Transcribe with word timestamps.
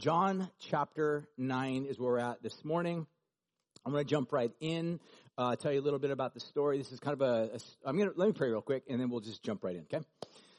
John 0.00 0.48
chapter 0.70 1.28
9 1.36 1.84
is 1.84 1.98
where 1.98 2.12
we're 2.12 2.18
at 2.20 2.42
this 2.42 2.64
morning. 2.64 3.06
I'm 3.84 3.92
going 3.92 4.02
to 4.02 4.08
jump 4.08 4.32
right 4.32 4.50
in, 4.58 4.98
uh, 5.36 5.56
tell 5.56 5.74
you 5.74 5.78
a 5.78 5.82
little 5.82 5.98
bit 5.98 6.10
about 6.10 6.32
the 6.32 6.40
story. 6.40 6.78
This 6.78 6.90
is 6.90 6.98
kind 7.00 7.12
of 7.12 7.20
a, 7.20 7.50
a 7.56 7.58
I'm 7.84 7.98
going 7.98 8.10
to, 8.10 8.18
let 8.18 8.26
me 8.26 8.32
pray 8.32 8.48
real 8.48 8.62
quick 8.62 8.84
and 8.88 8.98
then 8.98 9.10
we'll 9.10 9.20
just 9.20 9.42
jump 9.42 9.62
right 9.62 9.76
in, 9.76 9.82
okay? 9.82 10.02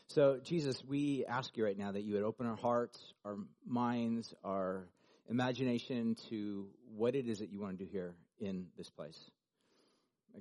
So, 0.09 0.39
Jesus, 0.43 0.83
we 0.88 1.25
ask 1.25 1.57
you 1.57 1.65
right 1.65 1.75
now 1.75 1.91
that 1.91 2.04
you 2.04 2.13
would 2.13 2.21
open 2.21 2.46
our 2.46 2.55
hearts, 2.55 2.99
our 3.25 3.35
minds, 3.65 4.31
our 4.43 4.85
imagination 5.27 6.16
to 6.30 6.68
what 6.96 7.16
it 7.16 7.28
is 7.28 7.39
that 7.39 7.52
you 7.52 7.60
want 7.60 7.80
to 7.80 7.84
do 7.84 7.89
here 7.92 8.14
in 8.39 8.68
this 8.78 8.92
place. 8.92 9.18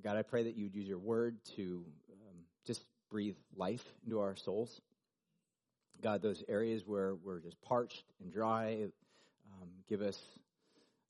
God, 0.05 0.19
I 0.19 0.23
pray 0.23 0.43
that 0.43 0.57
you 0.57 0.65
would 0.65 0.75
use 0.75 0.87
your 0.87 0.99
word 0.99 1.39
to 1.57 1.87
um, 2.13 2.37
just 2.67 2.85
breathe 3.11 3.37
life 3.57 3.85
into 4.05 4.21
our 4.21 4.37
souls. 4.37 4.79
God, 6.03 6.23
those 6.23 6.43
areas 6.49 6.83
where 6.87 7.15
we're 7.15 7.41
just 7.41 7.61
parched 7.63 8.05
and 8.21 8.33
dry, 8.33 8.87
um, 9.53 9.69
give 9.89 10.01
us 10.01 10.19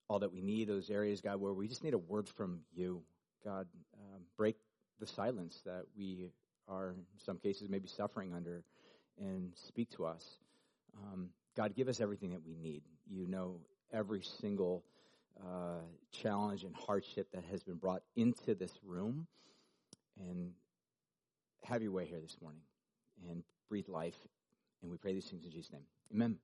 all 0.09 0.19
that 0.19 0.33
we 0.33 0.41
need. 0.41 0.69
Those 0.69 0.91
areas, 0.91 1.21
God, 1.21 1.41
where 1.41 1.53
we 1.53 1.69
just 1.69 1.85
need 1.85 1.95
a 1.95 1.99
word 1.99 2.29
from 2.29 2.61
you. 2.75 3.03
God, 3.45 3.67
um, 3.95 4.23
break 4.37 4.57
the 4.99 5.07
silence 5.07 5.61
that 5.65 5.85
we 5.97 6.31
are, 6.69 6.91
in 6.91 7.05
some 7.25 7.39
cases, 7.39 7.69
maybe 7.69 7.89
suffering 7.89 8.33
under, 8.35 8.63
and 9.19 9.53
speak 9.55 9.91
to 9.93 10.07
us. 10.07 10.25
Um, 10.97 11.31
God, 11.57 11.75
give 11.75 11.89
us 11.89 12.01
everything 12.01 12.31
that 12.31 12.45
we 12.45 12.55
need. 12.55 12.83
You 13.09 13.27
know 13.27 13.57
every 13.93 14.23
single 14.23 14.85
uh, 15.41 15.81
challenge 16.13 16.65
and 16.65 16.75
hardship 16.75 17.29
that 17.33 17.45
has 17.51 17.63
been 17.63 17.77
brought 17.77 18.03
into 18.17 18.55
this 18.55 18.73
room. 18.85 19.27
And 20.19 20.53
have 21.65 21.83
your 21.83 21.93
way 21.93 22.07
here 22.07 22.21
this 22.21 22.37
morning 22.43 22.61
and 23.29 23.43
breathe 23.69 23.89
life. 23.89 24.17
And 24.83 24.91
we 24.91 24.97
pray 24.97 25.13
these 25.13 25.27
things 25.27 25.45
in 25.45 25.51
Jesus' 25.51 25.73
name. 25.73 25.85
Amen. 26.13 26.39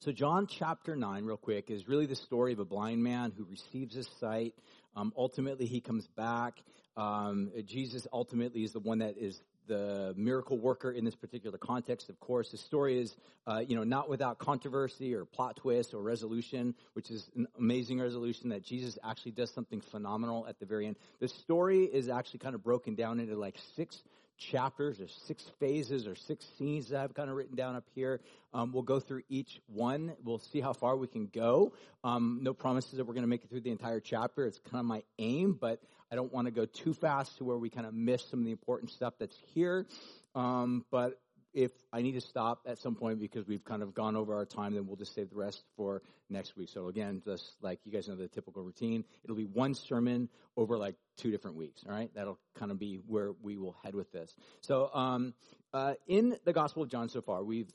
So, 0.00 0.12
John 0.12 0.46
chapter 0.46 0.96
9, 0.96 1.24
real 1.24 1.36
quick, 1.36 1.70
is 1.70 1.88
really 1.88 2.06
the 2.06 2.16
story 2.16 2.52
of 2.52 2.58
a 2.58 2.64
blind 2.64 3.02
man 3.02 3.32
who 3.36 3.44
receives 3.44 3.94
his 3.94 4.08
sight. 4.20 4.54
Um, 4.96 5.12
ultimately, 5.16 5.66
he 5.66 5.80
comes 5.80 6.06
back. 6.08 6.62
Um, 6.96 7.50
Jesus 7.64 8.06
ultimately 8.12 8.64
is 8.64 8.72
the 8.72 8.80
one 8.80 8.98
that 8.98 9.16
is 9.16 9.40
the 9.66 10.12
miracle 10.16 10.58
worker 10.58 10.90
in 10.90 11.04
this 11.04 11.14
particular 11.14 11.58
context. 11.58 12.10
Of 12.10 12.20
course, 12.20 12.50
the 12.50 12.58
story 12.58 13.00
is, 13.00 13.14
uh, 13.46 13.62
you 13.66 13.76
know, 13.76 13.84
not 13.84 14.08
without 14.08 14.38
controversy 14.38 15.14
or 15.14 15.24
plot 15.24 15.56
twist 15.56 15.94
or 15.94 16.02
resolution, 16.02 16.74
which 16.92 17.10
is 17.10 17.28
an 17.34 17.46
amazing 17.58 18.00
resolution 18.00 18.50
that 18.50 18.62
Jesus 18.62 18.98
actually 19.02 19.32
does 19.32 19.50
something 19.52 19.80
phenomenal 19.80 20.46
at 20.46 20.58
the 20.60 20.66
very 20.66 20.86
end. 20.86 20.96
The 21.20 21.28
story 21.28 21.84
is 21.84 22.08
actually 22.08 22.40
kind 22.40 22.54
of 22.54 22.62
broken 22.62 22.94
down 22.94 23.20
into 23.20 23.36
like 23.36 23.56
six 23.76 24.02
chapters 24.38 24.98
There's 24.98 25.16
six 25.26 25.44
phases 25.60 26.06
or 26.06 26.14
six 26.14 26.46
scenes 26.58 26.88
that 26.88 27.00
I've 27.00 27.14
kind 27.14 27.30
of 27.30 27.36
written 27.36 27.56
down 27.56 27.76
up 27.76 27.84
here. 27.94 28.20
Um, 28.52 28.72
we'll 28.72 28.82
go 28.82 29.00
through 29.00 29.22
each 29.28 29.60
one. 29.66 30.14
We'll 30.24 30.38
see 30.38 30.60
how 30.60 30.72
far 30.72 30.96
we 30.96 31.06
can 31.06 31.26
go. 31.26 31.72
Um, 32.02 32.40
no 32.42 32.54
promises 32.54 32.92
that 32.98 33.04
we're 33.04 33.14
going 33.14 33.22
to 33.22 33.28
make 33.28 33.44
it 33.44 33.50
through 33.50 33.62
the 33.62 33.70
entire 33.70 34.00
chapter. 34.00 34.46
It's 34.46 34.58
kind 34.58 34.80
of 34.80 34.86
my 34.86 35.02
aim, 35.18 35.56
but 35.60 35.80
I 36.10 36.16
don't 36.16 36.32
want 36.32 36.46
to 36.46 36.52
go 36.52 36.66
too 36.66 36.94
fast 36.94 37.38
to 37.38 37.44
where 37.44 37.58
we 37.58 37.70
kind 37.70 37.86
of 37.86 37.94
miss 37.94 38.24
some 38.24 38.40
of 38.40 38.44
the 38.44 38.52
important 38.52 38.90
stuff 38.90 39.14
that's 39.18 39.36
here. 39.54 39.86
Um, 40.34 40.84
but 40.90 41.20
if 41.54 41.70
I 41.92 42.02
need 42.02 42.12
to 42.12 42.20
stop 42.20 42.62
at 42.66 42.78
some 42.78 42.94
point 42.96 43.20
because 43.20 43.46
we've 43.46 43.64
kind 43.64 43.82
of 43.82 43.94
gone 43.94 44.16
over 44.16 44.34
our 44.34 44.44
time, 44.44 44.74
then 44.74 44.86
we'll 44.86 44.96
just 44.96 45.14
save 45.14 45.30
the 45.30 45.36
rest 45.36 45.62
for 45.76 46.02
next 46.28 46.56
week. 46.56 46.68
So 46.68 46.88
again, 46.88 47.22
just 47.24 47.54
like 47.62 47.78
you 47.84 47.92
guys 47.92 48.08
know 48.08 48.16
the 48.16 48.28
typical 48.28 48.62
routine, 48.62 49.04
it'll 49.22 49.36
be 49.36 49.44
one 49.44 49.74
sermon 49.74 50.28
over 50.56 50.76
like 50.76 50.96
two 51.16 51.30
different 51.30 51.56
weeks. 51.56 51.84
All 51.86 51.94
right, 51.94 52.10
that'll 52.14 52.38
kind 52.58 52.70
of 52.70 52.78
be 52.78 53.00
where 53.06 53.32
we 53.42 53.56
will 53.56 53.76
head 53.84 53.94
with 53.94 54.10
this. 54.12 54.34
So 54.60 54.90
um, 54.92 55.32
uh, 55.72 55.94
in 56.08 56.36
the 56.44 56.52
Gospel 56.52 56.82
of 56.82 56.90
John 56.90 57.08
so 57.08 57.20
far, 57.20 57.44
we've 57.44 57.70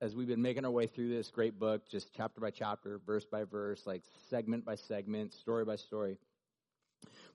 as 0.00 0.14
we've 0.14 0.28
been 0.28 0.42
making 0.42 0.64
our 0.64 0.70
way 0.70 0.86
through 0.86 1.08
this 1.08 1.30
great 1.30 1.58
book, 1.58 1.88
just 1.90 2.14
chapter 2.16 2.40
by 2.40 2.50
chapter, 2.50 3.00
verse 3.04 3.24
by 3.24 3.44
verse, 3.44 3.82
like 3.86 4.02
segment 4.30 4.64
by 4.64 4.76
segment, 4.76 5.34
story 5.34 5.64
by 5.64 5.76
story. 5.76 6.18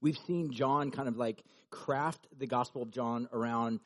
We've 0.02 0.18
seen 0.18 0.52
John 0.52 0.92
kind 0.92 1.08
of 1.08 1.18
like 1.18 1.44
craft 1.70 2.28
the 2.38 2.48
Gospel 2.48 2.82
of 2.82 2.92
John 2.92 3.30
around 3.32 3.80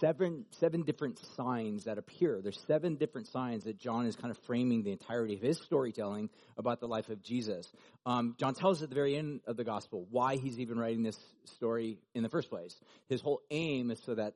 seven 0.00 0.44
seven 0.50 0.82
different 0.82 1.18
signs 1.36 1.84
that 1.84 1.98
appear. 1.98 2.40
There's 2.42 2.60
seven 2.66 2.96
different 2.96 3.28
signs 3.28 3.64
that 3.64 3.78
John 3.78 4.06
is 4.06 4.16
kind 4.16 4.30
of 4.30 4.38
framing 4.46 4.82
the 4.82 4.92
entirety 4.92 5.34
of 5.34 5.40
his 5.40 5.58
storytelling 5.58 6.30
about 6.56 6.80
the 6.80 6.88
life 6.88 7.08
of 7.08 7.22
Jesus. 7.22 7.70
Um, 8.06 8.34
John 8.38 8.54
tells 8.54 8.78
us 8.78 8.84
at 8.84 8.88
the 8.88 8.94
very 8.94 9.16
end 9.16 9.40
of 9.46 9.56
the 9.56 9.64
gospel 9.64 10.06
why 10.10 10.36
he's 10.36 10.58
even 10.58 10.78
writing 10.78 11.02
this 11.02 11.18
story 11.44 11.98
in 12.14 12.22
the 12.22 12.28
first 12.28 12.50
place. 12.50 12.74
His 13.08 13.20
whole 13.20 13.40
aim 13.50 13.90
is 13.90 14.00
so 14.04 14.14
that 14.14 14.34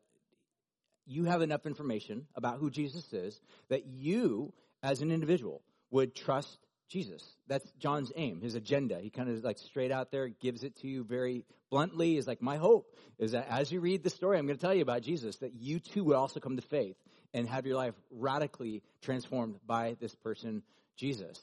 you 1.06 1.24
have 1.24 1.42
enough 1.42 1.66
information 1.66 2.26
about 2.34 2.58
who 2.58 2.70
Jesus 2.70 3.12
is 3.12 3.38
that 3.68 3.86
you, 3.86 4.52
as 4.82 5.00
an 5.00 5.10
individual, 5.10 5.62
would 5.90 6.14
trust 6.14 6.58
Jesus. 6.88 7.22
That's 7.48 7.70
John's 7.72 8.12
aim, 8.16 8.40
his 8.40 8.54
agenda. 8.54 8.98
He 9.00 9.10
kind 9.10 9.28
of 9.28 9.42
like 9.42 9.58
straight 9.58 9.90
out 9.90 10.10
there 10.10 10.28
gives 10.28 10.64
it 10.64 10.76
to 10.80 10.88
you 10.88 11.04
very 11.04 11.44
bluntly. 11.70 12.16
Is 12.16 12.26
like, 12.26 12.42
my 12.42 12.56
hope 12.56 12.94
is 13.18 13.32
that 13.32 13.48
as 13.48 13.72
you 13.72 13.80
read 13.80 14.02
the 14.02 14.10
story 14.10 14.38
I'm 14.38 14.46
going 14.46 14.58
to 14.58 14.62
tell 14.62 14.74
you 14.74 14.82
about 14.82 15.02
Jesus, 15.02 15.36
that 15.36 15.54
you 15.54 15.80
too 15.80 16.04
would 16.04 16.16
also 16.16 16.40
come 16.40 16.56
to 16.56 16.62
faith 16.62 16.96
and 17.32 17.48
have 17.48 17.66
your 17.66 17.76
life 17.76 17.94
radically 18.10 18.82
transformed 19.02 19.56
by 19.66 19.96
this 20.00 20.14
person, 20.14 20.62
Jesus. 20.96 21.40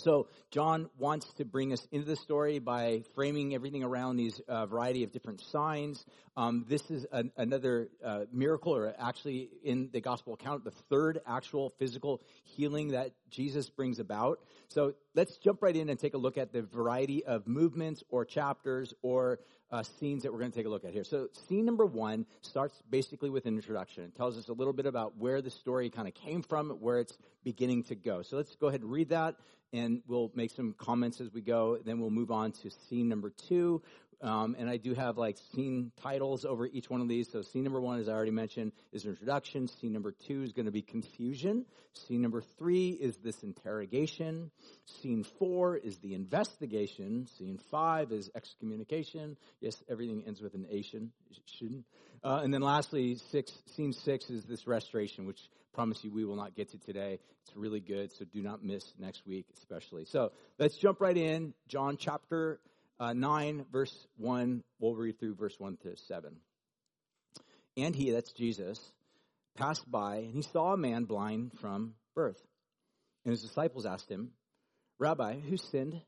So 0.00 0.28
John 0.50 0.88
wants 0.98 1.30
to 1.34 1.44
bring 1.44 1.72
us 1.74 1.86
into 1.92 2.06
the 2.06 2.16
story 2.16 2.58
by 2.58 3.02
framing 3.14 3.54
everything 3.54 3.84
around 3.84 4.16
these 4.16 4.40
uh, 4.48 4.64
variety 4.64 5.04
of 5.04 5.12
different 5.12 5.42
signs. 5.42 6.04
Um, 6.36 6.64
this 6.68 6.90
is 6.90 7.06
an, 7.12 7.32
another 7.36 7.90
uh, 8.02 8.20
miracle, 8.32 8.74
or 8.74 8.94
actually 8.98 9.50
in 9.62 9.90
the 9.92 10.00
gospel 10.00 10.32
account, 10.32 10.64
the 10.64 10.70
third 10.88 11.20
actual 11.26 11.70
physical 11.78 12.22
healing 12.44 12.88
that 12.88 13.12
Jesus 13.30 13.68
brings 13.68 13.98
about. 13.98 14.40
So 14.68 14.94
let's 15.14 15.36
jump 15.36 15.62
right 15.62 15.76
in 15.76 15.90
and 15.90 15.98
take 15.98 16.14
a 16.14 16.18
look 16.18 16.38
at 16.38 16.52
the 16.52 16.62
variety 16.62 17.24
of 17.24 17.46
movements 17.46 18.02
or 18.08 18.24
chapters 18.24 18.94
or 19.02 19.40
uh, 19.72 19.82
scenes 19.82 20.22
that 20.22 20.32
we're 20.32 20.38
going 20.38 20.50
to 20.50 20.56
take 20.56 20.66
a 20.66 20.68
look 20.68 20.84
at 20.84 20.92
here. 20.92 21.04
So 21.04 21.28
scene 21.48 21.64
number 21.64 21.86
one 21.86 22.26
starts 22.42 22.82
basically 22.90 23.30
with 23.30 23.46
an 23.46 23.54
introduction. 23.54 24.04
It 24.04 24.16
tells 24.16 24.36
us 24.36 24.48
a 24.48 24.52
little 24.52 24.72
bit 24.72 24.86
about 24.86 25.16
where 25.16 25.40
the 25.40 25.50
story 25.50 25.90
kind 25.90 26.08
of 26.08 26.14
came 26.14 26.42
from, 26.42 26.70
where 26.80 26.98
it's 26.98 27.16
beginning 27.44 27.84
to 27.84 27.94
go. 27.94 28.22
So 28.22 28.36
let's 28.36 28.54
go 28.56 28.68
ahead 28.68 28.82
and 28.82 28.90
read 28.90 29.10
that 29.10 29.36
and 29.72 30.02
we'll 30.06 30.30
make 30.34 30.50
some 30.50 30.74
comments 30.78 31.20
as 31.20 31.32
we 31.32 31.40
go. 31.40 31.78
Then 31.84 32.00
we'll 32.00 32.10
move 32.10 32.30
on 32.30 32.52
to 32.52 32.70
scene 32.70 33.08
number 33.08 33.30
two. 33.30 33.82
Um, 34.22 34.54
and 34.58 34.68
I 34.68 34.76
do 34.76 34.94
have 34.94 35.16
like 35.16 35.38
scene 35.54 35.92
titles 36.02 36.44
over 36.44 36.66
each 36.66 36.90
one 36.90 37.00
of 37.00 37.08
these. 37.08 37.30
So 37.32 37.40
scene 37.40 37.64
number 37.64 37.80
one, 37.80 38.00
as 38.00 38.08
I 38.08 38.12
already 38.12 38.30
mentioned, 38.30 38.72
is 38.92 39.06
introduction. 39.06 39.66
Scene 39.66 39.92
number 39.92 40.12
two 40.26 40.42
is 40.42 40.52
going 40.52 40.66
to 40.66 40.72
be 40.72 40.82
confusion. 40.82 41.64
Scene 41.94 42.20
number 42.20 42.42
three 42.58 42.90
is 42.90 43.16
this 43.18 43.42
interrogation. 43.42 44.50
Scene 45.00 45.24
four 45.38 45.76
is 45.76 45.98
the 45.98 46.14
investigation. 46.14 47.26
Scene 47.38 47.58
five 47.70 48.12
is 48.12 48.30
excommunication. 48.34 49.36
Yes, 49.60 49.82
everything 49.88 50.24
ends 50.26 50.42
with 50.42 50.54
an 50.54 50.66
Asian. 50.70 51.12
Shouldn't. 51.46 51.84
Uh, 52.22 52.40
and 52.44 52.52
then 52.52 52.60
lastly, 52.60 53.16
six, 53.30 53.50
scene 53.74 53.94
six 53.94 54.28
is 54.28 54.44
this 54.44 54.66
restoration, 54.66 55.26
which 55.26 55.40
promise 55.72 56.04
you 56.04 56.12
we 56.12 56.24
will 56.24 56.36
not 56.36 56.54
get 56.54 56.70
to 56.70 56.78
today. 56.78 57.18
It's 57.42 57.56
really 57.56 57.80
good, 57.80 58.12
so 58.12 58.26
do 58.26 58.42
not 58.42 58.62
miss 58.62 58.84
next 58.98 59.26
week, 59.26 59.46
especially. 59.56 60.04
So 60.04 60.32
let's 60.58 60.76
jump 60.76 61.00
right 61.00 61.16
in. 61.16 61.54
John 61.68 61.96
chapter 61.98 62.60
uh, 63.00 63.14
9, 63.14 63.64
verse 63.72 64.06
1. 64.18 64.62
We'll 64.78 64.94
read 64.94 65.18
through 65.18 65.34
verse 65.34 65.54
1 65.58 65.78
to 65.82 65.96
7. 65.96 66.36
And 67.76 67.96
he, 67.96 68.10
that's 68.10 68.32
Jesus, 68.32 68.78
passed 69.56 69.90
by, 69.90 70.16
and 70.16 70.34
he 70.34 70.42
saw 70.42 70.74
a 70.74 70.76
man 70.76 71.04
blind 71.04 71.52
from 71.60 71.94
birth. 72.14 72.40
And 73.24 73.32
his 73.32 73.42
disciples 73.42 73.86
asked 73.86 74.10
him, 74.10 74.32
Rabbi, 74.98 75.40
who 75.40 75.56
sinned, 75.56 76.00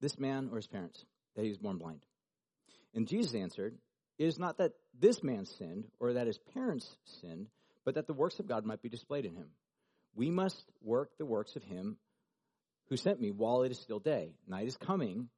this 0.00 0.18
man 0.18 0.50
or 0.52 0.56
his 0.56 0.66
parents, 0.66 1.02
that 1.34 1.42
he 1.42 1.48
was 1.48 1.58
born 1.58 1.78
blind? 1.78 2.00
And 2.94 3.08
Jesus 3.08 3.34
answered, 3.34 3.74
It 4.18 4.26
is 4.26 4.38
not 4.38 4.58
that 4.58 4.72
this 4.98 5.22
man 5.22 5.46
sinned 5.46 5.86
or 5.98 6.12
that 6.12 6.26
his 6.26 6.38
parents 6.52 6.96
sinned, 7.20 7.48
but 7.84 7.94
that 7.94 8.06
the 8.06 8.12
works 8.12 8.38
of 8.38 8.46
God 8.46 8.66
might 8.66 8.82
be 8.82 8.88
displayed 8.88 9.24
in 9.24 9.34
him. 9.34 9.48
We 10.14 10.30
must 10.30 10.62
work 10.82 11.10
the 11.18 11.26
works 11.26 11.56
of 11.56 11.64
him 11.64 11.96
who 12.88 12.96
sent 12.96 13.20
me 13.20 13.30
while 13.30 13.62
it 13.62 13.72
is 13.72 13.80
still 13.80 13.98
day. 13.98 14.34
Night 14.46 14.66
is 14.66 14.76
coming 14.76 15.28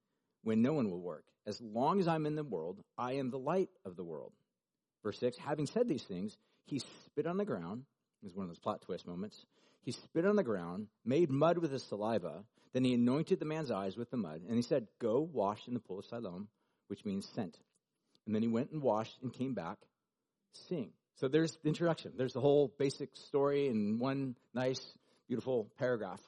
when 0.47 0.63
no 0.63 0.73
one 0.73 0.89
will 0.89 1.01
work. 1.01 1.25
As 1.45 1.61
long 1.61 1.99
as 1.99 2.07
I'm 2.07 2.25
in 2.25 2.37
the 2.37 2.45
world, 2.45 2.79
I 2.97 3.15
am 3.15 3.31
the 3.31 3.39
light 3.39 3.69
of 3.85 3.97
the 3.97 4.05
world. 4.05 4.33
Verse 5.03 5.19
6 5.19 5.37
Having 5.39 5.67
said 5.67 5.89
these 5.89 6.05
things, 6.05 6.37
he 6.67 6.79
spit 6.79 7.27
on 7.27 7.37
the 7.37 7.45
ground. 7.45 7.83
This 8.23 8.31
is 8.31 8.37
one 8.37 8.45
of 8.45 8.51
those 8.51 8.61
plot 8.61 8.81
twist 8.83 9.09
moments. 9.09 9.45
He 9.83 9.91
spit 9.91 10.25
on 10.25 10.37
the 10.37 10.45
ground, 10.45 10.87
made 11.05 11.31
mud 11.31 11.59
with 11.59 11.73
his 11.73 11.83
saliva. 11.83 12.45
Then 12.73 12.85
he 12.85 12.95
anointed 12.95 13.41
the 13.41 13.45
man's 13.45 13.73
eyes 13.73 13.97
with 13.97 14.09
the 14.13 14.17
mud, 14.17 14.43
and 14.47 14.55
he 14.55 14.63
said, 14.63 14.87
Go 15.01 15.29
wash 15.33 15.67
in 15.67 15.75
the 15.75 15.81
pool 15.81 15.99
of 15.99 16.05
Siloam, 16.05 16.47
which 16.87 17.05
means 17.05 17.29
sent. 17.35 17.57
And 18.25 18.33
then 18.33 18.43
he 18.43 18.49
went 18.49 18.71
and 18.71 18.81
washed 18.81 19.17
and 19.23 19.33
came 19.33 19.55
back 19.55 19.79
seeing. 20.69 20.91
So 21.17 21.27
there's 21.27 21.57
the 21.63 21.69
introduction. 21.69 22.13
There's 22.17 22.35
the 22.35 22.41
whole 22.41 22.73
basic 22.79 23.17
story 23.17 23.67
in 23.67 23.99
one 23.99 24.37
nice, 24.55 24.81
beautiful 25.27 25.73
paragraph. 25.77 26.21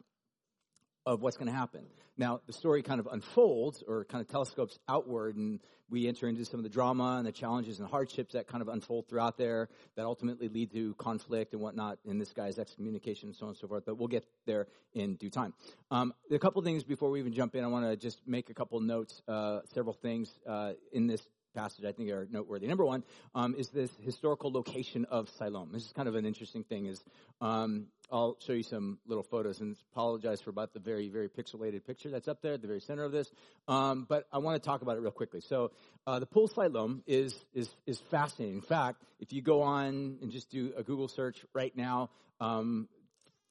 Of 1.08 1.22
what's 1.22 1.38
going 1.38 1.50
to 1.50 1.56
happen. 1.56 1.86
Now, 2.18 2.40
the 2.46 2.52
story 2.52 2.82
kind 2.82 3.00
of 3.00 3.08
unfolds 3.10 3.82
or 3.88 4.04
kind 4.04 4.20
of 4.20 4.28
telescopes 4.28 4.78
outward, 4.90 5.36
and 5.36 5.58
we 5.88 6.06
enter 6.06 6.28
into 6.28 6.44
some 6.44 6.60
of 6.60 6.64
the 6.64 6.68
drama 6.68 7.16
and 7.16 7.26
the 7.26 7.32
challenges 7.32 7.78
and 7.78 7.88
hardships 7.88 8.34
that 8.34 8.46
kind 8.46 8.60
of 8.60 8.68
unfold 8.68 9.08
throughout 9.08 9.38
there 9.38 9.70
that 9.96 10.04
ultimately 10.04 10.48
lead 10.48 10.70
to 10.72 10.94
conflict 10.96 11.54
and 11.54 11.62
whatnot 11.62 11.98
in 12.04 12.18
this 12.18 12.34
guy's 12.34 12.58
excommunication 12.58 13.30
and 13.30 13.36
so 13.36 13.46
on 13.46 13.50
and 13.50 13.58
so 13.58 13.66
forth. 13.66 13.84
But 13.86 13.96
we'll 13.96 14.08
get 14.08 14.26
there 14.44 14.66
in 14.92 15.16
due 15.16 15.30
time. 15.30 15.54
Um, 15.90 16.12
a 16.30 16.38
couple 16.38 16.60
things 16.60 16.84
before 16.84 17.10
we 17.10 17.20
even 17.20 17.32
jump 17.32 17.54
in. 17.54 17.64
I 17.64 17.68
want 17.68 17.86
to 17.86 17.96
just 17.96 18.20
make 18.26 18.50
a 18.50 18.54
couple 18.54 18.78
notes, 18.80 19.22
uh, 19.26 19.60
several 19.72 19.94
things 19.94 20.30
uh, 20.46 20.72
in 20.92 21.06
this 21.06 21.22
passage 21.54 21.84
I 21.84 21.92
think 21.92 22.10
are 22.10 22.26
noteworthy. 22.30 22.66
Number 22.66 22.84
one 22.84 23.02
um, 23.34 23.54
is 23.56 23.68
this 23.70 23.90
historical 24.00 24.52
location 24.52 25.04
of 25.06 25.28
Siloam. 25.38 25.70
This 25.72 25.84
is 25.84 25.92
kind 25.92 26.08
of 26.08 26.14
an 26.14 26.24
interesting 26.24 26.64
thing. 26.64 26.86
Is 26.86 27.02
um, 27.40 27.86
I'll 28.10 28.36
show 28.46 28.52
you 28.52 28.62
some 28.62 28.98
little 29.06 29.22
photos 29.22 29.60
and 29.60 29.76
apologize 29.92 30.40
for 30.40 30.50
about 30.50 30.72
the 30.72 30.80
very 30.80 31.08
very 31.08 31.28
pixelated 31.28 31.84
picture 31.84 32.10
that's 32.10 32.28
up 32.28 32.42
there 32.42 32.54
at 32.54 32.62
the 32.62 32.68
very 32.68 32.80
center 32.80 33.04
of 33.04 33.12
this. 33.12 33.30
Um, 33.66 34.06
but 34.08 34.26
I 34.32 34.38
want 34.38 34.62
to 34.62 34.66
talk 34.66 34.82
about 34.82 34.96
it 34.96 35.00
real 35.00 35.10
quickly. 35.10 35.40
So 35.40 35.72
uh, 36.06 36.18
the 36.18 36.26
pool 36.26 36.48
Siloam 36.48 37.02
is 37.06 37.34
is 37.54 37.68
is 37.86 37.98
fascinating. 38.10 38.56
In 38.56 38.62
fact, 38.62 39.02
if 39.20 39.32
you 39.32 39.42
go 39.42 39.62
on 39.62 40.18
and 40.22 40.30
just 40.30 40.50
do 40.50 40.72
a 40.76 40.82
Google 40.82 41.08
search 41.08 41.44
right 41.54 41.76
now. 41.76 42.10
Um, 42.40 42.88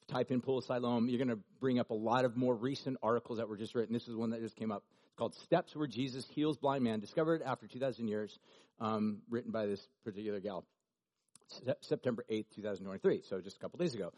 type 0.07 0.31
in 0.31 0.39
pool 0.39 0.61
Siloam, 0.61 1.09
you're 1.09 1.17
going 1.17 1.35
to 1.35 1.43
bring 1.59 1.79
up 1.79 1.89
a 1.89 1.93
lot 1.93 2.23
of 2.23 2.37
more 2.37 2.55
recent 2.55 2.97
articles 3.03 3.39
that 3.39 3.49
were 3.49 3.57
just 3.57 3.75
written. 3.75 3.93
This 3.93 4.07
is 4.07 4.15
one 4.15 4.29
that 4.29 4.41
just 4.41 4.55
came 4.55 4.71
up 4.71 4.83
called 5.17 5.35
Steps 5.35 5.75
Where 5.75 5.87
Jesus 5.87 6.25
Heals 6.33 6.57
Blind 6.57 6.83
Man, 6.83 6.99
discovered 6.99 7.41
after 7.41 7.67
2,000 7.67 8.07
years, 8.07 8.37
um, 8.79 9.19
written 9.29 9.51
by 9.51 9.65
this 9.65 9.85
particular 10.03 10.39
gal. 10.39 10.65
September 11.81 12.25
8th, 12.29 12.55
2023, 12.55 13.21
so 13.23 13.39
just 13.39 13.55
a 13.55 13.59
couple 13.59 13.79
days 13.79 13.95
ago. 13.95 14.11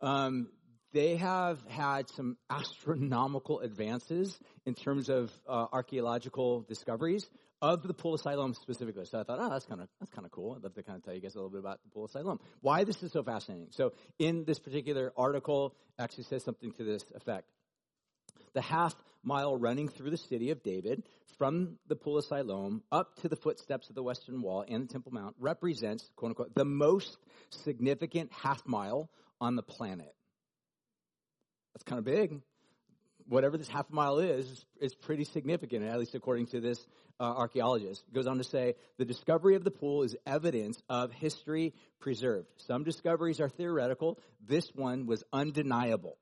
Um, 0.00 0.48
they 0.92 1.16
have 1.16 1.58
had 1.68 2.08
some 2.10 2.36
astronomical 2.48 3.60
advances 3.60 4.38
in 4.64 4.74
terms 4.74 5.08
of 5.08 5.32
uh, 5.48 5.66
archaeological 5.72 6.62
discoveries 6.62 7.28
of 7.60 7.82
the 7.82 7.94
pool 7.94 8.14
of 8.14 8.20
Siloam 8.20 8.54
specifically. 8.54 9.04
So 9.04 9.20
I 9.20 9.24
thought, 9.24 9.38
oh, 9.40 9.50
that's 9.50 9.66
kind 9.66 9.80
of 9.80 9.88
that's 9.98 10.12
kind 10.12 10.24
of 10.24 10.30
cool. 10.30 10.54
I'd 10.54 10.62
love 10.62 10.74
to 10.74 10.82
kind 10.82 10.96
of 10.96 11.04
tell 11.04 11.14
you 11.14 11.20
guys 11.20 11.34
a 11.34 11.38
little 11.38 11.50
bit 11.50 11.60
about 11.60 11.80
the 11.82 11.90
pool 11.90 12.04
of 12.04 12.10
Siloam. 12.10 12.38
Why 12.60 12.84
this 12.84 13.02
is 13.02 13.12
so 13.12 13.22
fascinating. 13.22 13.68
So 13.70 13.92
in 14.18 14.44
this 14.44 14.58
particular 14.58 15.12
article, 15.16 15.74
actually 15.98 16.24
says 16.24 16.44
something 16.44 16.72
to 16.72 16.84
this 16.84 17.04
effect 17.14 17.50
the 18.56 18.62
half 18.62 18.94
mile 19.22 19.54
running 19.54 19.86
through 19.86 20.08
the 20.08 20.16
city 20.16 20.50
of 20.50 20.62
David 20.62 21.02
from 21.36 21.76
the 21.88 21.94
Pool 21.94 22.16
of 22.16 22.24
Siloam 22.24 22.82
up 22.90 23.14
to 23.20 23.28
the 23.28 23.36
footsteps 23.36 23.90
of 23.90 23.94
the 23.94 24.02
Western 24.02 24.40
Wall 24.40 24.64
and 24.66 24.88
the 24.88 24.92
Temple 24.92 25.12
Mount 25.12 25.36
represents, 25.38 26.10
quote 26.16 26.30
unquote, 26.30 26.54
the 26.54 26.64
most 26.64 27.18
significant 27.50 28.32
half 28.32 28.66
mile 28.66 29.10
on 29.42 29.56
the 29.56 29.62
planet. 29.62 30.14
That's 31.74 31.84
kind 31.84 31.98
of 31.98 32.06
big. 32.06 32.40
Whatever 33.28 33.58
this 33.58 33.68
half 33.68 33.90
mile 33.90 34.20
is, 34.20 34.64
is 34.80 34.94
pretty 34.94 35.24
significant, 35.24 35.84
at 35.84 35.98
least 35.98 36.14
according 36.14 36.46
to 36.46 36.60
this 36.60 36.78
uh, 37.20 37.24
archaeologist. 37.24 38.04
Goes 38.14 38.26
on 38.26 38.38
to 38.38 38.44
say 38.44 38.74
the 38.96 39.04
discovery 39.04 39.56
of 39.56 39.64
the 39.64 39.70
pool 39.70 40.02
is 40.02 40.16
evidence 40.26 40.80
of 40.88 41.12
history 41.12 41.74
preserved. 42.00 42.48
Some 42.56 42.84
discoveries 42.84 43.38
are 43.38 43.50
theoretical. 43.50 44.18
This 44.46 44.70
one 44.74 45.04
was 45.04 45.22
undeniable. 45.30 46.16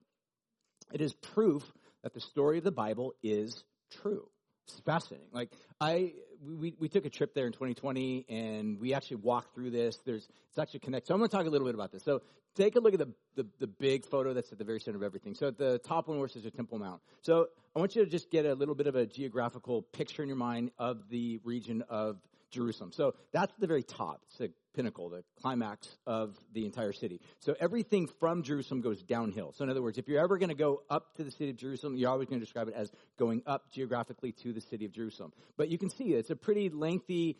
It 0.92 1.00
is 1.00 1.14
proof 1.14 1.62
that 2.04 2.14
the 2.14 2.20
story 2.20 2.58
of 2.58 2.64
the 2.64 2.70
Bible 2.70 3.14
is 3.22 3.64
true. 4.02 4.28
It's 4.68 4.78
fascinating. 4.80 5.28
Like 5.32 5.50
I, 5.80 6.12
we, 6.46 6.74
we 6.78 6.88
took 6.88 7.06
a 7.06 7.10
trip 7.10 7.34
there 7.34 7.46
in 7.46 7.52
2020 7.52 8.26
and 8.28 8.78
we 8.78 8.94
actually 8.94 9.16
walked 9.16 9.54
through 9.54 9.70
this. 9.70 9.98
There's, 10.04 10.28
it's 10.50 10.58
actually 10.58 10.80
connected. 10.80 11.08
So 11.08 11.14
I'm 11.14 11.20
going 11.20 11.30
to 11.30 11.36
talk 11.36 11.46
a 11.46 11.50
little 11.50 11.66
bit 11.66 11.74
about 11.74 11.92
this. 11.92 12.04
So 12.04 12.20
take 12.54 12.76
a 12.76 12.80
look 12.80 12.92
at 12.92 13.00
the, 13.00 13.08
the, 13.36 13.46
the 13.58 13.66
big 13.66 14.04
photo 14.04 14.34
that's 14.34 14.52
at 14.52 14.58
the 14.58 14.64
very 14.64 14.80
center 14.80 14.98
of 14.98 15.02
everything. 15.02 15.34
So 15.34 15.48
at 15.48 15.58
the 15.58 15.78
top 15.78 16.08
one 16.08 16.18
where 16.18 16.26
it 16.26 16.36
a 16.44 16.50
Temple 16.50 16.78
Mount. 16.78 17.00
So 17.22 17.48
I 17.74 17.78
want 17.78 17.96
you 17.96 18.04
to 18.04 18.10
just 18.10 18.30
get 18.30 18.44
a 18.44 18.54
little 18.54 18.74
bit 18.74 18.86
of 18.86 18.96
a 18.96 19.06
geographical 19.06 19.82
picture 19.82 20.22
in 20.22 20.28
your 20.28 20.36
mind 20.36 20.72
of 20.78 21.08
the 21.08 21.40
region 21.42 21.82
of 21.88 22.18
Jerusalem. 22.54 22.92
So 22.92 23.14
that's 23.32 23.52
the 23.58 23.66
very 23.66 23.82
top. 23.82 24.22
It's 24.28 24.38
the 24.38 24.50
pinnacle, 24.74 25.08
the 25.08 25.24
climax 25.40 25.88
of 26.06 26.36
the 26.52 26.64
entire 26.64 26.92
city. 26.92 27.20
So 27.40 27.54
everything 27.60 28.08
from 28.20 28.42
Jerusalem 28.42 28.80
goes 28.80 29.02
downhill. 29.02 29.52
So 29.52 29.64
in 29.64 29.70
other 29.70 29.82
words, 29.82 29.98
if 29.98 30.08
you're 30.08 30.22
ever 30.22 30.38
going 30.38 30.48
to 30.48 30.54
go 30.54 30.82
up 30.90 31.14
to 31.16 31.24
the 31.24 31.30
city 31.30 31.50
of 31.50 31.56
Jerusalem, 31.56 31.96
you're 31.96 32.10
always 32.10 32.28
going 32.28 32.40
to 32.40 32.44
describe 32.44 32.68
it 32.68 32.74
as 32.74 32.90
going 33.18 33.42
up 33.46 33.70
geographically 33.72 34.32
to 34.42 34.52
the 34.52 34.60
city 34.60 34.84
of 34.84 34.92
Jerusalem. 34.92 35.32
But 35.56 35.68
you 35.68 35.78
can 35.78 35.90
see 35.90 36.14
it's 36.14 36.30
a 36.30 36.36
pretty 36.36 36.70
lengthy, 36.70 37.38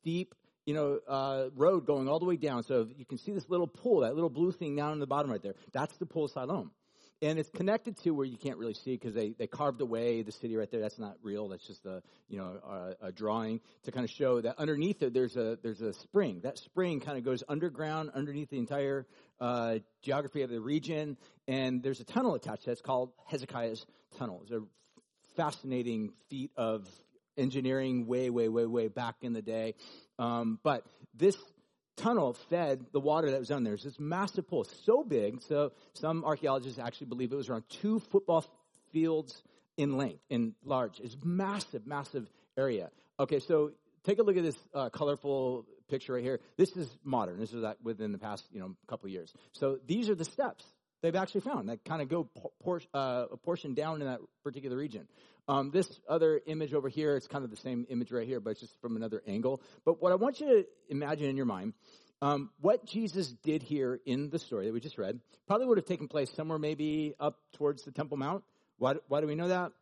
steep, 0.00 0.34
you 0.64 0.74
know, 0.74 0.98
uh, 1.06 1.50
road 1.54 1.86
going 1.86 2.08
all 2.08 2.18
the 2.18 2.24
way 2.24 2.36
down. 2.36 2.62
So 2.62 2.88
you 2.96 3.04
can 3.04 3.18
see 3.18 3.32
this 3.32 3.48
little 3.48 3.68
pool, 3.68 4.00
that 4.00 4.14
little 4.14 4.30
blue 4.30 4.52
thing 4.52 4.76
down 4.76 4.92
in 4.92 4.98
the 4.98 5.06
bottom 5.06 5.30
right 5.30 5.42
there. 5.42 5.54
That's 5.72 5.96
the 5.98 6.06
pool 6.06 6.24
of 6.26 6.32
Siloam 6.32 6.72
and 7.22 7.38
it's 7.38 7.48
connected 7.50 7.96
to 8.02 8.10
where 8.10 8.26
you 8.26 8.36
can't 8.36 8.58
really 8.58 8.74
see 8.74 8.92
because 8.92 9.14
they, 9.14 9.30
they 9.38 9.46
carved 9.46 9.80
away 9.80 10.22
the 10.22 10.32
city 10.32 10.56
right 10.56 10.70
there. 10.70 10.80
That's 10.80 10.98
not 10.98 11.16
real. 11.22 11.48
That's 11.48 11.66
just 11.66 11.84
a 11.86 12.02
you 12.28 12.38
know 12.38 12.94
a, 13.02 13.06
a, 13.06 13.12
drawing 13.12 13.60
to 13.84 13.92
kind 13.92 14.04
of 14.04 14.10
show 14.10 14.40
that 14.40 14.58
underneath 14.58 15.02
it 15.02 15.14
there's 15.14 15.36
a 15.36 15.58
there's 15.62 15.80
a 15.80 15.92
spring. 15.94 16.40
That 16.42 16.58
spring 16.58 17.00
kind 17.00 17.16
of 17.16 17.24
goes 17.24 17.42
underground 17.48 18.10
underneath 18.14 18.50
the 18.50 18.58
entire 18.58 19.06
uh, 19.40 19.76
geography 20.02 20.42
of 20.42 20.50
the 20.50 20.60
region, 20.60 21.16
and 21.48 21.82
there's 21.82 22.00
a 22.00 22.04
tunnel 22.04 22.34
attached. 22.34 22.66
That's 22.66 22.82
called 22.82 23.12
Hezekiah's 23.26 23.84
tunnel. 24.18 24.40
It's 24.42 24.52
a 24.52 24.62
fascinating 25.36 26.12
feat 26.28 26.50
of 26.56 26.86
engineering 27.38 28.06
way 28.06 28.30
way 28.30 28.48
way 28.48 28.66
way 28.66 28.88
back 28.88 29.16
in 29.22 29.32
the 29.32 29.42
day. 29.42 29.74
Um, 30.18 30.58
but 30.62 30.84
this 31.14 31.36
tunnel 31.96 32.34
fed 32.50 32.86
the 32.92 33.00
water 33.00 33.30
that 33.30 33.38
was 33.38 33.48
down 33.48 33.64
there. 33.64 33.74
It's 33.74 33.84
this 33.84 33.98
massive 33.98 34.46
pool, 34.48 34.64
so 34.84 35.02
big, 35.02 35.42
so 35.42 35.72
some 35.94 36.24
archaeologists 36.24 36.78
actually 36.78 37.08
believe 37.08 37.32
it 37.32 37.36
was 37.36 37.48
around 37.48 37.64
two 37.68 38.00
football 38.00 38.44
fields 38.92 39.42
in 39.76 39.96
length, 39.96 40.20
in 40.30 40.54
large. 40.64 41.00
It's 41.00 41.16
massive, 41.24 41.86
massive 41.86 42.28
area. 42.56 42.90
Okay, 43.18 43.40
so 43.40 43.72
take 44.04 44.18
a 44.18 44.22
look 44.22 44.36
at 44.36 44.42
this 44.42 44.56
uh, 44.74 44.90
colorful 44.90 45.66
picture 45.88 46.14
right 46.14 46.22
here. 46.22 46.40
This 46.56 46.76
is 46.76 46.88
modern. 47.04 47.38
This 47.38 47.52
is 47.52 47.64
within 47.82 48.12
the 48.12 48.18
past, 48.18 48.44
you 48.52 48.60
know, 48.60 48.74
couple 48.86 49.08
years. 49.08 49.32
So 49.52 49.78
these 49.86 50.08
are 50.10 50.14
the 50.14 50.24
steps 50.24 50.64
they've 51.02 51.16
actually 51.16 51.42
found 51.42 51.68
that 51.68 51.84
kind 51.84 52.02
of 52.02 52.08
go 52.08 52.28
por- 52.62 52.82
uh, 52.94 53.26
a 53.32 53.36
portion 53.36 53.74
down 53.74 54.00
in 54.00 54.06
that 54.06 54.20
particular 54.42 54.76
region. 54.76 55.06
Um, 55.48 55.70
this 55.70 55.88
other 56.08 56.40
image 56.46 56.74
over 56.74 56.88
here, 56.88 57.16
it's 57.16 57.28
kind 57.28 57.44
of 57.44 57.50
the 57.50 57.56
same 57.56 57.86
image 57.88 58.10
right 58.10 58.26
here, 58.26 58.40
but 58.40 58.50
it's 58.50 58.60
just 58.60 58.80
from 58.80 58.96
another 58.96 59.22
angle. 59.26 59.62
But 59.84 60.02
what 60.02 60.10
I 60.10 60.16
want 60.16 60.40
you 60.40 60.46
to 60.46 60.64
imagine 60.88 61.26
in 61.26 61.36
your 61.36 61.46
mind, 61.46 61.74
um, 62.20 62.50
what 62.60 62.86
Jesus 62.86 63.28
did 63.44 63.62
here 63.62 64.00
in 64.06 64.30
the 64.30 64.38
story 64.38 64.66
that 64.66 64.72
we 64.72 64.80
just 64.80 64.98
read 64.98 65.20
probably 65.46 65.66
would 65.66 65.78
have 65.78 65.86
taken 65.86 66.08
place 66.08 66.32
somewhere 66.32 66.58
maybe 66.58 67.14
up 67.20 67.38
towards 67.52 67.84
the 67.84 67.92
Temple 67.92 68.16
Mount. 68.16 68.42
Why, 68.78 68.94
why 69.08 69.20
do 69.20 69.26
we 69.26 69.34
know 69.34 69.48
that? 69.48 69.72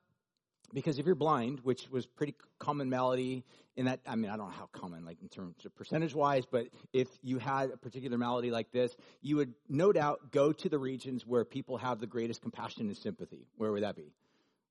Because 0.74 0.98
if 0.98 1.06
you're 1.06 1.14
blind, 1.14 1.60
which 1.62 1.88
was 1.88 2.04
pretty 2.04 2.34
common 2.58 2.90
malady 2.90 3.44
in 3.76 3.86
that, 3.86 4.00
I 4.06 4.16
mean, 4.16 4.30
I 4.30 4.36
don't 4.36 4.48
know 4.48 4.54
how 4.58 4.68
common, 4.72 5.04
like 5.04 5.22
in 5.22 5.28
terms 5.28 5.64
of 5.64 5.74
percentage 5.76 6.14
wise, 6.14 6.44
but 6.50 6.66
if 6.92 7.08
you 7.22 7.38
had 7.38 7.70
a 7.70 7.76
particular 7.76 8.18
malady 8.18 8.50
like 8.50 8.72
this, 8.72 8.94
you 9.22 9.36
would 9.36 9.54
no 9.68 9.92
doubt 9.92 10.32
go 10.32 10.52
to 10.52 10.68
the 10.68 10.78
regions 10.78 11.24
where 11.24 11.44
people 11.44 11.78
have 11.78 12.00
the 12.00 12.08
greatest 12.08 12.42
compassion 12.42 12.88
and 12.88 12.96
sympathy. 12.96 13.46
Where 13.56 13.70
would 13.70 13.84
that 13.84 13.94
be? 13.94 14.12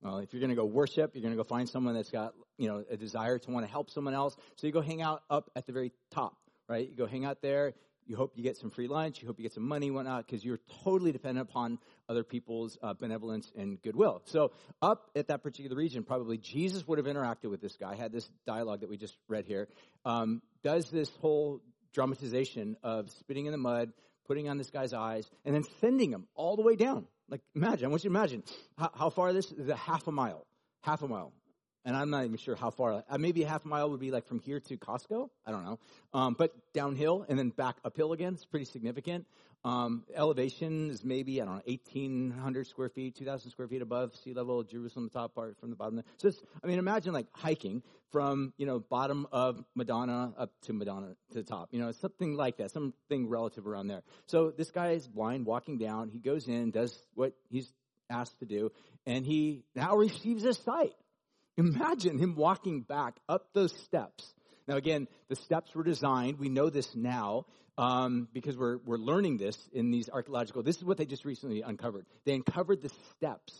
Well, 0.02 0.18
if 0.18 0.34
you're 0.34 0.42
going 0.42 0.50
to 0.50 0.56
go 0.58 0.66
worship, 0.66 1.16
you're 1.16 1.22
going 1.22 1.34
to 1.34 1.42
go 1.42 1.46
find 1.46 1.70
someone 1.70 1.94
that's 1.94 2.12
got, 2.12 2.34
you 2.58 2.68
know, 2.68 2.84
a 2.92 2.98
desire 2.98 3.40
to 3.40 3.52
want 3.52 3.66
to 3.66 3.72
help 3.72 3.90
someone 3.90 4.14
else. 4.14 4.36
So 4.58 4.68
you 4.68 4.74
go 4.74 4.82
hang 4.82 5.02
out 5.02 5.24
up 5.30 5.50
at 5.56 5.66
the 5.66 5.72
very 5.72 5.94
top, 6.12 6.36
right? 6.68 6.90
You 6.90 6.98
go 6.98 7.06
hang 7.06 7.24
out 7.24 7.42
there. 7.42 7.74
You 8.06 8.18
hope 8.18 8.34
you 8.36 8.44
get 8.44 8.58
some 8.58 8.70
free 8.70 8.90
lunch. 8.90 9.22
You 9.22 9.28
hope 9.30 9.40
you 9.40 9.44
get 9.44 9.54
some 9.54 9.66
money, 9.66 9.90
whatnot, 9.90 10.26
because 10.26 10.44
you're 10.44 10.60
totally 10.84 11.14
dependent 11.14 11.50
upon 11.50 11.80
other 12.10 12.24
people's 12.24 12.78
uh, 12.82 12.94
benevolence 12.94 13.52
and 13.56 13.82
goodwill. 13.82 14.22
So 14.26 14.52
up 14.82 15.10
at 15.16 15.28
that 15.28 15.44
particular 15.44 15.76
region, 15.76 16.04
probably 16.04 16.38
Jesus 16.38 16.88
would 16.88 16.98
have 16.98 17.08
interacted 17.08 17.50
with 17.50 17.62
this 17.62 17.76
guy, 17.76 17.96
had 17.96 18.12
this 18.12 18.30
dialogue 18.46 18.82
that 18.82 18.90
we 18.90 18.98
just 18.98 19.16
read 19.28 19.46
here, 19.46 19.68
um, 20.06 20.42
does 20.64 20.90
this 20.90 21.10
whole 21.22 21.62
dramatization 21.94 22.76
of 22.84 23.10
spitting 23.10 23.46
in 23.46 23.52
the 23.52 23.58
mud, 23.58 23.94
putting 24.28 24.50
on 24.50 24.58
this 24.58 24.70
guy's 24.70 24.94
eyes, 24.94 25.30
and 25.46 25.54
then 25.54 25.64
sending 25.80 26.12
him 26.12 26.28
all 26.36 26.56
the 26.56 26.64
way 26.64 26.76
down 26.76 27.08
like, 27.30 27.42
imagine, 27.56 27.86
I 27.86 27.90
want 27.90 28.04
you 28.04 28.10
to 28.10 28.16
imagine 28.16 28.44
how, 28.78 28.92
how 28.94 29.10
far 29.10 29.34
this 29.34 29.52
is 29.52 29.70
a 29.70 29.76
half 29.76 30.08
a 30.08 30.12
mile. 30.12 30.46
Half 30.82 31.02
a 31.02 31.08
mile. 31.08 31.34
And 31.86 31.98
I'm 31.98 32.10
not 32.10 32.24
even 32.24 32.38
sure 32.38 32.56
how 32.56 32.70
far. 32.70 33.04
Uh, 33.10 33.18
maybe 33.18 33.44
a 33.44 33.48
half 33.48 33.66
mile 33.66 33.90
would 33.90 34.00
be 34.00 34.12
like 34.12 34.26
from 34.26 34.40
here 34.40 34.60
to 34.62 34.78
Costco. 34.78 35.30
I 35.46 35.52
don't 35.52 35.66
know. 35.66 35.80
Um, 36.14 36.36
but 36.38 36.54
downhill 36.74 37.26
and 37.28 37.38
then 37.38 37.50
back 37.50 37.76
uphill 37.84 38.14
again. 38.14 38.34
It's 38.34 38.46
pretty 38.46 38.66
significant. 38.66 39.26
Um, 39.66 40.04
elevation 40.14 40.90
is 40.90 41.06
maybe, 41.06 41.42
I 41.42 41.46
don't 41.46 41.56
know, 41.56 41.62
1,800 41.66 42.68
square 42.68 42.90
feet, 42.90 43.16
2,000 43.16 43.52
square 43.52 43.68
feet 43.68 43.82
above 43.82 44.14
sea 44.16 44.34
level, 44.34 44.62
Jerusalem, 44.64 45.10
the 45.12 45.18
top 45.18 45.36
part 45.36 45.58
from 45.60 45.70
the 45.70 45.78
bottom. 45.78 46.04
So 46.18 46.28
it's, 46.28 46.42
I 46.62 46.68
mean, 46.68 46.80
imagine 46.80 47.14
like 47.14 47.28
hiking 47.32 47.82
from, 48.12 48.54
you 48.58 48.66
know, 48.66 48.80
bottom 48.80 49.26
of 49.32 49.64
Madonna 49.74 50.34
up 50.38 50.52
to 50.64 50.74
Madonna 50.74 51.16
to 51.32 51.34
the 51.34 51.44
top. 51.44 51.70
You 51.72 51.80
know, 51.80 51.92
something 51.94 52.36
like 52.36 52.58
that, 52.58 52.72
something 52.72 53.30
relative 53.30 53.66
around 53.66 53.88
there. 53.88 54.04
So 54.28 54.52
this 54.52 54.70
guy 54.70 54.92
is 54.92 55.08
blind, 55.08 55.46
walking 55.46 55.78
down. 55.78 56.10
He 56.10 56.20
goes 56.20 56.48
in, 56.48 56.72
does 56.72 56.98
what 57.16 57.34
he's 57.50 57.72
asked 58.10 58.40
to 58.40 58.46
do, 58.46 58.70
and 59.06 59.26
he 59.26 59.64
now 59.76 59.96
receives 59.98 60.44
a 60.44 60.54
sight. 60.54 60.94
Imagine 61.58 62.18
him 62.18 62.36
walking 62.36 62.82
back 62.82 63.16
up 63.30 63.48
those 63.54 63.74
steps. 63.84 64.34
Now 64.68 64.76
again, 64.76 65.08
the 65.30 65.36
steps 65.36 65.76
were 65.76 65.84
designed, 65.84 66.40
we 66.40 66.50
know 66.50 66.70
this 66.70 66.96
now, 66.96 67.46
um, 67.78 68.28
because 68.34 68.58
we're, 68.58 68.78
we're 68.86 68.98
learning 68.98 69.38
this 69.38 69.58
in 69.74 69.92
these 69.92 70.10
archaeological, 70.10 70.64
this 70.64 70.78
is 70.78 70.84
what 70.84 70.98
they 70.98 71.06
just 71.06 71.26
recently 71.26 71.62
uncovered. 71.62 72.06
They 72.26 72.34
uncovered 72.34 72.82
the 72.82 72.92
steps 73.12 73.54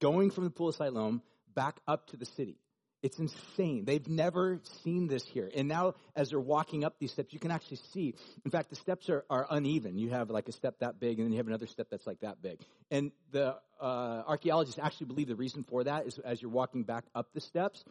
going 0.00 0.30
from 0.30 0.44
the 0.44 0.50
pool 0.50 0.68
of 0.68 0.76
Siloam 0.76 1.22
back 1.54 1.80
up 1.86 2.08
to 2.08 2.16
the 2.16 2.26
city. 2.26 2.58
It's 3.02 3.18
insane. 3.18 3.84
They've 3.86 4.06
never 4.06 4.60
seen 4.84 5.06
this 5.06 5.24
here. 5.26 5.50
And 5.54 5.68
now, 5.68 5.94
as 6.14 6.30
they're 6.30 6.40
walking 6.40 6.84
up 6.84 6.98
these 6.98 7.12
steps, 7.12 7.32
you 7.32 7.40
can 7.40 7.50
actually 7.50 7.78
see. 7.92 8.14
In 8.44 8.50
fact, 8.50 8.68
the 8.68 8.76
steps 8.76 9.08
are, 9.08 9.24
are 9.30 9.46
uneven. 9.48 9.96
You 9.96 10.10
have 10.10 10.28
like 10.28 10.48
a 10.48 10.52
step 10.52 10.80
that 10.80 11.00
big, 11.00 11.18
and 11.18 11.26
then 11.26 11.32
you 11.32 11.38
have 11.38 11.46
another 11.46 11.66
step 11.66 11.88
that's 11.90 12.06
like 12.06 12.20
that 12.20 12.42
big. 12.42 12.60
And 12.90 13.10
the 13.32 13.56
uh, 13.80 14.22
archaeologists 14.26 14.78
actually 14.78 15.06
believe 15.06 15.28
the 15.28 15.34
reason 15.34 15.64
for 15.64 15.84
that 15.84 16.06
is 16.06 16.18
as 16.18 16.42
you're 16.42 16.50
walking 16.50 16.82
back 16.82 17.04
up 17.14 17.32
the 17.32 17.40
steps, 17.40 17.82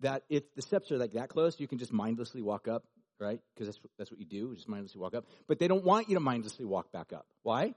that 0.00 0.22
if 0.28 0.44
the 0.54 0.62
steps 0.62 0.92
are 0.92 0.98
like 0.98 1.12
that 1.12 1.28
close, 1.28 1.58
you 1.58 1.66
can 1.66 1.78
just 1.78 1.92
mindlessly 1.92 2.40
walk 2.40 2.68
up, 2.68 2.84
right? 3.18 3.40
Because 3.54 3.66
that's, 3.66 3.80
that's 3.98 4.10
what 4.12 4.20
you 4.20 4.26
do, 4.26 4.54
just 4.54 4.68
mindlessly 4.68 5.00
walk 5.00 5.14
up. 5.14 5.24
But 5.48 5.58
they 5.58 5.66
don't 5.66 5.84
want 5.84 6.08
you 6.08 6.14
to 6.14 6.20
mindlessly 6.20 6.66
walk 6.66 6.92
back 6.92 7.12
up. 7.12 7.26
Why? 7.42 7.74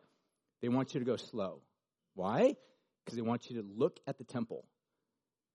They 0.62 0.70
want 0.70 0.94
you 0.94 1.00
to 1.00 1.06
go 1.06 1.16
slow. 1.16 1.62
Why? 2.14 2.56
Because 3.04 3.16
they 3.16 3.24
want 3.24 3.50
you 3.50 3.62
to 3.62 3.68
look 3.76 4.00
at 4.06 4.20
the 4.20 4.24
temple 4.24 4.66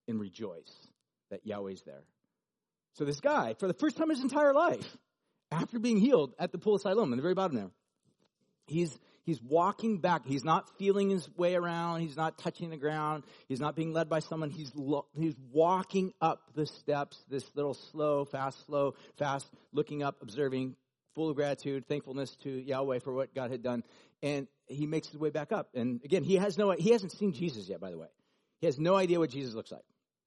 and 0.08 0.20
rejoice 0.20 0.89
that 1.30 1.46
Yahweh's 1.46 1.82
there. 1.82 2.02
So 2.94 3.04
this 3.04 3.20
guy, 3.20 3.54
for 3.58 3.66
the 3.66 3.75
first 3.75 3.96
time 3.96 4.10
in 4.10 4.16
his 4.16 4.22
entire 4.22 4.52
life, 4.52 4.96
after 5.50 5.78
being 5.78 5.99
healed 5.99 6.34
at 6.38 6.52
the 6.52 6.58
pool 6.58 6.76
of 6.76 6.82
Siloam, 6.82 7.12
in 7.12 7.16
the 7.16 7.22
very 7.22 7.34
bottom 7.34 7.56
there, 7.56 7.70
he's 8.66 8.96
he's 9.25 9.40
walking 9.42 9.99
back. 9.99 10.26
He's 10.26 10.44
not 10.44 10.76
feeling 10.78 11.10
his 11.10 11.28
way 11.37 11.54
around. 11.54 12.00
He's 12.00 12.16
not 12.16 12.38
touching 12.38 12.70
the 12.70 12.76
ground. 12.76 13.25
He's 13.49 13.60
not 13.60 13.76
being 13.76 13.92
led 13.92 14.08
by 14.08 14.20
someone. 14.20 14.50
He's 14.50 14.72
lo- 14.75 15.06
he's 15.14 15.34
walking 15.52 16.12
up 16.20 16.42
the 16.54 16.66
steps, 16.66 17.22
this 17.28 17.44
little 17.54 17.75
slow, 17.75 18.25
fast, 18.25 18.66
slow, 18.66 18.94
fast, 19.18 19.46
looking 19.72 20.02
up, 20.02 20.16
observing, 20.22 20.76
full 21.14 21.30
of 21.30 21.37
gratitude, 21.37 21.87
thankfulness 21.88 22.37
to 22.42 22.50
Yahweh 22.50 23.00
for 23.00 23.12
what 23.12 23.34
God 23.34 23.50
had 23.50 23.62
done, 23.62 23.82
and 24.22 24.46
he 24.66 24.87
makes 24.87 25.08
his 25.08 25.18
way 25.18 25.30
back 25.30 25.52
up. 25.52 25.68
And 25.75 26.00
again, 26.04 26.22
he 26.22 26.37
has 26.37 26.58
no 26.58 26.70
he 26.72 26.90
hasn't 26.90 27.12
seen 27.12 27.32
Jesus 27.32 27.68
yet. 27.68 27.80
By 27.80 27.90
the 27.90 27.99
way, 27.99 28.08
he 28.60 28.66
has 28.66 28.78
no 28.78 28.96
idea 28.96 29.18
what 29.18 29.30
Jesus 29.30 29.54
looks 29.54 29.72
like. 29.72 29.84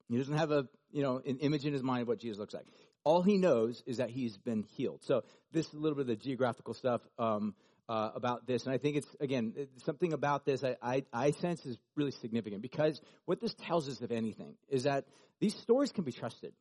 He 0.09 0.17
doesn't 0.17 0.37
have 0.37 0.51
a, 0.51 0.67
you 0.91 1.01
know, 1.01 1.21
an 1.25 1.37
image 1.39 1.65
in 1.65 1.73
his 1.73 1.83
mind 1.83 2.03
of 2.03 2.07
what 2.07 2.19
Jesus 2.19 2.37
looks 2.37 2.53
like. 2.53 2.65
All 3.03 3.21
he 3.21 3.37
knows 3.37 3.83
is 3.85 3.97
that 3.97 4.09
he's 4.09 4.37
been 4.37 4.63
healed. 4.75 5.03
So 5.03 5.23
this 5.51 5.67
is 5.67 5.73
a 5.73 5.77
little 5.77 5.95
bit 5.95 6.01
of 6.01 6.07
the 6.07 6.15
geographical 6.15 6.73
stuff 6.73 7.01
um, 7.17 7.53
uh, 7.89 8.11
about 8.15 8.47
this, 8.47 8.65
and 8.65 8.73
I 8.73 8.77
think 8.77 8.97
it's 8.97 9.15
again 9.19 9.53
something 9.83 10.13
about 10.13 10.45
this 10.45 10.63
I, 10.63 10.77
I, 10.81 11.03
I 11.11 11.31
sense 11.31 11.65
is 11.65 11.77
really 11.95 12.11
significant 12.11 12.61
because 12.61 13.01
what 13.25 13.41
this 13.41 13.53
tells 13.53 13.89
us, 13.89 14.01
if 14.01 14.11
anything, 14.11 14.55
is 14.69 14.83
that 14.83 15.05
these 15.39 15.55
stories 15.55 15.91
can 15.91 16.05
be 16.05 16.13
trusted. 16.13 16.53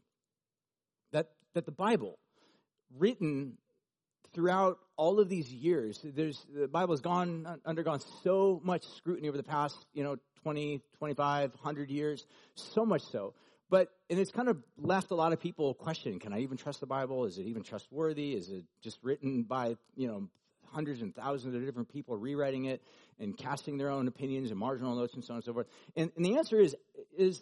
That 1.13 1.29
that 1.55 1.65
the 1.65 1.73
Bible, 1.73 2.19
written 2.99 3.57
throughout 4.35 4.79
all 4.97 5.21
of 5.21 5.29
these 5.29 5.53
years, 5.53 6.01
there's 6.03 6.45
the 6.53 6.67
Bible 6.67 6.95
has 6.95 7.01
gone 7.01 7.61
undergone 7.65 8.01
so 8.25 8.61
much 8.65 8.85
scrutiny 8.97 9.29
over 9.29 9.37
the 9.37 9.45
past, 9.45 9.77
you 9.93 10.03
know, 10.03 10.17
20, 10.43 10.83
25, 10.99 11.51
100 11.51 11.91
years, 11.91 12.27
so 12.55 12.85
much 12.85 13.03
so. 13.11 13.35
But, 13.71 13.89
and 14.11 14.19
it's 14.19 14.31
kind 14.31 14.49
of 14.49 14.59
left 14.77 15.11
a 15.13 15.15
lot 15.15 15.33
of 15.33 15.41
people 15.41 15.73
questioning, 15.73 16.19
can 16.19 16.33
I 16.33 16.41
even 16.41 16.59
trust 16.59 16.81
the 16.81 16.87
Bible? 16.87 17.25
Is 17.25 17.39
it 17.39 17.47
even 17.47 17.63
trustworthy? 17.63 18.35
Is 18.35 18.51
it 18.51 18.65
just 18.83 18.99
written 19.03 19.45
by, 19.45 19.77
you 19.97 20.09
know, 20.09 20.29
hundreds 20.67 21.01
and 21.01 21.15
thousands 21.15 21.55
of 21.55 21.65
different 21.65 21.89
people 21.89 22.17
rewriting 22.17 22.67
it 22.67 22.83
and 23.19 23.37
casting 23.37 23.79
their 23.79 23.89
own 23.89 24.09
opinions 24.09 24.51
and 24.51 24.59
marginal 24.59 24.95
notes 24.95 25.15
and 25.15 25.25
so 25.25 25.33
on 25.33 25.37
and 25.37 25.45
so 25.45 25.55
forth? 25.55 25.69
And, 25.97 26.13
and 26.17 26.25
the 26.25 26.37
answer 26.37 26.61
is, 26.61 26.77
is 27.17 27.41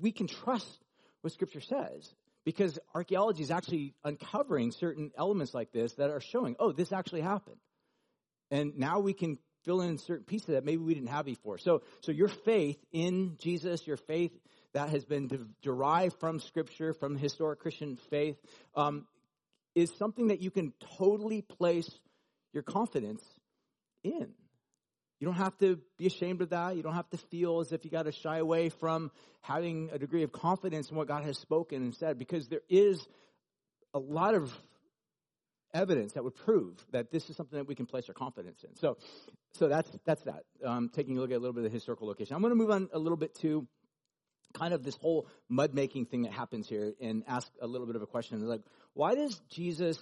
we 0.00 0.12
can 0.12 0.28
trust 0.28 0.84
what 1.22 1.32
scripture 1.32 1.60
says 1.60 2.14
because 2.44 2.78
archaeology 2.94 3.42
is 3.42 3.50
actually 3.50 3.94
uncovering 4.04 4.70
certain 4.72 5.10
elements 5.16 5.54
like 5.54 5.72
this 5.72 5.94
that 5.94 6.10
are 6.10 6.20
showing, 6.20 6.56
oh, 6.58 6.72
this 6.72 6.92
actually 6.92 7.20
happened. 7.20 7.58
And 8.50 8.78
now 8.78 9.00
we 9.00 9.12
can 9.12 9.38
fill 9.64 9.80
in 9.80 9.98
certain 9.98 10.24
pieces 10.24 10.48
that 10.48 10.64
maybe 10.64 10.82
we 10.82 10.94
didn't 10.94 11.08
have 11.10 11.24
before. 11.24 11.58
So, 11.58 11.82
so 12.00 12.12
your 12.12 12.28
faith 12.28 12.78
in 12.92 13.36
Jesus, 13.38 13.86
your 13.86 13.96
faith 13.96 14.32
that 14.72 14.88
has 14.90 15.04
been 15.04 15.28
de- 15.28 15.46
derived 15.62 16.18
from 16.20 16.40
Scripture, 16.40 16.94
from 16.94 17.16
historic 17.16 17.60
Christian 17.60 17.98
faith, 18.10 18.36
um, 18.74 19.06
is 19.74 19.92
something 19.98 20.28
that 20.28 20.40
you 20.40 20.50
can 20.50 20.72
totally 20.98 21.42
place 21.42 21.90
your 22.52 22.62
confidence 22.62 23.22
in. 24.02 24.28
You 25.20 25.26
don't 25.26 25.36
have 25.36 25.56
to 25.58 25.78
be 25.98 26.06
ashamed 26.06 26.42
of 26.42 26.50
that. 26.50 26.76
You 26.76 26.82
don't 26.82 26.94
have 26.94 27.08
to 27.10 27.16
feel 27.16 27.60
as 27.60 27.72
if 27.72 27.84
you 27.84 27.90
got 27.90 28.06
to 28.06 28.12
shy 28.12 28.38
away 28.38 28.70
from 28.70 29.12
having 29.40 29.90
a 29.92 29.98
degree 29.98 30.24
of 30.24 30.32
confidence 30.32 30.90
in 30.90 30.96
what 30.96 31.06
God 31.06 31.24
has 31.24 31.38
spoken 31.38 31.82
and 31.82 31.94
said, 31.94 32.18
because 32.18 32.48
there 32.48 32.62
is 32.68 33.06
a 33.94 33.98
lot 33.98 34.34
of 34.34 34.52
evidence 35.74 36.12
that 36.12 36.24
would 36.24 36.34
prove 36.34 36.84
that 36.92 37.10
this 37.10 37.28
is 37.30 37.36
something 37.36 37.58
that 37.58 37.66
we 37.66 37.74
can 37.74 37.86
place 37.86 38.04
our 38.08 38.14
confidence 38.14 38.62
in. 38.64 38.74
So, 38.76 38.96
so 39.52 39.68
that's 39.68 39.90
that's 40.04 40.22
that. 40.22 40.44
Um, 40.64 40.90
taking 40.94 41.18
a 41.18 41.20
look 41.20 41.30
at 41.30 41.36
a 41.36 41.38
little 41.38 41.52
bit 41.52 41.64
of 41.64 41.70
the 41.70 41.74
historical 41.74 42.06
location. 42.06 42.34
I'm 42.34 42.42
going 42.42 42.52
to 42.52 42.56
move 42.56 42.70
on 42.70 42.88
a 42.92 42.98
little 42.98 43.16
bit 43.16 43.34
to 43.40 43.66
kind 44.54 44.74
of 44.74 44.82
this 44.82 44.96
whole 44.96 45.26
mud 45.48 45.74
making 45.74 46.06
thing 46.06 46.22
that 46.22 46.32
happens 46.32 46.68
here, 46.68 46.92
and 47.00 47.24
ask 47.26 47.50
a 47.60 47.66
little 47.66 47.86
bit 47.86 47.96
of 47.96 48.02
a 48.02 48.06
question. 48.06 48.40
Like, 48.46 48.62
why 48.94 49.14
does 49.14 49.40
Jesus? 49.50 49.98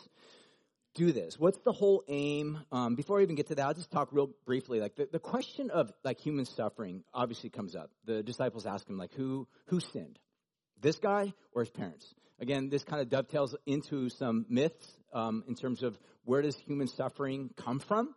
do 0.95 1.13
this? 1.13 1.39
What's 1.39 1.59
the 1.59 1.73
whole 1.73 2.03
aim? 2.09 2.59
Um, 2.73 2.95
before 2.95 3.21
I 3.21 3.23
even 3.23 3.37
get 3.37 3.49
to 3.49 3.55
that, 3.55 3.67
I'll 3.67 3.75
just 3.75 3.91
talk 3.91 4.09
real 4.11 4.31
briefly. 4.45 4.81
Like 4.81 4.97
the, 4.97 5.09
the 5.11 5.19
question 5.19 5.71
of 5.71 5.93
like 6.05 6.21
human 6.21 6.45
suffering 6.45 7.05
obviously 7.15 7.51
comes 7.51 7.77
up. 7.77 7.91
The 8.07 8.23
disciples 8.23 8.67
ask 8.67 8.89
him 8.89 8.99
like, 8.99 9.15
who 9.15 9.47
who 9.67 9.81
sinned? 9.81 10.19
This 10.81 10.99
guy 10.99 11.33
or 11.53 11.63
his 11.63 11.71
parents? 11.71 12.13
Again, 12.41 12.71
this 12.71 12.85
kind 12.85 13.03
of 13.03 13.09
dovetails 13.09 13.55
into 13.67 14.09
some 14.09 14.47
myths 14.49 14.87
um, 15.13 15.45
in 15.49 15.55
terms 15.55 15.83
of 15.83 15.99
where 16.25 16.43
does 16.43 16.57
human 16.57 16.89
suffering 16.89 17.51
come 17.57 17.79
from, 17.81 18.15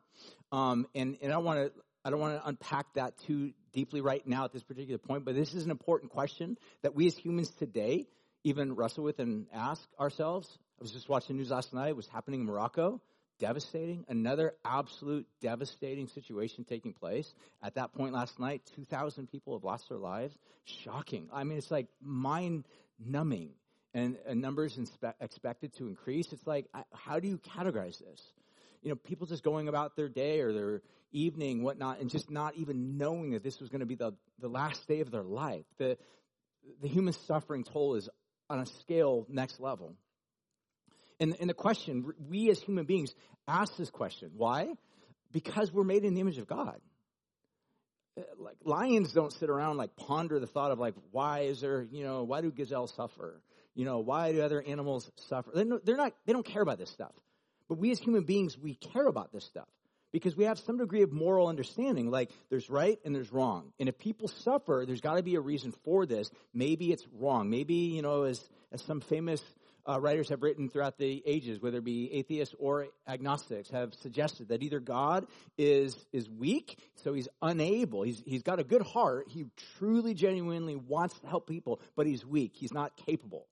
um, 0.52 0.88
and 0.94 1.18
and 1.22 1.32
I 1.32 1.38
want 1.38 1.60
to 1.60 1.82
I 2.06 2.10
don't 2.10 2.20
want 2.20 2.42
to 2.42 2.48
unpack 2.48 2.94
that 2.96 3.18
too 3.20 3.54
deeply 3.72 4.02
right 4.02 4.26
now 4.28 4.46
at 4.46 4.52
this 4.52 4.64
particular 4.64 4.98
point, 4.98 5.26
but 5.26 5.36
this 5.36 5.54
is 5.54 5.66
an 5.66 5.72
important 5.72 6.12
question 6.12 6.58
that 6.82 6.94
we 6.94 7.08
as 7.08 7.18
humans 7.18 7.50
today 7.52 8.08
even 8.44 8.76
wrestle 8.76 9.04
with 9.04 9.20
and 9.20 9.48
ask 9.54 9.82
ourselves. 10.00 10.58
I 10.80 10.84
was 10.84 10.92
just 10.92 11.08
watching 11.08 11.38
news 11.38 11.50
last 11.50 11.74
night. 11.74 11.90
It 11.90 11.96
was 11.96 12.08
happening 12.08 12.42
in 12.42 12.46
Morocco. 12.46 13.02
Devastating. 13.40 14.06
Another 14.10 14.54
absolute 14.64 15.26
devastating 15.42 16.08
situation 16.08 16.66
taking 16.66 16.94
place. 16.94 17.34
At 17.64 17.76
that 17.76 17.94
point 17.94 18.14
last 18.14 18.40
night, 18.40 18.62
2,000 18.76 19.28
people 19.32 19.56
have 19.58 19.64
lost 19.64 19.90
their 19.90 19.98
lives. 19.98 20.38
Shocking. 20.66 21.30
I 21.34 21.44
mean, 21.44 21.58
it's 21.58 21.72
like 21.72 21.88
mind 22.02 22.68
numbing 23.00 23.52
and, 23.94 24.18
and 24.26 24.42
numbers 24.42 24.78
inspe- 24.78 25.14
expected 25.22 25.76
to 25.78 25.88
increase. 25.88 26.32
It's 26.32 26.46
like, 26.48 26.68
how 26.94 27.20
do 27.20 27.28
you 27.28 27.38
categorize 27.38 28.00
this? 28.00 28.22
You 28.82 28.90
know, 28.90 28.96
people 28.96 29.28
just 29.28 29.44
going 29.44 29.68
about 29.68 29.96
their 29.96 30.10
day 30.10 30.42
or 30.42 30.52
their 30.52 30.82
evening, 31.12 31.64
whatnot, 31.64 32.00
and 32.00 32.10
just 32.10 32.30
not 32.30 32.56
even 32.56 32.98
knowing 32.98 33.32
that 33.32 33.44
this 33.44 33.60
was 33.60 33.70
going 33.70 33.82
to 33.82 33.86
be 33.86 33.96
the, 33.96 34.14
the 34.40 34.50
last 34.50 34.88
day 34.88 35.00
of 35.00 35.12
their 35.12 35.24
life. 35.24 35.66
The, 35.78 35.98
the 36.82 36.88
human 36.88 37.14
suffering 37.28 37.64
toll 37.64 37.96
is 37.96 38.10
on 38.50 38.60
a 38.60 38.66
scale 38.66 39.26
next 39.30 39.60
level. 39.60 39.96
And, 41.20 41.36
and 41.40 41.50
the 41.50 41.54
question, 41.54 42.14
we 42.30 42.50
as 42.50 42.60
human 42.60 42.86
beings 42.86 43.14
ask 43.48 43.78
this 43.78 43.90
question. 43.90 44.32
Why? 44.36 44.68
Because 45.32 45.72
we're 45.72 45.84
made 45.84 46.04
in 46.04 46.16
the 46.16 46.22
image 46.22 46.38
of 46.38 46.48
God. 46.48 46.80
Uh, 48.18 48.22
like 48.38 48.58
lions 48.64 49.12
don't 49.12 49.34
sit 49.34 49.50
around 49.50 49.78
like 49.78 49.96
ponder 49.96 50.40
the 50.40 50.46
thought 50.46 50.70
of 50.70 50.78
like 50.78 50.94
why 51.10 51.40
is 51.40 51.62
there 51.62 51.88
you 51.92 52.04
know 52.04 52.22
why 52.22 52.42
do 52.42 52.52
gazelles 52.52 52.94
suffer 52.96 53.42
you 53.76 53.86
know, 53.86 54.00
why 54.00 54.32
do 54.32 54.42
other 54.42 54.62
animals 54.62 55.10
suffer? 55.28 55.52
They're 55.54 55.98
not, 55.98 56.14
they 56.26 56.34
don't 56.34 56.46
care 56.46 56.62
about 56.62 56.78
this 56.78 56.90
stuff. 56.90 57.14
But 57.68 57.78
we 57.78 57.92
as 57.92 58.00
human 58.00 58.24
beings, 58.24 58.58
we 58.58 58.76
care 58.76 59.08
about 59.08 59.32
this 59.32 59.46
stuff 59.46 59.68
because 60.12 60.38
we 60.38 60.46
have 60.46 60.60
some 60.60 60.78
degree 60.78 61.02
of 61.02 61.12
moral 61.12 61.48
understanding. 61.48 62.12
Like 62.12 62.30
there's 62.50 62.70
right 62.70 63.00
and 63.04 63.16
there's 63.16 63.32
wrong. 63.32 63.72
And 63.80 63.90
if 63.90 63.98
people 63.98 64.28
suffer, 64.28 64.84
there's 64.86 65.02
got 65.02 65.16
to 65.16 65.24
be 65.24 65.36
a 65.36 65.42
reason 65.42 65.74
for 65.84 66.06
this. 66.06 66.30
Maybe 66.54 66.92
it's 66.92 67.06
wrong. 67.20 67.50
Maybe, 67.50 67.74
you 67.74 68.02
know, 68.02 68.24
as, 68.24 68.42
as 68.72 68.82
some 68.84 69.02
famous 69.02 69.42
uh, 69.90 70.00
writers 70.00 70.30
have 70.30 70.44
written 70.44 70.70
throughout 70.70 70.98
the 70.98 71.22
ages, 71.26 71.62
whether 71.62 71.80
it 71.80 71.84
be 71.84 72.12
atheists 72.14 72.56
or 72.58 72.88
agnostics, 73.08 73.70
have 73.72 73.94
suggested 73.96 74.50
that 74.50 74.64
either 74.64 74.80
God 74.80 75.28
is 75.58 75.96
is 76.14 76.30
weak, 76.30 76.78
so 77.04 77.14
he's 77.14 77.28
unable. 77.42 78.04
He's 78.04 78.24
he's 78.26 78.44
got 78.44 78.60
a 78.60 78.64
good 78.64 78.82
heart. 78.82 79.26
He 79.28 79.46
truly, 79.78 80.14
genuinely 80.14 80.76
wants 80.76 81.20
to 81.20 81.28
help 81.28 81.48
people, 81.48 81.82
but 81.96 82.08
he's 82.08 82.26
weak. 82.26 82.54
He's 82.56 82.74
not 82.74 82.96
capable. 82.96 83.46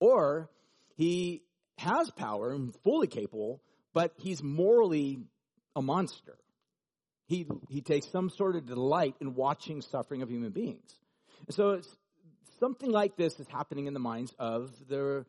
Or 0.00 0.48
he 0.96 1.42
has 1.78 2.10
power 2.10 2.52
and 2.52 2.74
fully 2.82 3.06
capable, 3.06 3.60
but 3.92 4.12
he's 4.16 4.42
morally 4.42 5.20
a 5.76 5.82
monster. 5.82 6.36
He, 7.26 7.46
he 7.68 7.82
takes 7.82 8.10
some 8.10 8.30
sort 8.30 8.56
of 8.56 8.66
delight 8.66 9.14
in 9.20 9.34
watching 9.34 9.82
suffering 9.82 10.22
of 10.22 10.30
human 10.30 10.50
beings. 10.50 10.90
And 11.46 11.54
so 11.54 11.80
something 12.58 12.90
like 12.90 13.16
this 13.16 13.38
is 13.38 13.46
happening 13.48 13.86
in 13.86 13.94
the 13.94 14.00
minds 14.00 14.34
of 14.38 14.70
the 14.88 15.24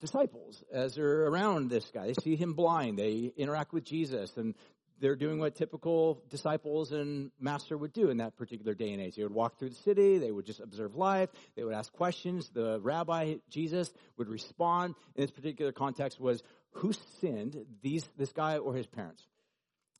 disciples 0.00 0.62
as 0.72 0.94
they're 0.94 1.26
around 1.26 1.70
this 1.70 1.90
guy. 1.92 2.06
They 2.08 2.14
see 2.14 2.36
him 2.36 2.54
blind. 2.54 2.98
They 2.98 3.32
interact 3.36 3.72
with 3.72 3.84
Jesus 3.84 4.36
and 4.36 4.54
they're 5.00 5.16
doing 5.16 5.38
what 5.38 5.54
typical 5.54 6.22
disciples 6.30 6.92
and 6.92 7.30
master 7.40 7.76
would 7.76 7.92
do 7.92 8.10
in 8.10 8.18
that 8.18 8.36
particular 8.36 8.74
day 8.74 8.92
and 8.92 9.00
age. 9.00 9.16
They 9.16 9.22
would 9.22 9.34
walk 9.34 9.58
through 9.58 9.70
the 9.70 9.76
city, 9.76 10.18
they 10.18 10.30
would 10.30 10.46
just 10.46 10.60
observe 10.60 10.96
life, 10.96 11.30
they 11.56 11.64
would 11.64 11.74
ask 11.74 11.92
questions. 11.92 12.50
The 12.52 12.80
rabbi, 12.80 13.36
Jesus, 13.50 13.92
would 14.16 14.28
respond. 14.28 14.94
In 15.14 15.22
this 15.22 15.30
particular 15.30 15.72
context 15.72 16.20
was, 16.20 16.42
who 16.72 16.92
sinned, 17.20 17.56
these, 17.82 18.08
this 18.16 18.32
guy 18.32 18.58
or 18.58 18.74
his 18.74 18.86
parents? 18.86 19.26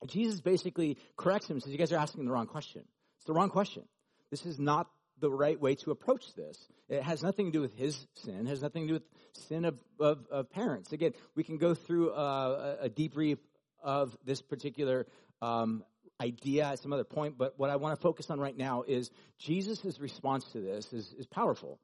Jesus 0.06 0.40
basically 0.40 0.96
corrects 1.16 1.50
him 1.50 1.60
says, 1.60 1.72
you 1.72 1.78
guys 1.78 1.92
are 1.92 1.98
asking 1.98 2.24
the 2.24 2.30
wrong 2.30 2.46
question. 2.46 2.84
It's 3.16 3.24
the 3.24 3.32
wrong 3.32 3.50
question. 3.50 3.82
this 4.30 4.46
is 4.46 4.58
not 4.58 4.88
the 5.20 5.30
right 5.30 5.60
way 5.60 5.74
to 5.74 5.90
approach 5.90 6.34
this. 6.36 6.56
It 6.88 7.02
has 7.02 7.22
nothing 7.22 7.46
to 7.46 7.52
do 7.52 7.60
with 7.60 7.74
his 7.74 8.06
sin. 8.14 8.46
It 8.46 8.50
has 8.50 8.62
nothing 8.62 8.82
to 8.82 8.88
do 8.88 8.94
with 8.94 9.02
sin 9.48 9.64
of, 9.64 9.76
of, 9.98 10.24
of 10.30 10.50
parents. 10.50 10.92
Again, 10.92 11.12
we 11.34 11.42
can 11.42 11.58
go 11.58 11.74
through 11.74 12.12
uh, 12.12 12.76
a, 12.80 12.84
a 12.84 12.90
debrief 12.90 13.38
of 13.82 14.16
this 14.24 14.42
particular 14.42 15.06
um, 15.42 15.84
idea 16.20 16.64
at 16.64 16.80
some 16.80 16.92
other 16.92 17.04
point, 17.04 17.38
but 17.38 17.54
what 17.58 17.70
I 17.70 17.76
want 17.76 17.98
to 17.98 18.02
focus 18.02 18.30
on 18.30 18.40
right 18.40 18.56
now 18.56 18.82
is 18.82 19.10
Jesus' 19.38 19.98
response 20.00 20.44
to 20.52 20.60
this 20.60 20.92
is, 20.92 21.14
is 21.18 21.26
powerful. 21.26 21.78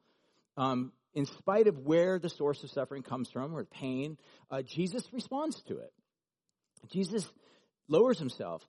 Um, 0.57 0.93
in 1.15 1.27
spite 1.27 1.69
of 1.69 1.79
where 1.79 2.19
the 2.19 2.29
source 2.29 2.63
of 2.65 2.71
suffering 2.71 3.03
comes 3.03 3.31
from 3.31 3.55
or 3.55 3.65
pain, 3.65 4.19
uh, 4.51 4.63
Jesus 4.63 5.05
responds 5.13 5.63
to 5.65 5.79
it. 5.79 5.93
Jesus 6.91 7.25
lowers 7.89 8.19
himself 8.19 8.67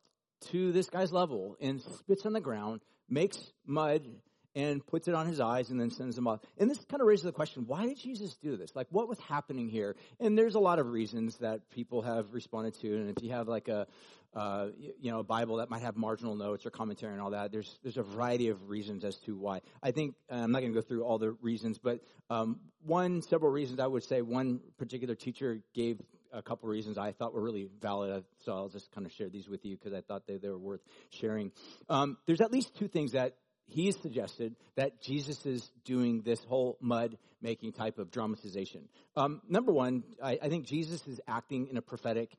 to 0.51 0.71
this 0.71 0.89
guy's 0.89 1.11
level 1.11 1.57
and 1.59 1.81
spits 1.81 2.25
on 2.25 2.33
the 2.33 2.41
ground, 2.41 2.81
makes 3.09 3.37
mud, 3.65 4.03
and 4.55 4.85
puts 4.85 5.07
it 5.07 5.13
on 5.13 5.27
his 5.27 5.39
eyes 5.39 5.69
and 5.69 5.79
then 5.79 5.91
sends 5.91 6.15
them 6.15 6.27
off. 6.27 6.39
And 6.57 6.69
this 6.69 6.79
kind 6.85 7.01
of 7.01 7.07
raises 7.07 7.25
the 7.25 7.31
question, 7.31 7.65
why 7.67 7.85
did 7.85 7.97
Jesus 7.97 8.35
do 8.35 8.55
this? 8.55 8.75
Like, 8.75 8.87
what 8.89 9.09
was 9.09 9.19
happening 9.19 9.67
here? 9.67 9.95
And 10.19 10.37
there's 10.37 10.55
a 10.55 10.59
lot 10.59 10.79
of 10.79 10.87
reasons 10.87 11.37
that 11.37 11.69
people 11.71 12.01
have 12.01 12.33
responded 12.33 12.79
to. 12.81 12.95
And 12.95 13.09
if 13.15 13.23
you 13.23 13.31
have 13.31 13.47
like 13.47 13.67
a, 13.67 13.85
uh, 14.33 14.67
you 14.99 15.11
know, 15.11 15.19
a 15.19 15.23
Bible 15.23 15.57
that 15.57 15.69
might 15.69 15.81
have 15.81 15.97
marginal 15.97 16.35
notes 16.35 16.65
or 16.65 16.69
commentary 16.69 17.13
and 17.13 17.21
all 17.21 17.31
that, 17.31 17.51
there's, 17.51 17.77
there's 17.83 17.97
a 17.97 18.03
variety 18.03 18.49
of 18.49 18.69
reasons 18.69 19.03
as 19.03 19.17
to 19.19 19.35
why. 19.35 19.61
I 19.83 19.91
think, 19.91 20.15
uh, 20.31 20.35
I'm 20.35 20.51
not 20.51 20.61
going 20.61 20.73
to 20.73 20.79
go 20.79 20.85
through 20.85 21.03
all 21.03 21.17
the 21.17 21.31
reasons, 21.41 21.77
but 21.77 21.99
um, 22.29 22.59
one, 22.85 23.21
several 23.21 23.51
reasons 23.51 23.79
I 23.79 23.87
would 23.87 24.03
say 24.03 24.21
one 24.21 24.61
particular 24.77 25.15
teacher 25.15 25.61
gave 25.73 26.01
a 26.31 26.41
couple 26.41 26.67
reasons 26.67 26.97
I 26.97 27.13
thought 27.13 27.33
were 27.33 27.41
really 27.41 27.69
valid. 27.81 28.25
So 28.43 28.53
I'll 28.53 28.69
just 28.69 28.91
kind 28.91 29.05
of 29.05 29.13
share 29.13 29.29
these 29.29 29.47
with 29.47 29.65
you 29.65 29.77
because 29.77 29.93
I 29.93 30.01
thought 30.01 30.27
they, 30.27 30.37
they 30.37 30.49
were 30.49 30.57
worth 30.57 30.81
sharing. 31.09 31.51
Um, 31.87 32.17
there's 32.25 32.41
at 32.41 32.51
least 32.51 32.75
two 32.75 32.89
things 32.89 33.13
that 33.13 33.37
he 33.67 33.91
suggested 33.91 34.55
that 34.75 35.01
Jesus 35.01 35.45
is 35.45 35.69
doing 35.83 36.21
this 36.21 36.43
whole 36.43 36.77
mud 36.81 37.17
making 37.41 37.73
type 37.73 37.97
of 37.99 38.11
dramatization. 38.11 38.87
Um, 39.15 39.41
number 39.49 39.71
one, 39.71 40.03
I, 40.23 40.39
I, 40.41 40.49
think 40.49 40.65
Jesus 40.65 41.05
is 41.07 41.19
acting 41.27 41.67
in 41.67 41.77
a 41.77 41.81
prophetic 41.81 42.31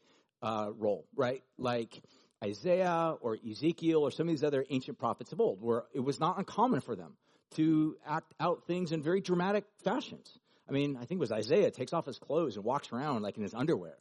uh, 0.43 0.71
role, 0.77 1.07
right? 1.15 1.43
Like 1.59 2.01
Isaiah 2.45 3.15
or 3.21 3.37
Ezekiel 3.49 4.01
or 4.01 4.11
some 4.11 4.29
of 4.29 4.33
these 4.35 4.45
other 4.45 4.65
ancient 4.71 4.99
prophets 4.99 5.33
of 5.33 5.41
old, 5.41 5.63
where 5.63 5.85
it 5.95 6.01
was 6.01 6.21
not 6.21 6.39
uncommon 6.39 6.81
for 6.81 6.95
them 6.95 7.15
to 7.55 7.97
act 8.07 8.35
out 8.41 8.67
things 8.67 8.93
in 8.93 9.03
very 9.03 9.21
dramatic 9.21 9.65
fashions. 9.85 10.39
I 10.69 10.73
mean, 10.73 10.97
I 10.97 11.05
think 11.05 11.19
it 11.19 11.21
was 11.21 11.33
Isaiah 11.33 11.71
takes 11.71 11.93
off 11.93 12.07
his 12.07 12.19
clothes 12.19 12.57
and 12.57 12.65
walks 12.65 12.93
around 12.93 13.23
like 13.23 13.37
in 13.37 13.43
his 13.43 13.55
underwear. 13.55 13.97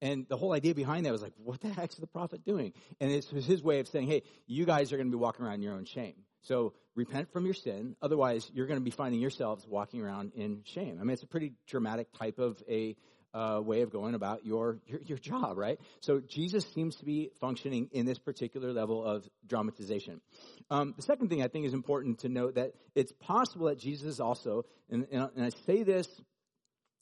And 0.00 0.26
the 0.28 0.36
whole 0.36 0.52
idea 0.52 0.74
behind 0.74 1.06
that 1.06 1.12
was 1.12 1.22
like, 1.22 1.32
what 1.42 1.60
the 1.60 1.68
heck's 1.68 1.96
the 1.96 2.06
prophet 2.06 2.44
doing? 2.44 2.72
And 3.00 3.10
it 3.10 3.26
was 3.32 3.44
his 3.44 3.62
way 3.62 3.80
of 3.80 3.88
saying, 3.88 4.06
hey, 4.06 4.22
you 4.46 4.64
guys 4.64 4.92
are 4.92 4.96
going 4.96 5.08
to 5.08 5.16
be 5.16 5.20
walking 5.20 5.44
around 5.44 5.56
in 5.56 5.62
your 5.62 5.74
own 5.74 5.84
shame. 5.84 6.14
So 6.48 6.72
repent 6.94 7.30
from 7.30 7.44
your 7.44 7.54
sin. 7.54 7.94
Otherwise, 8.00 8.50
you're 8.54 8.66
going 8.66 8.80
to 8.80 8.84
be 8.84 8.90
finding 8.90 9.20
yourselves 9.20 9.66
walking 9.68 10.00
around 10.00 10.32
in 10.34 10.62
shame. 10.64 10.98
I 10.98 11.04
mean, 11.04 11.10
it's 11.10 11.22
a 11.22 11.26
pretty 11.26 11.52
dramatic 11.66 12.08
type 12.18 12.38
of 12.38 12.56
a 12.68 12.96
uh, 13.34 13.60
way 13.62 13.82
of 13.82 13.92
going 13.92 14.14
about 14.14 14.46
your, 14.46 14.78
your, 14.86 15.00
your 15.04 15.18
job, 15.18 15.58
right? 15.58 15.78
So 16.00 16.20
Jesus 16.20 16.64
seems 16.74 16.96
to 16.96 17.04
be 17.04 17.30
functioning 17.38 17.90
in 17.92 18.06
this 18.06 18.18
particular 18.18 18.72
level 18.72 19.04
of 19.04 19.28
dramatization. 19.46 20.22
Um, 20.70 20.94
the 20.96 21.02
second 21.02 21.28
thing 21.28 21.42
I 21.42 21.48
think 21.48 21.66
is 21.66 21.74
important 21.74 22.20
to 22.20 22.30
note 22.30 22.54
that 22.54 22.72
it's 22.94 23.12
possible 23.20 23.66
that 23.66 23.78
Jesus 23.78 24.18
also, 24.18 24.64
and, 24.88 25.06
and, 25.12 25.28
and 25.36 25.44
I 25.44 25.50
say 25.66 25.82
this 25.82 26.08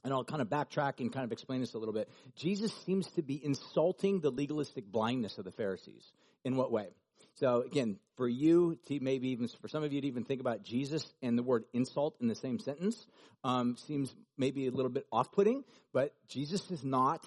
and 0.02 0.12
I'll 0.12 0.24
kind 0.24 0.42
of 0.42 0.48
backtrack 0.48 0.98
and 0.98 1.12
kind 1.12 1.24
of 1.24 1.30
explain 1.30 1.60
this 1.60 1.74
a 1.74 1.78
little 1.78 1.94
bit. 1.94 2.08
Jesus 2.34 2.72
seems 2.84 3.08
to 3.12 3.22
be 3.22 3.40
insulting 3.44 4.20
the 4.20 4.30
legalistic 4.30 4.90
blindness 4.90 5.38
of 5.38 5.44
the 5.44 5.52
Pharisees. 5.52 6.04
In 6.44 6.56
what 6.56 6.72
way? 6.72 6.88
So 7.36 7.62
again, 7.62 7.98
for 8.16 8.28
you 8.28 8.78
to 8.88 8.98
maybe 9.00 9.28
even 9.28 9.48
for 9.60 9.68
some 9.68 9.82
of 9.82 9.92
you 9.92 10.00
to 10.00 10.06
even 10.06 10.24
think 10.24 10.40
about 10.40 10.62
Jesus 10.62 11.06
and 11.22 11.38
the 11.38 11.42
word 11.42 11.64
insult 11.74 12.16
in 12.20 12.28
the 12.28 12.34
same 12.34 12.58
sentence 12.58 13.06
um, 13.44 13.76
seems 13.86 14.14
maybe 14.38 14.66
a 14.66 14.70
little 14.70 14.90
bit 14.90 15.06
off-putting. 15.12 15.62
But 15.92 16.14
Jesus 16.28 16.70
is 16.70 16.82
not 16.82 17.24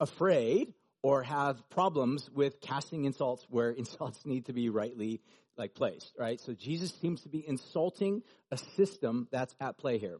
afraid 0.00 0.74
or 1.02 1.22
have 1.22 1.68
problems 1.70 2.28
with 2.34 2.60
casting 2.60 3.04
insults 3.04 3.46
where 3.48 3.70
insults 3.78 4.26
need 4.26 4.46
to 4.46 4.52
be 4.52 4.68
rightly 4.68 5.20
like 5.56 5.74
placed, 5.74 6.12
right? 6.18 6.40
So 6.40 6.52
Jesus 6.52 6.92
seems 7.00 7.22
to 7.22 7.28
be 7.28 7.46
insulting 7.46 8.22
a 8.50 8.56
system 8.56 9.28
that's 9.30 9.54
at 9.60 9.78
play 9.78 9.98
here. 9.98 10.18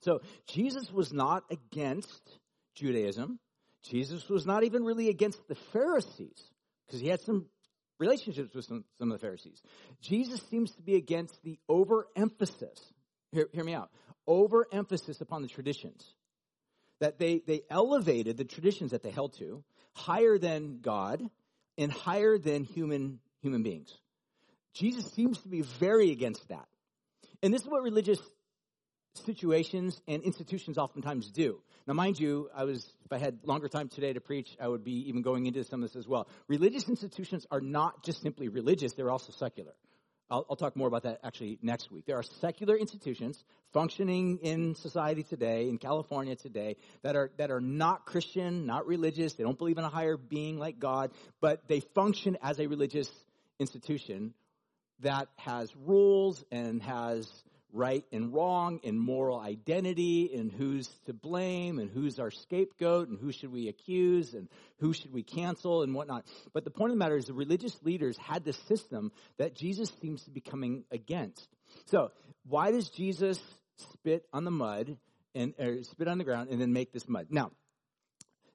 So 0.00 0.20
Jesus 0.46 0.92
was 0.92 1.12
not 1.12 1.44
against 1.50 2.38
Judaism. 2.74 3.38
Jesus 3.84 4.28
was 4.28 4.44
not 4.44 4.64
even 4.64 4.84
really 4.84 5.08
against 5.08 5.46
the 5.48 5.54
Pharisees 5.54 6.50
because 6.86 7.00
he 7.00 7.08
had 7.08 7.20
some 7.20 7.46
relationships 8.02 8.54
with 8.54 8.64
some, 8.64 8.84
some 8.98 9.10
of 9.10 9.20
the 9.20 9.26
Pharisees. 9.26 9.62
Jesus 10.00 10.40
seems 10.50 10.72
to 10.72 10.82
be 10.82 10.96
against 10.96 11.42
the 11.44 11.58
overemphasis, 11.68 12.78
hear, 13.30 13.48
hear 13.52 13.64
me 13.64 13.74
out, 13.74 13.90
overemphasis 14.26 15.20
upon 15.20 15.42
the 15.42 15.48
traditions. 15.48 16.04
That 17.00 17.18
they, 17.18 17.42
they 17.46 17.62
elevated 17.70 18.36
the 18.36 18.44
traditions 18.44 18.90
that 18.90 19.02
they 19.02 19.10
held 19.10 19.36
to 19.38 19.64
higher 19.94 20.38
than 20.38 20.80
God 20.80 21.22
and 21.78 21.90
higher 21.92 22.38
than 22.38 22.64
human, 22.64 23.18
human 23.40 23.62
beings. 23.62 23.92
Jesus 24.74 25.04
seems 25.12 25.38
to 25.42 25.48
be 25.48 25.62
very 25.62 26.10
against 26.10 26.48
that. 26.48 26.66
And 27.42 27.52
this 27.52 27.62
is 27.62 27.68
what 27.68 27.82
religious 27.82 28.20
situations 29.14 30.00
and 30.08 30.22
institutions 30.22 30.78
oftentimes 30.78 31.30
do. 31.30 31.60
Now, 31.86 31.94
mind 31.94 32.18
you, 32.18 32.48
I 32.54 32.64
was, 32.64 32.86
if 33.04 33.12
I 33.12 33.18
had 33.18 33.38
longer 33.44 33.68
time 33.68 33.88
today 33.88 34.12
to 34.12 34.20
preach, 34.20 34.56
I 34.60 34.68
would 34.68 34.84
be 34.84 35.08
even 35.08 35.22
going 35.22 35.46
into 35.46 35.64
some 35.64 35.82
of 35.82 35.90
this 35.90 35.96
as 35.96 36.06
well. 36.06 36.28
Religious 36.48 36.88
institutions 36.88 37.46
are 37.50 37.60
not 37.60 38.04
just 38.04 38.22
simply 38.22 38.48
religious, 38.48 38.92
they're 38.92 39.10
also 39.10 39.32
secular. 39.32 39.72
I'll, 40.30 40.46
I'll, 40.48 40.56
talk 40.56 40.76
more 40.76 40.88
about 40.88 41.02
that 41.02 41.20
actually 41.22 41.58
next 41.60 41.92
week. 41.92 42.06
There 42.06 42.16
are 42.16 42.22
secular 42.22 42.74
institutions 42.74 43.42
functioning 43.74 44.38
in 44.42 44.74
society 44.76 45.24
today, 45.24 45.68
in 45.68 45.76
California 45.76 46.36
today, 46.36 46.76
that 47.02 47.16
are, 47.16 47.30
that 47.36 47.50
are 47.50 47.60
not 47.60 48.06
Christian, 48.06 48.64
not 48.64 48.86
religious. 48.86 49.34
They 49.34 49.44
don't 49.44 49.58
believe 49.58 49.76
in 49.76 49.84
a 49.84 49.90
higher 49.90 50.16
being 50.16 50.58
like 50.58 50.78
God, 50.78 51.10
but 51.42 51.68
they 51.68 51.80
function 51.80 52.38
as 52.42 52.60
a 52.60 52.66
religious 52.66 53.10
institution 53.58 54.32
that 55.00 55.28
has 55.36 55.70
rules 55.76 56.42
and 56.50 56.82
has 56.82 57.30
right 57.72 58.04
and 58.12 58.32
wrong 58.34 58.80
and 58.84 59.00
moral 59.00 59.40
identity 59.40 60.30
and 60.34 60.52
who's 60.52 60.88
to 61.06 61.12
blame 61.12 61.78
and 61.78 61.90
who's 61.90 62.18
our 62.18 62.30
scapegoat 62.30 63.08
and 63.08 63.18
who 63.18 63.32
should 63.32 63.50
we 63.50 63.68
accuse 63.68 64.34
and 64.34 64.48
who 64.78 64.92
should 64.92 65.12
we 65.12 65.22
cancel 65.22 65.82
and 65.82 65.94
whatnot. 65.94 66.26
But 66.52 66.64
the 66.64 66.70
point 66.70 66.90
of 66.90 66.96
the 66.96 66.98
matter 66.98 67.16
is 67.16 67.26
the 67.26 67.32
religious 67.32 67.76
leaders 67.82 68.16
had 68.18 68.44
this 68.44 68.58
system 68.68 69.10
that 69.38 69.54
Jesus 69.54 69.90
seems 70.00 70.24
to 70.24 70.30
be 70.30 70.40
coming 70.40 70.84
against. 70.90 71.48
So 71.86 72.12
why 72.46 72.70
does 72.72 72.90
Jesus 72.90 73.40
spit 73.76 74.26
on 74.32 74.44
the 74.44 74.50
mud 74.50 74.98
and 75.34 75.54
spit 75.82 76.08
on 76.08 76.18
the 76.18 76.24
ground 76.24 76.50
and 76.50 76.60
then 76.60 76.72
make 76.72 76.92
this 76.92 77.08
mud? 77.08 77.28
Now, 77.30 77.52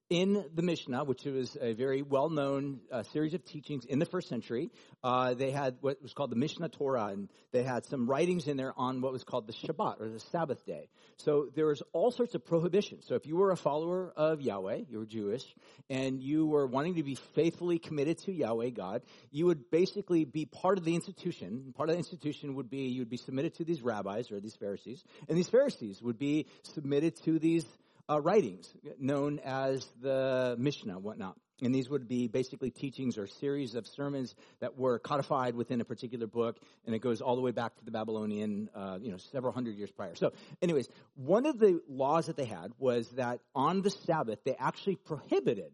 in 0.09 0.45
the 0.55 0.61
Mishnah, 0.61 1.03
which 1.03 1.25
was 1.25 1.57
a 1.59 1.73
very 1.73 2.01
well 2.01 2.29
known 2.29 2.79
uh, 2.91 3.03
series 3.03 3.33
of 3.33 3.43
teachings 3.43 3.83
in 3.85 3.99
the 3.99 4.05
first 4.05 4.29
century. 4.29 4.71
Uh, 5.03 5.33
they 5.33 5.51
had 5.51 5.77
what 5.81 6.01
was 6.01 6.13
called 6.13 6.29
the 6.29 6.35
Mishneh 6.35 6.71
Torah, 6.71 7.07
and 7.07 7.29
they 7.51 7.63
had 7.63 7.85
some 7.85 8.09
writings 8.09 8.47
in 8.47 8.55
there 8.55 8.73
on 8.77 9.01
what 9.01 9.11
was 9.11 9.23
called 9.23 9.47
the 9.47 9.53
Shabbat, 9.53 9.99
or 9.99 10.09
the 10.09 10.19
Sabbath 10.19 10.65
day. 10.65 10.87
So 11.17 11.49
there 11.55 11.65
was 11.65 11.81
all 11.91 12.11
sorts 12.11 12.35
of 12.35 12.45
prohibitions. 12.45 13.05
So 13.07 13.15
if 13.15 13.25
you 13.25 13.35
were 13.35 13.51
a 13.51 13.57
follower 13.57 14.13
of 14.15 14.41
Yahweh, 14.41 14.83
you 14.89 14.99
were 14.99 15.05
Jewish, 15.05 15.43
and 15.89 16.21
you 16.21 16.45
were 16.45 16.67
wanting 16.67 16.95
to 16.95 17.03
be 17.03 17.15
faithfully 17.35 17.79
committed 17.79 18.19
to 18.19 18.31
Yahweh, 18.31 18.69
God, 18.69 19.01
you 19.31 19.47
would 19.47 19.69
basically 19.69 20.23
be 20.23 20.45
part 20.45 20.77
of 20.77 20.85
the 20.85 20.95
institution. 20.95 21.73
Part 21.75 21.89
of 21.89 21.95
the 21.95 21.99
institution 21.99 22.55
would 22.55 22.69
be 22.69 22.87
you 22.87 23.01
would 23.01 23.09
be 23.09 23.17
submitted 23.17 23.55
to 23.55 23.65
these 23.65 23.81
rabbis 23.81 24.31
or 24.31 24.39
these 24.39 24.55
Pharisees, 24.55 25.03
and 25.27 25.37
these 25.37 25.49
Pharisees 25.49 26.01
would 26.01 26.17
be 26.17 26.47
submitted 26.63 27.21
to 27.23 27.39
these 27.39 27.65
uh, 28.09 28.21
writings 28.21 28.69
known 28.99 29.39
as 29.39 29.85
the 30.01 30.55
Mishnah, 30.57 30.99
whatnot. 30.99 31.37
And 31.61 31.73
these 31.73 31.89
would 31.89 32.07
be 32.07 32.27
basically 32.27 32.69
teachings 32.69 33.17
or 33.17 33.25
series 33.25 33.73
of 33.73 33.87
sermons 33.87 34.35
that 34.59 34.77
were 34.77 34.99
codified 34.99 35.55
within 35.55 35.81
a 35.81 35.85
particular 35.85 36.27
book, 36.27 36.57
and 36.85 36.93
it 36.93 36.99
goes 36.99 37.19
all 37.19 37.35
the 37.35 37.41
way 37.41 37.49
back 37.49 37.75
to 37.77 37.85
the 37.85 37.89
Babylonian, 37.89 38.69
uh, 38.75 38.99
you 39.01 39.09
know, 39.09 39.17
several 39.17 39.53
hundred 39.53 39.75
years 39.75 39.89
prior. 39.89 40.13
So, 40.13 40.33
anyways, 40.61 40.87
one 41.15 41.47
of 41.47 41.57
the 41.57 41.81
laws 41.89 42.27
that 42.27 42.37
they 42.37 42.45
had 42.45 42.73
was 42.77 43.09
that 43.11 43.39
on 43.55 43.81
the 43.81 43.89
Sabbath 43.89 44.37
they 44.43 44.55
actually 44.55 44.97
prohibited, 44.97 45.71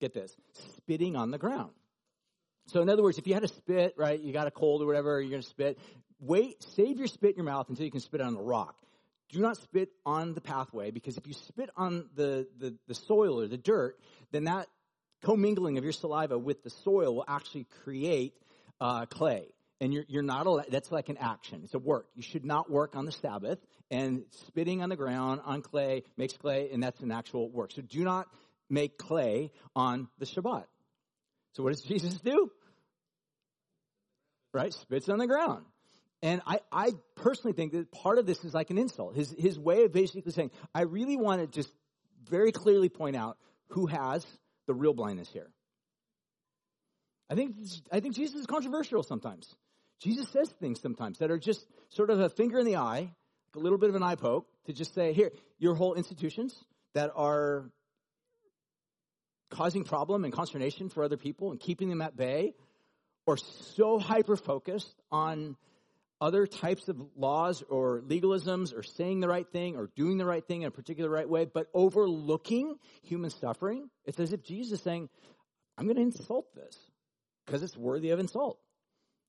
get 0.00 0.12
this, 0.12 0.34
spitting 0.76 1.14
on 1.14 1.30
the 1.30 1.38
ground. 1.38 1.70
So, 2.66 2.82
in 2.82 2.88
other 2.88 3.04
words, 3.04 3.18
if 3.18 3.28
you 3.28 3.34
had 3.34 3.44
a 3.44 3.48
spit, 3.48 3.94
right, 3.96 4.18
you 4.18 4.32
got 4.32 4.48
a 4.48 4.52
cold 4.52 4.82
or 4.82 4.86
whatever, 4.86 5.20
you're 5.20 5.30
going 5.30 5.42
to 5.42 5.48
spit. 5.48 5.78
Wait, 6.18 6.60
save 6.74 6.98
your 6.98 7.06
spit 7.06 7.30
in 7.30 7.36
your 7.36 7.44
mouth 7.44 7.68
until 7.68 7.84
you 7.84 7.92
can 7.92 8.00
spit 8.00 8.20
on 8.20 8.34
a 8.34 8.42
rock 8.42 8.74
do 9.32 9.40
not 9.40 9.56
spit 9.56 9.90
on 10.06 10.34
the 10.34 10.40
pathway 10.40 10.90
because 10.90 11.16
if 11.16 11.26
you 11.26 11.34
spit 11.34 11.70
on 11.76 12.08
the, 12.14 12.46
the, 12.58 12.76
the 12.86 12.94
soil 12.94 13.40
or 13.40 13.48
the 13.48 13.56
dirt, 13.56 13.98
then 14.30 14.44
that 14.44 14.68
commingling 15.24 15.78
of 15.78 15.84
your 15.84 15.92
saliva 15.92 16.38
with 16.38 16.62
the 16.62 16.70
soil 16.70 17.16
will 17.16 17.24
actually 17.26 17.66
create 17.82 18.34
uh, 18.80 19.06
clay. 19.06 19.46
And 19.80 19.92
you're, 19.92 20.04
you're 20.06 20.22
not 20.22 20.46
allowed, 20.46 20.66
that's 20.70 20.92
like 20.92 21.08
an 21.08 21.16
action. 21.16 21.62
It's 21.64 21.74
a 21.74 21.78
work. 21.78 22.06
You 22.14 22.22
should 22.22 22.44
not 22.44 22.70
work 22.70 22.94
on 22.94 23.04
the 23.04 23.12
Sabbath. 23.12 23.58
And 23.90 24.22
spitting 24.46 24.80
on 24.80 24.90
the 24.90 24.96
ground 24.96 25.40
on 25.44 25.62
clay 25.62 26.04
makes 26.16 26.36
clay, 26.36 26.70
and 26.72 26.80
that's 26.80 27.00
an 27.00 27.10
actual 27.10 27.50
work. 27.50 27.72
So 27.72 27.82
do 27.82 28.04
not 28.04 28.28
make 28.70 28.96
clay 28.96 29.50
on 29.74 30.08
the 30.18 30.26
Shabbat. 30.26 30.64
So 31.54 31.64
what 31.64 31.72
does 31.72 31.82
Jesus 31.88 32.14
do? 32.20 32.50
right? 34.52 34.72
Spits 34.72 35.08
on 35.08 35.18
the 35.18 35.26
ground. 35.26 35.64
And 36.22 36.40
I, 36.46 36.60
I 36.70 36.92
personally 37.16 37.52
think 37.52 37.72
that 37.72 37.90
part 37.90 38.18
of 38.18 38.26
this 38.26 38.44
is 38.44 38.54
like 38.54 38.70
an 38.70 38.78
insult. 38.78 39.16
His, 39.16 39.34
his 39.36 39.58
way 39.58 39.84
of 39.84 39.92
basically 39.92 40.30
saying, 40.30 40.52
I 40.72 40.82
really 40.82 41.16
want 41.16 41.40
to 41.40 41.48
just 41.48 41.72
very 42.30 42.52
clearly 42.52 42.88
point 42.88 43.16
out 43.16 43.36
who 43.68 43.86
has 43.86 44.24
the 44.66 44.74
real 44.74 44.94
blindness 44.94 45.28
here. 45.32 45.50
I 47.28 47.34
think, 47.34 47.56
I 47.90 48.00
think 48.00 48.14
Jesus 48.14 48.40
is 48.40 48.46
controversial 48.46 49.02
sometimes. 49.02 49.52
Jesus 50.00 50.28
says 50.28 50.48
things 50.60 50.80
sometimes 50.80 51.18
that 51.18 51.30
are 51.30 51.38
just 51.38 51.66
sort 51.88 52.10
of 52.10 52.20
a 52.20 52.28
finger 52.28 52.58
in 52.58 52.66
the 52.66 52.76
eye, 52.76 53.10
a 53.56 53.58
little 53.58 53.78
bit 53.78 53.88
of 53.88 53.96
an 53.96 54.02
eye 54.02 54.14
poke 54.14 54.46
to 54.66 54.72
just 54.72 54.94
say, 54.94 55.12
here, 55.12 55.30
your 55.58 55.74
whole 55.74 55.94
institutions 55.94 56.54
that 56.94 57.10
are 57.16 57.70
causing 59.50 59.84
problem 59.84 60.24
and 60.24 60.32
consternation 60.32 60.88
for 60.88 61.04
other 61.04 61.16
people 61.16 61.50
and 61.50 61.60
keeping 61.60 61.88
them 61.88 62.00
at 62.00 62.16
bay 62.16 62.54
or 63.26 63.36
so 63.36 63.98
hyper 63.98 64.36
focused 64.36 64.94
on 65.10 65.56
other 66.22 66.46
types 66.46 66.88
of 66.88 66.96
laws 67.16 67.64
or 67.68 68.00
legalisms 68.02 68.72
or 68.72 68.84
saying 68.84 69.18
the 69.18 69.26
right 69.26 69.48
thing 69.50 69.76
or 69.76 69.90
doing 69.96 70.18
the 70.18 70.24
right 70.24 70.46
thing 70.46 70.62
in 70.62 70.68
a 70.68 70.70
particular 70.70 71.10
right 71.10 71.28
way, 71.28 71.44
but 71.44 71.66
overlooking 71.74 72.76
human 73.02 73.28
suffering. 73.28 73.90
It's 74.04 74.20
as 74.20 74.32
if 74.32 74.44
Jesus 74.44 74.78
is 74.78 74.84
saying, 74.84 75.08
I'm 75.76 75.86
going 75.86 75.96
to 75.96 76.02
insult 76.02 76.54
this 76.54 76.78
because 77.44 77.64
it's 77.64 77.76
worthy 77.76 78.10
of 78.10 78.20
insult. 78.20 78.60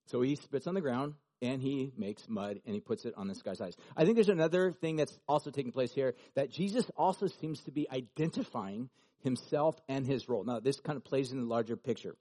So 0.06 0.21
he 0.21 0.36
spits 0.36 0.67
on 0.67 0.75
the 0.75 0.82
ground 0.82 1.15
and 1.41 1.63
he 1.63 1.91
makes 1.97 2.29
mud 2.29 2.62
and 2.63 2.75
he 2.75 2.79
puts 2.79 3.06
it 3.06 3.15
on 3.17 3.27
this 3.27 3.41
guy's 3.41 3.60
eyes. 3.60 3.75
I 3.97 4.06
think 4.06 4.15
there's 4.15 4.29
another 4.29 4.71
thing 4.71 4.95
that's 4.95 5.17
also 5.27 5.49
taking 5.49 5.71
place 5.71 5.93
here 5.93 6.13
that 6.36 6.51
Jesus 6.51 6.86
also 6.95 7.25
seems 7.25 7.60
to 7.62 7.71
be 7.71 7.89
identifying 7.89 8.89
himself 9.23 9.82
and 9.89 10.06
his 10.06 10.29
role. 10.29 10.43
Now, 10.43 10.60
this 10.60 10.79
kind 10.79 10.97
of 10.97 11.03
plays 11.03 11.32
in 11.32 11.39
the 11.39 11.47
larger 11.47 11.75
picture. 11.75 12.15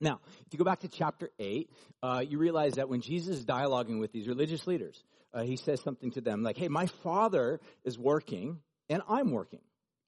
Now, 0.00 0.20
if 0.46 0.52
you 0.52 0.58
go 0.58 0.64
back 0.64 0.80
to 0.80 0.88
chapter 0.88 1.30
8, 1.38 1.70
uh, 2.02 2.24
you 2.26 2.38
realize 2.38 2.74
that 2.74 2.88
when 2.88 3.00
Jesus 3.00 3.38
is 3.38 3.44
dialoguing 3.46 3.98
with 3.98 4.12
these 4.12 4.28
religious 4.28 4.66
leaders, 4.66 5.02
uh, 5.32 5.42
he 5.42 5.56
says 5.56 5.80
something 5.82 6.10
to 6.12 6.20
them 6.20 6.42
like, 6.42 6.56
hey, 6.56 6.68
my 6.68 6.86
father 7.02 7.60
is 7.84 7.98
working 7.98 8.60
and 8.88 9.02
I'm 9.08 9.30
working. 9.30 9.60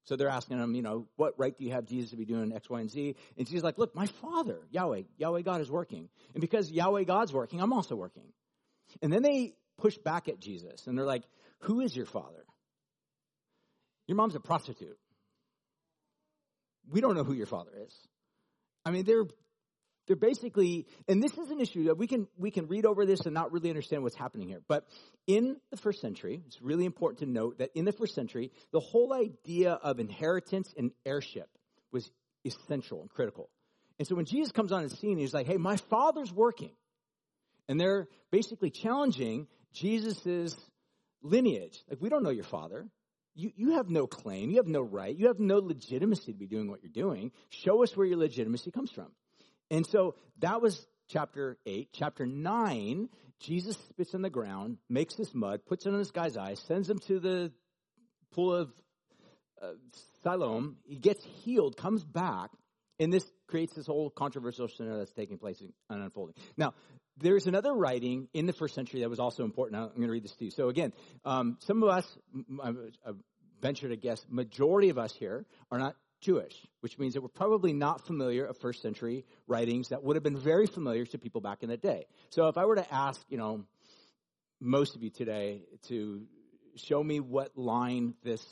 So 0.05 0.17
they're 0.17 0.29
asking 0.29 0.59
him, 0.59 0.75
you 0.75 0.83
know, 0.83 1.07
what 1.17 1.35
right 1.39 1.57
do 1.57 1.65
you 1.65 1.73
have 1.73 1.85
Jesus 1.85 2.11
to 2.11 2.17
be 2.17 2.25
doing 2.25 2.53
X, 2.53 2.69
Y, 2.69 2.81
and 2.81 2.91
Z? 2.91 3.15
And 3.37 3.47
Jesus 3.47 3.63
like, 3.63 3.79
look, 3.79 3.95
my 3.95 4.07
father, 4.07 4.61
Yahweh, 4.71 5.03
Yahweh 5.19 5.43
God 5.43 5.61
is 5.61 5.71
working. 5.71 6.09
And 6.35 6.41
because 6.41 6.71
Yahweh 6.71 7.05
God's 7.05 7.33
working, 7.33 7.61
I'm 7.61 7.73
also 7.75 7.95
working. 7.95 8.25
And 9.03 9.13
then 9.13 9.23
they 9.23 9.55
push 9.77 9.99
back 9.99 10.29
at 10.29 10.41
Jesus 10.41 10.87
and 10.87 10.97
they're 10.97 11.05
like, 11.05 11.25
who 11.61 11.81
is 11.81 11.95
your 11.95 12.07
father? 12.07 12.45
Your 14.07 14.17
mom's 14.17 14.35
a 14.35 14.41
prostitute. 14.41 14.99
We 16.91 17.03
don't 17.03 17.15
know 17.15 17.25
who 17.25 17.35
your 17.35 17.47
father 17.47 17.73
is. 17.87 17.95
I 18.85 18.91
mean, 18.91 19.05
they're 19.05 19.27
they're 20.09 20.17
basically, 20.17 20.87
and 21.07 21.23
this 21.23 21.39
is 21.39 21.51
an 21.51 21.61
issue 21.61 21.85
that 21.85 21.97
we 21.97 22.09
can, 22.09 22.27
we 22.37 22.51
can 22.51 22.67
read 22.67 22.85
over 22.85 23.07
this 23.07 23.21
and 23.21 23.35
not 23.35 23.53
really 23.53 23.69
understand 23.69 24.03
what's 24.03 24.17
happening 24.17 24.49
here. 24.49 24.63
But 24.67 24.85
in 25.27 25.59
the 25.71 25.77
first 25.77 26.01
century, 26.01 26.43
it's 26.47 26.61
really 26.61 26.87
important 26.87 27.21
to 27.21 27.27
note 27.27 27.59
that 27.59 27.71
in 27.77 27.85
the 27.85 27.93
first 27.93 28.15
century, 28.15 28.51
the 28.73 28.81
whole 28.81 29.13
idea 29.13 29.73
of 29.73 30.01
inheritance 30.01 30.75
and 30.77 30.91
heirship 31.07 31.49
was 31.93 32.11
essential 32.45 33.03
and 33.03 33.11
critical. 33.11 33.51
And 33.99 34.09
so 34.09 34.15
when 34.15 34.25
Jesus 34.25 34.51
comes 34.53 34.73
on 34.73 34.83
the 34.83 34.91
scene, 34.91 35.19
he's 35.19 35.35
like, 35.35 35.47
hey, 35.47 35.57
my 35.57 35.77
father's 35.91 36.33
working. 36.33 36.73
And 37.69 37.81
they're 37.81 38.09
basically 38.31 38.71
challenging 38.71 39.47
Jesus' 39.75 40.57
lineage. 41.23 41.79
Like, 41.89 42.01
we 42.01 42.09
don't 42.09 42.23
know 42.23 42.31
your 42.31 42.45
father. 42.45 42.89
You, 43.35 43.53
you 43.55 43.71
have 43.73 43.89
no 43.91 44.07
claim. 44.07 44.51
You 44.51 44.57
have 44.57 44.67
no 44.67 44.81
right. 44.81 45.15
You 45.15 45.27
have 45.27 45.39
no 45.39 45.59
legitimacy 45.59 46.33
to 46.33 46.39
be 46.39 46.47
doing 46.47 46.71
what 46.71 46.83
you're 46.83 46.93
doing. 46.93 47.33
Show 47.51 47.83
us 47.83 47.97
where 47.97 48.07
your 48.07 48.19
legitimacy 48.19 48.71
comes 48.71 48.91
from. 48.91 49.09
And 49.71 49.87
so 49.87 50.15
that 50.39 50.61
was 50.63 50.87
chapter 51.09 51.59
8. 51.67 51.89
Chapter 51.93 52.27
9, 52.27 53.09
Jesus 53.41 53.77
spits 53.89 54.15
on 54.15 54.23
the 54.23 54.31
ground, 54.31 54.79
makes 54.89 55.15
this 55.15 55.35
mud, 55.35 55.61
puts 55.67 55.87
it 55.87 55.93
on 55.93 55.99
this 55.99 56.11
guy's 56.11 56.37
eyes, 56.37 56.61
sends 56.67 56.89
him 56.89 56.99
to 57.07 57.21
the 57.21 57.53
pool 58.33 58.55
of 58.55 58.71
uh, 59.63 59.73
Siloam. 60.23 60.77
He 60.85 60.97
gets 60.97 61.25
healed, 61.45 61.77
comes 61.77 62.05
back, 62.05 62.51
and 62.99 63.13
this 63.13 63.25
creates 63.47 63.75
this 63.75 63.87
whole 63.87 64.11
controversial 64.11 64.69
scenario 64.69 64.99
that's 64.99 65.13
taking 65.13 65.39
place 65.39 65.63
and 65.89 66.03
unfolding. 66.03 66.35
Now, 66.57 66.75
there's 67.21 67.47
another 67.47 67.73
writing 67.73 68.29
in 68.33 68.47
the 68.47 68.53
first 68.53 68.75
century 68.75 69.01
that 69.01 69.11
was 69.11 69.19
also 69.19 69.45
important. 69.45 69.81
I'm 69.81 69.89
going 69.89 70.03
to 70.03 70.13
read 70.13 70.25
this 70.25 70.37
to 70.37 70.45
you. 70.45 70.51
So 70.51 70.69
again, 70.69 70.93
um, 71.25 71.57
some 71.61 71.83
of 71.83 71.89
us, 71.89 72.19
I 72.63 72.73
venture 73.61 73.89
to 73.89 73.97
guess, 73.97 74.25
majority 74.29 74.91
of 74.91 74.99
us 74.99 75.13
here 75.15 75.45
are 75.71 75.79
not 75.79 75.97
Jewish, 76.21 76.55
which 76.81 76.99
means 76.99 77.15
that 77.15 77.21
we're 77.21 77.29
probably 77.29 77.73
not 77.73 78.07
familiar 78.07 78.45
of 78.45 78.57
first 78.59 78.83
century 78.83 79.25
writings 79.47 79.89
that 79.89 80.03
would 80.03 80.17
have 80.17 80.23
been 80.23 80.39
very 80.39 80.67
familiar 80.67 81.07
to 81.07 81.19
people 81.19 81.41
back 81.41 81.63
in 81.63 81.69
the 81.69 81.77
day. 81.77 82.07
So 82.31 82.49
if 82.49 82.59
I 82.59 82.65
were 82.65 82.77
to 82.77 82.95
ask, 82.95 83.21
you 83.29 83.39
know, 83.39 83.65
most 84.61 84.97
of 84.97 85.03
you 85.03 85.11
today 85.11 85.63
to 85.89 86.27
show 86.77 87.03
me 87.03 87.21
what 87.21 87.57
line 87.57 88.15
this 88.25 88.45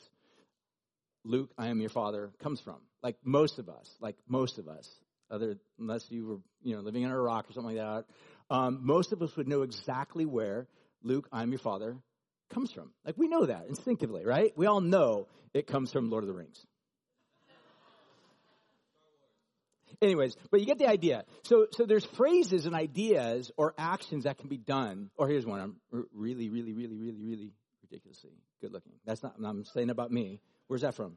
Luke, 1.25 1.51
I 1.59 1.69
am 1.69 1.81
your 1.81 1.91
father 1.91 2.31
comes 2.41 2.61
from. 2.61 2.77
Like 3.03 3.17
most 3.25 3.59
of 3.59 3.69
us, 3.69 3.91
like 4.01 4.17
most 4.29 4.59
of 4.59 4.69
us, 4.69 4.89
other 5.29 5.57
unless 5.79 6.09
you 6.09 6.27
were, 6.27 6.39
you 6.63 6.77
know, 6.77 6.83
living 6.83 7.03
in 7.03 7.11
Iraq 7.11 7.51
or 7.51 7.53
something 7.53 7.77
like 7.77 7.85
that, 7.85 8.05
um, 8.49 8.81
most 8.83 9.13
of 9.13 9.23
us 9.23 9.37
would 9.37 9.49
know 9.49 9.63
exactly 9.63 10.25
where 10.25 10.69
Luke, 11.03 11.29
I 11.33 11.43
am 11.43 11.51
your 11.51 11.59
father 11.59 11.97
comes 12.51 12.71
from. 12.71 12.93
Like 13.05 13.19
we 13.19 13.27
know 13.27 13.47
that 13.47 13.67
instinctively, 13.69 14.25
right? 14.25 14.53
We 14.57 14.67
all 14.67 14.81
know 14.81 15.27
it 15.53 15.67
comes 15.67 15.93
from 15.93 16.11
Lord 16.11 16.23
of 16.23 16.29
the 16.29 16.35
Rings. 16.35 16.65
Anyways, 20.03 20.37
but 20.51 20.61
you 20.61 20.67
get 20.67 20.79
the 20.79 20.89
idea. 20.89 21.25
So, 21.45 21.67
so 21.73 21.87
there's 21.87 22.05
phrases 22.05 22.67
and 22.67 22.75
ideas 22.75 23.51
or 23.57 23.75
actions 23.79 24.25
that 24.25 24.39
can 24.39 24.49
be 24.49 24.59
done. 24.59 25.11
Or 25.17 25.29
here's 25.29 25.47
one. 25.47 25.61
I'm 25.61 25.77
really, 26.13 26.49
really, 26.49 26.73
really, 26.73 26.97
really, 26.97 27.23
really 27.23 27.51
ridiculously 27.83 28.33
good 28.61 28.73
looking. 28.73 28.93
That's 29.05 29.23
not, 29.23 29.35
I'm 29.43 29.65
saying 29.65 29.91
about 29.91 30.11
me. 30.11 30.41
Where's 30.67 30.83
that 30.83 30.95
from? 30.95 31.17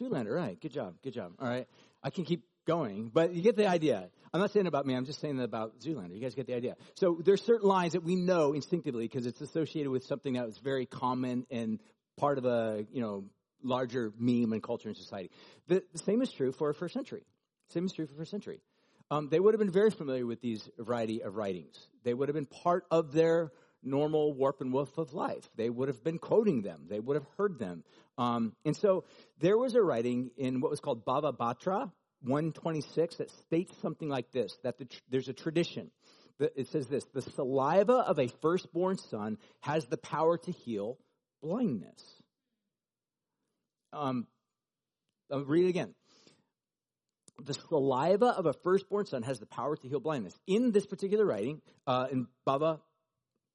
Zoolander, 0.00 0.34
right. 0.34 0.60
Good 0.60 0.72
job. 0.72 0.94
Good 1.02 1.14
job. 1.14 1.32
All 1.38 1.48
right. 1.48 1.66
I 2.02 2.10
can 2.10 2.24
keep 2.24 2.42
going, 2.66 3.10
but 3.12 3.32
you 3.34 3.42
get 3.42 3.56
the 3.56 3.68
idea. 3.68 4.08
I'm 4.32 4.40
not 4.40 4.52
saying 4.52 4.66
about 4.66 4.86
me. 4.86 4.94
I'm 4.94 5.04
just 5.04 5.20
saying 5.20 5.40
about 5.40 5.80
Zoolander. 5.80 6.14
You 6.14 6.20
guys 6.20 6.34
get 6.34 6.46
the 6.46 6.54
idea. 6.54 6.74
So 6.94 7.20
there's 7.24 7.42
certain 7.42 7.68
lines 7.68 7.92
that 7.92 8.02
we 8.02 8.16
know 8.16 8.52
instinctively 8.52 9.04
because 9.06 9.26
it's 9.26 9.40
associated 9.40 9.90
with 9.90 10.04
something 10.04 10.34
that 10.34 10.46
was 10.46 10.58
very 10.58 10.86
common 10.86 11.46
and 11.50 11.78
part 12.16 12.38
of 12.38 12.44
a, 12.44 12.84
you 12.92 13.00
know, 13.00 13.24
larger 13.62 14.12
meme 14.18 14.52
and 14.52 14.62
culture 14.62 14.88
and 14.88 14.96
society. 14.96 15.30
The, 15.68 15.82
the 15.92 15.98
same 16.00 16.20
is 16.22 16.30
true 16.32 16.52
for 16.52 16.70
a 16.70 16.74
first 16.74 16.94
century. 16.94 17.22
Same 17.70 17.86
is 17.86 17.92
true 17.92 18.06
for 18.06 18.14
first 18.14 18.30
century. 18.30 18.60
Um, 19.10 19.28
they 19.30 19.38
would 19.38 19.54
have 19.54 19.58
been 19.58 19.70
very 19.70 19.90
familiar 19.90 20.26
with 20.26 20.40
these 20.40 20.68
variety 20.78 21.22
of 21.22 21.36
writings. 21.36 21.76
They 22.04 22.14
would 22.14 22.28
have 22.28 22.34
been 22.34 22.46
part 22.46 22.84
of 22.90 23.12
their 23.12 23.52
normal 23.82 24.32
warp 24.32 24.60
and 24.60 24.72
woof 24.72 24.96
of 24.96 25.12
life. 25.12 25.48
They 25.56 25.68
would 25.68 25.88
have 25.88 26.02
been 26.02 26.18
quoting 26.18 26.62
them. 26.62 26.86
They 26.88 27.00
would 27.00 27.16
have 27.16 27.26
heard 27.36 27.58
them. 27.58 27.84
Um, 28.16 28.54
and 28.64 28.76
so 28.76 29.04
there 29.40 29.58
was 29.58 29.74
a 29.74 29.82
writing 29.82 30.30
in 30.36 30.60
what 30.60 30.70
was 30.70 30.80
called 30.80 31.04
Bava 31.04 31.36
Batra 31.36 31.90
126 32.22 33.16
that 33.16 33.30
states 33.30 33.74
something 33.82 34.08
like 34.08 34.30
this, 34.32 34.56
that 34.62 34.78
the, 34.78 34.88
there's 35.10 35.28
a 35.28 35.34
tradition. 35.34 35.90
That 36.38 36.52
It 36.56 36.68
says 36.68 36.86
this, 36.88 37.04
the 37.12 37.22
saliva 37.22 37.92
of 37.92 38.18
a 38.18 38.28
firstborn 38.40 38.96
son 38.96 39.38
has 39.60 39.86
the 39.86 39.98
power 39.98 40.38
to 40.38 40.50
heal 40.50 40.98
blindness. 41.42 42.02
Um, 43.92 44.26
I'll 45.30 45.44
read 45.44 45.66
it 45.66 45.68
again 45.68 45.94
the 47.42 47.54
saliva 47.54 48.26
of 48.26 48.46
a 48.46 48.52
firstborn 48.52 49.06
son 49.06 49.22
has 49.22 49.38
the 49.38 49.46
power 49.46 49.76
to 49.76 49.88
heal 49.88 50.00
blindness. 50.00 50.34
In 50.46 50.72
this 50.72 50.86
particular 50.86 51.24
writing, 51.24 51.60
uh, 51.86 52.06
in 52.10 52.26
Bava 52.46 52.80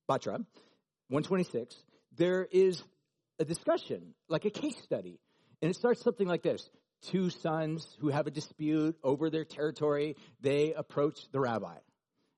Batra 0.10 0.46
126, 1.10 1.76
there 2.18 2.48
is 2.52 2.84
a 3.40 3.46
discussion, 3.46 4.14
like 4.28 4.46
a 4.46 4.50
case 4.50 4.78
study. 4.84 5.20
And 5.62 5.72
it 5.72 5.76
starts 5.76 6.04
something 6.04 6.28
like 6.28 6.44
this. 6.44 6.70
Two 7.04 7.30
sons 7.30 7.88
who 8.00 8.10
have 8.10 8.28
a 8.28 8.32
dispute 8.32 8.98
over 9.04 9.30
their 9.30 9.46
territory, 9.46 10.16
they 10.42 10.74
approach 10.74 11.20
the 11.32 11.40
rabbi. 11.40 11.78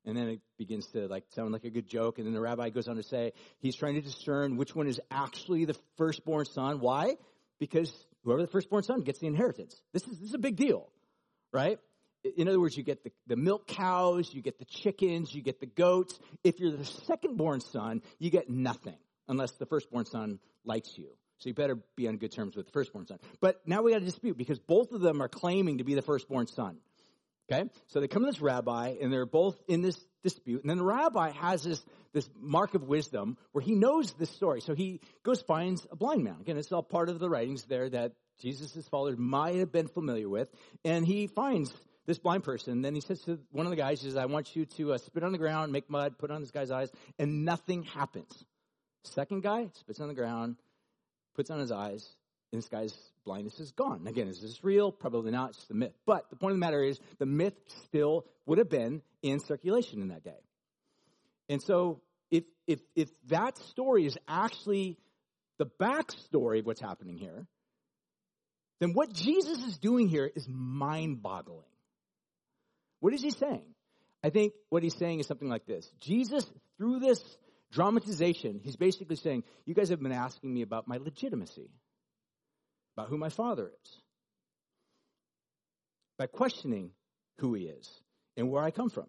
And 0.05 0.17
then 0.17 0.27
it 0.29 0.39
begins 0.57 0.87
to 0.87 1.07
like 1.07 1.25
sound 1.35 1.51
like 1.51 1.63
a 1.63 1.69
good 1.69 1.87
joke. 1.87 2.17
And 2.17 2.27
then 2.27 2.33
the 2.33 2.41
rabbi 2.41 2.69
goes 2.69 2.87
on 2.87 2.95
to 2.95 3.03
say 3.03 3.33
he's 3.59 3.75
trying 3.75 3.95
to 3.95 4.01
discern 4.01 4.57
which 4.57 4.75
one 4.75 4.87
is 4.87 4.99
actually 5.09 5.65
the 5.65 5.75
firstborn 5.97 6.45
son. 6.45 6.79
Why? 6.79 7.15
Because 7.59 7.91
whoever 8.23 8.41
the 8.41 8.47
firstborn 8.47 8.83
son 8.83 9.01
gets 9.01 9.19
the 9.19 9.27
inheritance. 9.27 9.79
This 9.93 10.03
is, 10.07 10.19
this 10.19 10.29
is 10.29 10.35
a 10.35 10.39
big 10.39 10.55
deal 10.55 10.89
right? 11.51 11.79
In 12.37 12.47
other 12.47 12.59
words, 12.59 12.77
you 12.77 12.83
get 12.83 13.03
the, 13.03 13.11
the 13.27 13.35
milk 13.35 13.67
cows, 13.67 14.31
you 14.33 14.41
get 14.41 14.59
the 14.59 14.65
chickens, 14.65 15.33
you 15.33 15.41
get 15.41 15.59
the 15.59 15.65
goats. 15.65 16.19
If 16.43 16.59
you're 16.59 16.71
the 16.71 16.85
second 16.85 17.37
born 17.37 17.61
son, 17.61 18.01
you 18.19 18.29
get 18.29 18.49
nothing 18.49 18.97
unless 19.27 19.53
the 19.53 19.65
firstborn 19.65 20.05
son 20.05 20.39
likes 20.63 20.97
you. 20.97 21.09
So 21.39 21.49
you 21.49 21.55
better 21.55 21.79
be 21.95 22.07
on 22.07 22.17
good 22.17 22.31
terms 22.31 22.55
with 22.55 22.67
the 22.67 22.71
firstborn 22.71 23.07
son. 23.07 23.17
But 23.39 23.61
now 23.65 23.81
we 23.81 23.91
got 23.91 24.03
a 24.03 24.05
dispute 24.05 24.37
because 24.37 24.59
both 24.59 24.91
of 24.91 25.01
them 25.01 25.21
are 25.21 25.27
claiming 25.27 25.79
to 25.79 25.83
be 25.83 25.95
the 25.95 26.03
firstborn 26.03 26.45
son. 26.45 26.77
Okay? 27.51 27.67
So 27.87 27.99
they 27.99 28.07
come 28.07 28.23
to 28.23 28.31
this 28.31 28.41
rabbi 28.41 28.95
and 29.01 29.11
they're 29.11 29.25
both 29.25 29.59
in 29.67 29.81
this 29.81 29.99
dispute. 30.23 30.61
And 30.61 30.69
then 30.69 30.77
the 30.77 30.83
rabbi 30.83 31.31
has 31.31 31.63
this, 31.63 31.83
this 32.13 32.29
mark 32.39 32.75
of 32.75 32.83
wisdom 32.83 33.37
where 33.51 33.63
he 33.63 33.73
knows 33.73 34.13
this 34.13 34.29
story. 34.29 34.61
So 34.61 34.75
he 34.75 35.01
goes 35.23 35.41
finds 35.41 35.87
a 35.91 35.95
blind 35.95 36.23
man. 36.23 36.37
Again, 36.39 36.57
it's 36.57 36.71
all 36.71 36.83
part 36.83 37.09
of 37.09 37.17
the 37.17 37.29
writings 37.29 37.63
there 37.63 37.89
that 37.89 38.13
Jesus' 38.41 38.87
followers 38.89 39.17
might 39.17 39.55
have 39.55 39.71
been 39.71 39.87
familiar 39.87 40.27
with. 40.27 40.49
And 40.83 41.05
he 41.05 41.27
finds 41.27 41.73
this 42.05 42.17
blind 42.17 42.43
person. 42.43 42.81
Then 42.81 42.95
he 42.95 43.01
says 43.01 43.21
to 43.21 43.39
one 43.51 43.65
of 43.65 43.69
the 43.69 43.75
guys, 43.75 44.01
he 44.01 44.07
says, 44.07 44.17
I 44.17 44.25
want 44.25 44.55
you 44.55 44.65
to 44.77 44.93
uh, 44.93 44.97
spit 44.97 45.23
on 45.23 45.31
the 45.31 45.37
ground, 45.37 45.71
make 45.71 45.89
mud, 45.89 46.17
put 46.17 46.31
on 46.31 46.41
this 46.41 46.51
guy's 46.51 46.71
eyes, 46.71 46.89
and 47.19 47.45
nothing 47.45 47.83
happens. 47.83 48.43
Second 49.03 49.43
guy 49.43 49.69
spits 49.73 49.99
on 49.99 50.07
the 50.07 50.13
ground, 50.13 50.57
puts 51.35 51.49
on 51.49 51.59
his 51.59 51.71
eyes, 51.71 52.05
and 52.51 52.61
this 52.61 52.69
guy's 52.69 52.93
blindness 53.25 53.59
is 53.59 53.71
gone. 53.71 54.05
Again, 54.07 54.27
is 54.27 54.41
this 54.41 54.63
real? 54.63 54.91
Probably 54.91 55.31
not. 55.31 55.51
It's 55.51 55.65
the 55.65 55.73
myth. 55.73 55.93
But 56.05 56.29
the 56.29 56.35
point 56.35 56.51
of 56.51 56.57
the 56.57 56.65
matter 56.65 56.83
is, 56.83 56.99
the 57.17 57.25
myth 57.25 57.53
still 57.85 58.25
would 58.45 58.57
have 58.57 58.69
been 58.69 59.01
in 59.21 59.39
circulation 59.39 60.01
in 60.01 60.09
that 60.09 60.23
day. 60.23 60.39
And 61.49 61.61
so, 61.61 62.01
if 62.29 62.43
if 62.67 62.79
if 62.95 63.09
that 63.27 63.57
story 63.57 64.05
is 64.05 64.17
actually 64.27 64.97
the 65.57 65.65
backstory 65.65 66.59
of 66.59 66.65
what's 66.65 66.81
happening 66.81 67.17
here, 67.17 67.47
then 68.81 68.91
what 68.91 69.13
Jesus 69.13 69.63
is 69.63 69.77
doing 69.77 70.09
here 70.09 70.29
is 70.35 70.45
mind-boggling. 70.49 71.63
What 72.99 73.13
is 73.13 73.21
he 73.21 73.31
saying? 73.31 73.73
I 74.21 74.29
think 74.29 74.51
what 74.67 74.83
he's 74.83 74.97
saying 74.97 75.21
is 75.21 75.27
something 75.27 75.47
like 75.47 75.65
this: 75.65 75.89
Jesus, 76.01 76.45
through 76.77 76.99
this 76.99 77.23
dramatization, 77.71 78.59
he's 78.61 78.75
basically 78.75 79.15
saying, 79.15 79.45
"You 79.65 79.73
guys 79.73 79.87
have 79.87 80.03
been 80.03 80.11
asking 80.11 80.53
me 80.53 80.63
about 80.63 80.89
my 80.89 80.97
legitimacy." 80.97 81.71
about 82.95 83.09
who 83.09 83.17
my 83.17 83.29
Father 83.29 83.71
is 83.83 84.01
by 86.17 86.27
questioning 86.27 86.91
who 87.37 87.53
He 87.53 87.63
is 87.63 87.89
and 88.37 88.49
where 88.49 88.63
I 88.63 88.71
come 88.71 88.89
from. 88.89 89.07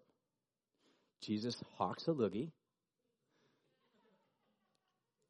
Jesus 1.21 1.61
hawks 1.77 2.07
a 2.07 2.11
loogie, 2.11 2.51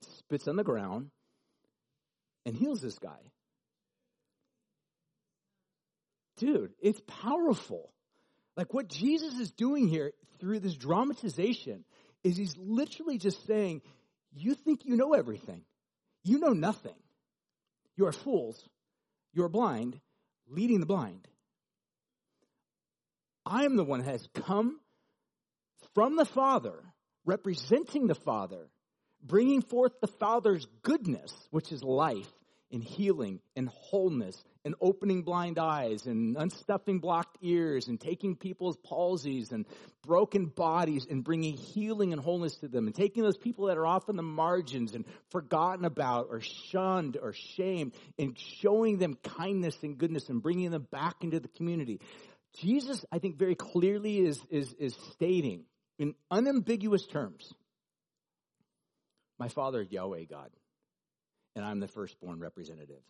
spits 0.01 0.47
on 0.47 0.55
the 0.55 0.63
ground, 0.63 1.09
and 2.45 2.55
heals 2.55 2.81
this 2.81 2.97
guy. 2.99 3.19
Dude, 6.43 6.73
it's 6.81 7.01
powerful. 7.07 7.93
Like 8.57 8.73
what 8.73 8.89
Jesus 8.89 9.39
is 9.39 9.51
doing 9.51 9.87
here 9.87 10.11
through 10.41 10.59
this 10.59 10.75
dramatization 10.75 11.85
is 12.21 12.35
he's 12.35 12.57
literally 12.57 13.17
just 13.17 13.47
saying, 13.47 13.81
You 14.33 14.53
think 14.53 14.83
you 14.83 14.97
know 14.97 15.13
everything. 15.13 15.61
You 16.25 16.39
know 16.39 16.51
nothing. 16.51 16.97
You 17.95 18.07
are 18.07 18.11
fools. 18.11 18.61
You 19.33 19.45
are 19.45 19.49
blind, 19.49 20.01
leading 20.49 20.81
the 20.81 20.85
blind. 20.85 21.29
I 23.45 23.63
am 23.63 23.77
the 23.77 23.85
one 23.85 24.01
that 24.01 24.11
has 24.11 24.27
come 24.33 24.81
from 25.93 26.17
the 26.17 26.25
Father, 26.25 26.83
representing 27.23 28.07
the 28.07 28.15
Father, 28.15 28.69
bringing 29.21 29.61
forth 29.61 29.93
the 30.01 30.07
Father's 30.07 30.67
goodness, 30.81 31.33
which 31.51 31.71
is 31.71 31.81
life 31.81 32.29
and 32.73 32.83
healing 32.83 33.39
and 33.55 33.69
wholeness 33.69 34.43
and 34.65 34.73
opening 34.81 35.21
blind 35.21 35.59
eyes 35.59 36.07
and 36.07 36.35
unstuffing 36.35 36.99
blocked 36.99 37.37
ears 37.41 37.87
and 37.87 38.01
taking 38.01 38.35
people's 38.35 38.77
palsies 38.77 39.51
and 39.51 39.65
broken 40.05 40.45
bodies 40.45 41.05
and 41.09 41.23
bringing 41.23 41.55
healing 41.55 42.11
and 42.11 42.21
wholeness 42.21 42.55
to 42.57 42.67
them 42.67 42.87
and 42.87 42.95
taking 42.95 43.21
those 43.21 43.37
people 43.37 43.67
that 43.67 43.77
are 43.77 43.85
off 43.85 44.09
on 44.09 44.15
the 44.15 44.23
margins 44.23 44.95
and 44.95 45.05
forgotten 45.29 45.85
about 45.85 46.27
or 46.29 46.41
shunned 46.41 47.15
or 47.21 47.31
shamed 47.33 47.93
and 48.17 48.37
showing 48.37 48.97
them 48.97 49.15
kindness 49.23 49.77
and 49.83 49.97
goodness 49.97 50.27
and 50.29 50.41
bringing 50.41 50.71
them 50.71 50.87
back 50.91 51.23
into 51.23 51.39
the 51.39 51.47
community. 51.49 52.01
Jesus, 52.59 53.05
I 53.11 53.19
think, 53.19 53.37
very 53.37 53.55
clearly 53.55 54.19
is, 54.19 54.39
is, 54.49 54.73
is 54.73 54.95
stating 55.11 55.65
in 55.99 56.15
unambiguous 56.31 57.05
terms, 57.05 57.53
my 59.37 59.47
Father, 59.47 59.81
Yahweh 59.81 60.25
God, 60.25 60.49
and 61.55 61.65
I'm 61.65 61.79
the 61.79 61.87
firstborn 61.87 62.39
representative. 62.39 63.01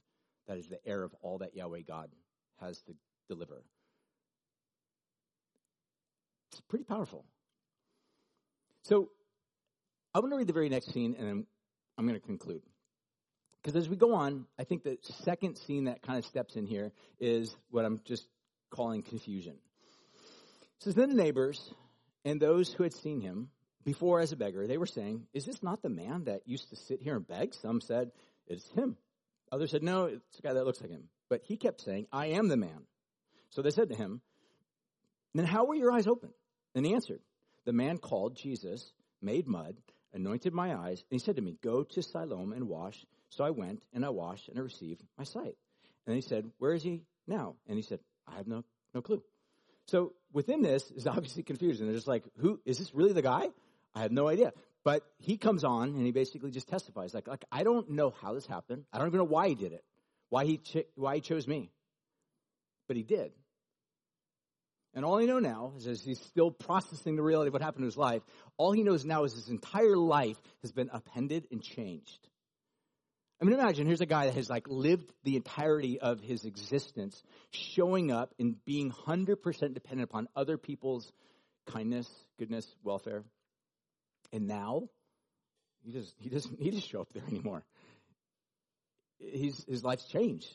That 0.47 0.57
is 0.57 0.67
the 0.67 0.85
heir 0.85 1.03
of 1.03 1.13
all 1.21 1.39
that 1.39 1.55
Yahweh 1.55 1.81
God 1.87 2.09
has 2.59 2.81
to 2.83 2.93
deliver. 3.29 3.63
It's 6.51 6.61
pretty 6.61 6.85
powerful. 6.85 7.25
So 8.83 9.09
I 10.13 10.19
want 10.19 10.31
to 10.33 10.37
read 10.37 10.47
the 10.47 10.53
very 10.53 10.69
next 10.69 10.93
scene 10.93 11.15
and 11.17 11.27
then 11.27 11.45
I'm 11.97 12.07
going 12.07 12.19
to 12.19 12.25
conclude. 12.25 12.61
Because 13.61 13.77
as 13.77 13.87
we 13.87 13.95
go 13.95 14.13
on, 14.13 14.45
I 14.59 14.65
think 14.65 14.83
the 14.83 14.97
second 15.23 15.55
scene 15.55 15.85
that 15.85 16.01
kind 16.01 16.19
of 16.19 16.25
steps 16.25 16.55
in 16.55 16.65
here 16.65 16.91
is 17.19 17.55
what 17.71 17.85
I'm 17.85 18.01
just 18.03 18.27
calling 18.69 19.01
confusion. 19.01 19.53
It 19.53 20.83
says, 20.83 20.95
Then 20.95 21.09
the 21.09 21.15
neighbors 21.15 21.73
and 22.25 22.41
those 22.41 22.73
who 22.73 22.83
had 22.83 22.93
seen 22.93 23.21
him 23.21 23.49
before 23.85 24.19
as 24.19 24.31
a 24.31 24.35
beggar, 24.35 24.67
they 24.67 24.77
were 24.77 24.85
saying, 24.85 25.27
Is 25.33 25.45
this 25.45 25.63
not 25.63 25.81
the 25.81 25.89
man 25.89 26.25
that 26.25 26.41
used 26.45 26.69
to 26.69 26.75
sit 26.75 27.01
here 27.01 27.15
and 27.15 27.25
beg? 27.25 27.53
Some 27.53 27.79
said, 27.79 28.11
It's 28.47 28.69
him. 28.71 28.97
Others 29.51 29.71
said, 29.71 29.83
No, 29.83 30.05
it's 30.05 30.39
a 30.39 30.41
guy 30.41 30.53
that 30.53 30.65
looks 30.65 30.81
like 30.81 30.91
him. 30.91 31.03
But 31.29 31.41
he 31.45 31.57
kept 31.57 31.81
saying, 31.81 32.07
I 32.11 32.27
am 32.27 32.47
the 32.47 32.57
man. 32.57 32.87
So 33.49 33.61
they 33.61 33.71
said 33.71 33.89
to 33.89 33.95
him, 33.95 34.21
Then 35.33 35.45
how 35.45 35.65
were 35.65 35.75
your 35.75 35.91
eyes 35.91 36.07
open? 36.07 36.29
And 36.75 36.85
he 36.85 36.93
answered, 36.93 37.21
The 37.65 37.73
man 37.73 37.97
called 37.97 38.35
Jesus 38.35 38.91
made 39.21 39.47
mud, 39.47 39.75
anointed 40.13 40.53
my 40.53 40.75
eyes, 40.75 41.03
and 41.09 41.19
he 41.19 41.19
said 41.19 41.35
to 41.37 41.41
me, 41.41 41.57
Go 41.63 41.83
to 41.83 42.01
Siloam 42.01 42.53
and 42.53 42.67
wash. 42.67 43.05
So 43.29 43.43
I 43.43 43.49
went 43.49 43.83
and 43.93 44.05
I 44.05 44.09
washed 44.09 44.49
and 44.49 44.57
I 44.57 44.61
received 44.61 45.03
my 45.17 45.23
sight. 45.23 45.55
And 46.05 46.15
he 46.15 46.21
said, 46.21 46.49
Where 46.57 46.73
is 46.73 46.83
he 46.83 47.01
now? 47.27 47.55
And 47.67 47.77
he 47.77 47.83
said, 47.83 47.99
I 48.27 48.35
have 48.37 48.47
no, 48.47 48.63
no 48.93 49.01
clue. 49.01 49.23
So 49.87 50.13
within 50.31 50.61
this 50.61 50.89
is 50.91 51.07
obviously 51.07 51.43
confusion. 51.43 51.85
They're 51.85 51.95
just 51.95 52.07
like, 52.07 52.23
who 52.37 52.59
is 52.65 52.77
this 52.77 52.93
really 52.93 53.13
the 53.13 53.21
guy? 53.21 53.49
I 53.95 54.01
have 54.01 54.11
no 54.11 54.27
idea. 54.27 54.53
But 54.83 55.03
he 55.17 55.37
comes 55.37 55.63
on 55.63 55.89
and 55.89 56.05
he 56.05 56.11
basically 56.11 56.51
just 56.51 56.67
testifies, 56.67 57.13
like, 57.13 57.27
like 57.27 57.45
I 57.51 57.63
don't 57.63 57.91
know 57.91 58.13
how 58.21 58.33
this 58.33 58.45
happened. 58.45 58.83
I 58.91 58.97
don't 58.97 59.07
even 59.07 59.19
know 59.19 59.25
why 59.25 59.49
he 59.49 59.55
did 59.55 59.71
it, 59.71 59.83
why 60.29 60.45
he 60.45 60.57
ch- 60.57 60.85
why 60.95 61.15
he 61.15 61.21
chose 61.21 61.47
me, 61.47 61.71
but 62.87 62.97
he 62.97 63.03
did. 63.03 63.31
And 64.93 65.05
all 65.05 65.17
he 65.17 65.25
knows 65.25 65.41
now 65.41 65.73
is 65.77 65.87
as 65.87 66.03
he's 66.03 66.19
still 66.19 66.51
processing 66.51 67.15
the 67.15 67.23
reality 67.23 67.47
of 67.47 67.53
what 67.53 67.63
happened 67.63 67.83
in 67.83 67.87
his 67.87 67.97
life, 67.97 68.21
all 68.57 68.73
he 68.73 68.83
knows 68.83 69.05
now 69.05 69.23
is 69.23 69.33
his 69.33 69.49
entire 69.49 69.97
life 69.97 70.39
has 70.61 70.71
been 70.71 70.89
upended 70.91 71.47
and 71.51 71.63
changed. 71.63 72.27
I 73.41 73.45
mean, 73.45 73.55
imagine 73.59 73.87
here's 73.87 74.01
a 74.01 74.05
guy 74.05 74.27
that 74.27 74.35
has 74.35 74.49
like 74.49 74.67
lived 74.67 75.11
the 75.23 75.35
entirety 75.35 75.99
of 75.99 76.21
his 76.21 76.45
existence, 76.45 77.21
showing 77.51 78.11
up 78.11 78.33
and 78.39 78.63
being 78.65 78.91
100% 78.91 79.73
dependent 79.73 80.09
upon 80.09 80.27
other 80.35 80.57
people's 80.57 81.11
kindness, 81.65 82.07
goodness, 82.37 82.67
welfare. 82.83 83.23
And 84.33 84.47
now, 84.47 84.89
he 85.83 85.91
just 85.91 86.15
he 86.19 86.27
doesn't 86.27 86.59
need 86.59 86.73
to 86.73 86.81
show 86.81 87.01
up 87.01 87.13
there 87.13 87.23
anymore. 87.29 87.63
He's, 89.19 89.63
his 89.69 89.83
life's 89.83 90.05
changed. 90.05 90.47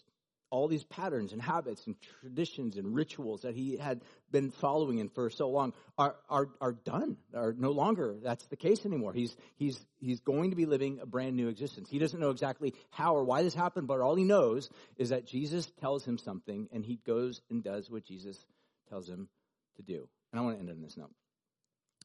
All 0.50 0.66
these 0.66 0.84
patterns 0.84 1.32
and 1.32 1.42
habits 1.42 1.86
and 1.86 1.94
traditions 2.20 2.78
and 2.78 2.94
rituals 2.94 3.42
that 3.42 3.54
he 3.54 3.76
had 3.76 4.00
been 4.30 4.50
following 4.50 4.98
in 4.98 5.10
for 5.10 5.28
so 5.28 5.50
long 5.50 5.74
are, 5.98 6.16
are, 6.30 6.48
are 6.60 6.72
done, 6.72 7.18
are 7.34 7.52
no 7.52 7.70
longer, 7.70 8.16
that's 8.22 8.46
the 8.46 8.56
case 8.56 8.86
anymore. 8.86 9.12
He's, 9.12 9.36
he's, 9.56 9.78
he's 10.00 10.20
going 10.20 10.50
to 10.50 10.56
be 10.56 10.64
living 10.64 11.00
a 11.02 11.06
brand 11.06 11.36
new 11.36 11.48
existence. 11.48 11.90
He 11.90 11.98
doesn't 11.98 12.18
know 12.18 12.30
exactly 12.30 12.72
how 12.90 13.14
or 13.14 13.24
why 13.24 13.42
this 13.42 13.54
happened, 13.54 13.88
but 13.88 14.00
all 14.00 14.14
he 14.14 14.24
knows 14.24 14.70
is 14.96 15.10
that 15.10 15.26
Jesus 15.26 15.70
tells 15.80 16.06
him 16.06 16.16
something 16.16 16.68
and 16.72 16.82
he 16.82 16.98
goes 17.06 17.42
and 17.50 17.62
does 17.62 17.90
what 17.90 18.04
Jesus 18.04 18.42
tells 18.88 19.06
him 19.06 19.28
to 19.76 19.82
do. 19.82 20.08
And 20.32 20.40
I 20.40 20.44
want 20.44 20.56
to 20.56 20.60
end 20.60 20.70
on 20.70 20.80
this 20.80 20.96
note. 20.96 21.12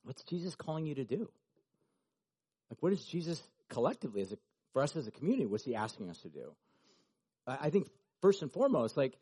What's 0.04 0.24
Jesus 0.24 0.54
calling 0.56 0.86
you 0.86 0.96
to 0.96 1.06
do? 1.06 1.30
Like, 2.74 2.82
what 2.82 2.92
is 2.92 3.06
Jesus 3.06 3.40
collectively, 3.70 4.22
as 4.22 4.32
a, 4.32 4.38
for 4.74 4.82
us 4.82 4.96
as 4.96 5.06
a 5.06 5.12
community, 5.12 5.46
what's 5.46 5.64
he 5.64 5.76
asking 5.76 6.10
us 6.10 6.18
to 6.24 6.30
do? 6.30 6.56
I 7.46 7.70
think 7.70 7.88
first 8.20 8.42
and 8.42 8.52
foremost, 8.52 8.98
like 8.98 9.14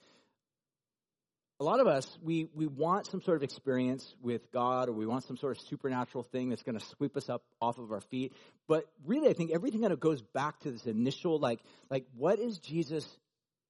a 1.60 1.66
lot 1.66 1.82
of 1.82 1.88
us, 1.88 2.18
we, 2.24 2.48
we 2.56 2.66
want 2.66 3.08
some 3.08 3.22
sort 3.22 3.36
of 3.36 3.44
experience 3.44 4.16
with 4.22 4.54
God 4.54 4.88
or 4.88 4.94
we 4.94 5.06
want 5.06 5.26
some 5.26 5.36
sort 5.36 5.58
of 5.58 5.64
supernatural 5.68 6.24
thing 6.24 6.48
that's 6.48 6.64
going 6.64 6.80
to 6.80 6.86
sweep 6.96 7.18
us 7.18 7.28
up 7.28 7.44
off 7.62 7.78
of 7.78 7.92
our 7.92 8.00
feet. 8.00 8.32
But 8.70 8.86
really, 9.06 9.28
I 9.28 9.34
think 9.34 9.52
everything 9.52 9.82
kind 9.82 9.92
of 9.92 10.00
goes 10.00 10.22
back 10.22 10.62
to 10.62 10.72
this 10.72 10.86
initial, 10.86 11.38
like, 11.38 11.60
like 11.90 12.06
what 12.16 12.40
is 12.40 12.58
Jesus 12.60 13.06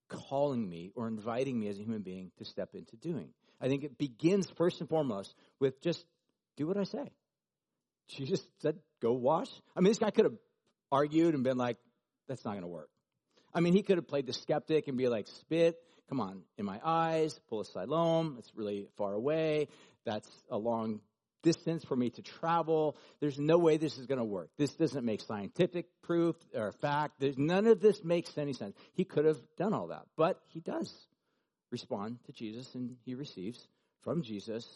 calling 0.10 0.70
me 0.70 0.92
or 0.94 1.08
inviting 1.08 1.60
me 1.60 1.70
as 1.70 1.80
a 1.80 1.82
human 1.82 2.04
being 2.04 2.30
to 2.38 2.46
step 2.46 2.76
into 2.76 2.98
doing? 2.98 3.30
I 3.60 3.68
think 3.68 3.84
it 3.84 3.98
begins 3.98 4.48
first 4.52 4.80
and 4.80 4.88
foremost 4.88 5.34
with 5.60 5.82
just 5.82 6.06
do 6.56 6.68
what 6.68 6.78
I 6.78 6.84
say. 6.84 7.10
Jesus 8.16 8.42
said, 8.60 8.78
go 9.02 9.14
wash. 9.14 9.50
I 9.76 9.82
mean, 9.82 9.90
this 9.90 10.00
guy 10.00 10.12
could 10.12 10.26
have 10.26 10.38
argued 10.92 11.34
and 11.34 11.44
been 11.44 11.58
like, 11.58 11.78
that's 12.28 12.46
not 12.46 12.52
going 12.52 12.64
to 12.64 12.68
work. 12.68 12.90
I 13.54 13.60
mean, 13.60 13.74
he 13.74 13.84
could 13.84 13.98
have 13.98 14.08
played 14.08 14.28
the 14.28 14.34
skeptic 14.34 14.88
and 14.88 14.98
be 14.98 15.08
like, 15.08 15.28
spit, 15.28 15.76
come 16.10 16.20
on, 16.20 16.42
in 16.58 16.66
my 16.66 16.80
eyes, 16.84 17.40
pool 17.50 17.62
of 17.62 17.68
Siloam. 17.68 18.36
It's 18.40 18.52
really 18.56 18.88
far 18.98 19.14
away. 19.14 19.68
That's 20.06 20.30
a 20.50 20.58
long 20.58 21.02
distance 21.44 21.84
for 21.84 21.96
me 21.96 22.10
to 22.12 22.22
travel. 22.22 22.96
There's 23.20 23.40
no 23.40 23.58
way 23.58 23.78
this 23.78 23.98
is 23.98 24.06
going 24.06 24.20
to 24.20 24.26
work. 24.26 24.50
This 24.58 24.74
doesn't 24.76 25.06
make 25.06 25.22
scientific 25.22 25.88
proof 26.04 26.36
or 26.54 26.72
fact. 26.74 27.16
There's, 27.20 27.38
none 27.38 27.68
of 27.68 27.82
this 27.82 28.04
makes 28.04 28.38
any 28.38 28.54
sense. 28.54 28.76
He 28.94 29.04
could 29.04 29.26
have 29.26 29.40
done 29.58 29.74
all 29.74 29.88
that, 29.88 30.04
but 30.16 30.40
he 30.48 30.60
does 30.60 30.94
respond 31.72 32.20
to 32.26 32.32
Jesus 32.34 32.74
and 32.76 32.96
he 33.06 33.16
receives 33.16 33.68
from 34.04 34.22
Jesus' 34.22 34.68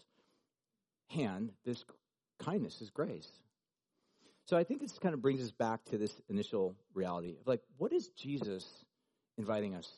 hand 1.10 1.52
this 1.65 1.84
kindness, 2.43 2.82
is 2.82 2.89
grace. 2.89 3.30
So 4.45 4.58
I 4.58 4.63
think 4.63 4.82
this 4.82 4.98
kind 5.00 5.13
of 5.13 5.21
brings 5.21 5.41
us 5.41 5.52
back 5.52 5.84
to 5.86 5.98
this 5.98 6.13
initial 6.30 6.76
reality 6.93 7.36
of 7.39 7.48
like, 7.48 7.62
what 7.78 7.91
is 7.91 8.10
Jesus 8.10 8.65
inviting 9.38 9.76
us 9.76 9.89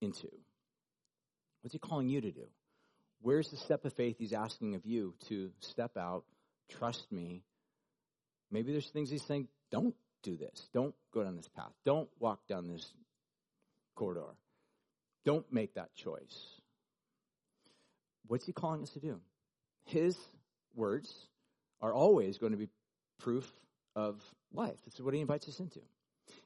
into? 0.00 0.28
What's 1.60 1.72
He 1.72 1.78
calling 1.78 2.08
you 2.08 2.20
to 2.20 2.30
do? 2.30 2.46
Where's 3.22 3.50
the 3.50 3.56
step 3.56 3.84
of 3.84 3.92
faith 3.92 4.16
he's 4.18 4.32
asking 4.32 4.74
of 4.74 4.84
you 4.84 5.14
to 5.28 5.50
step 5.60 5.96
out, 5.96 6.24
trust 6.68 7.06
me? 7.12 7.42
Maybe 8.50 8.72
there's 8.72 8.90
things 8.90 9.10
he's 9.10 9.24
saying, 9.24 9.46
don't 9.70 9.94
do 10.24 10.36
this. 10.36 10.68
Don't 10.74 10.94
go 11.14 11.22
down 11.22 11.36
this 11.36 11.48
path. 11.48 11.70
Don't 11.84 12.08
walk 12.18 12.40
down 12.48 12.66
this 12.66 12.84
corridor. 13.94 14.34
Don't 15.24 15.50
make 15.52 15.74
that 15.74 15.94
choice. 15.94 16.36
What's 18.26 18.44
he 18.44 18.52
calling 18.52 18.82
us 18.82 18.90
to 18.90 19.00
do? 19.00 19.20
His 19.84 20.16
words 20.74 21.12
are 21.82 21.92
always 21.92 22.38
going 22.38 22.52
to 22.52 22.58
be 22.58 22.68
proof 23.18 23.50
of 23.94 24.22
life. 24.52 24.76
This 24.84 24.94
is 24.94 25.02
what 25.02 25.14
he 25.14 25.20
invites 25.20 25.48
us 25.48 25.60
into. 25.60 25.80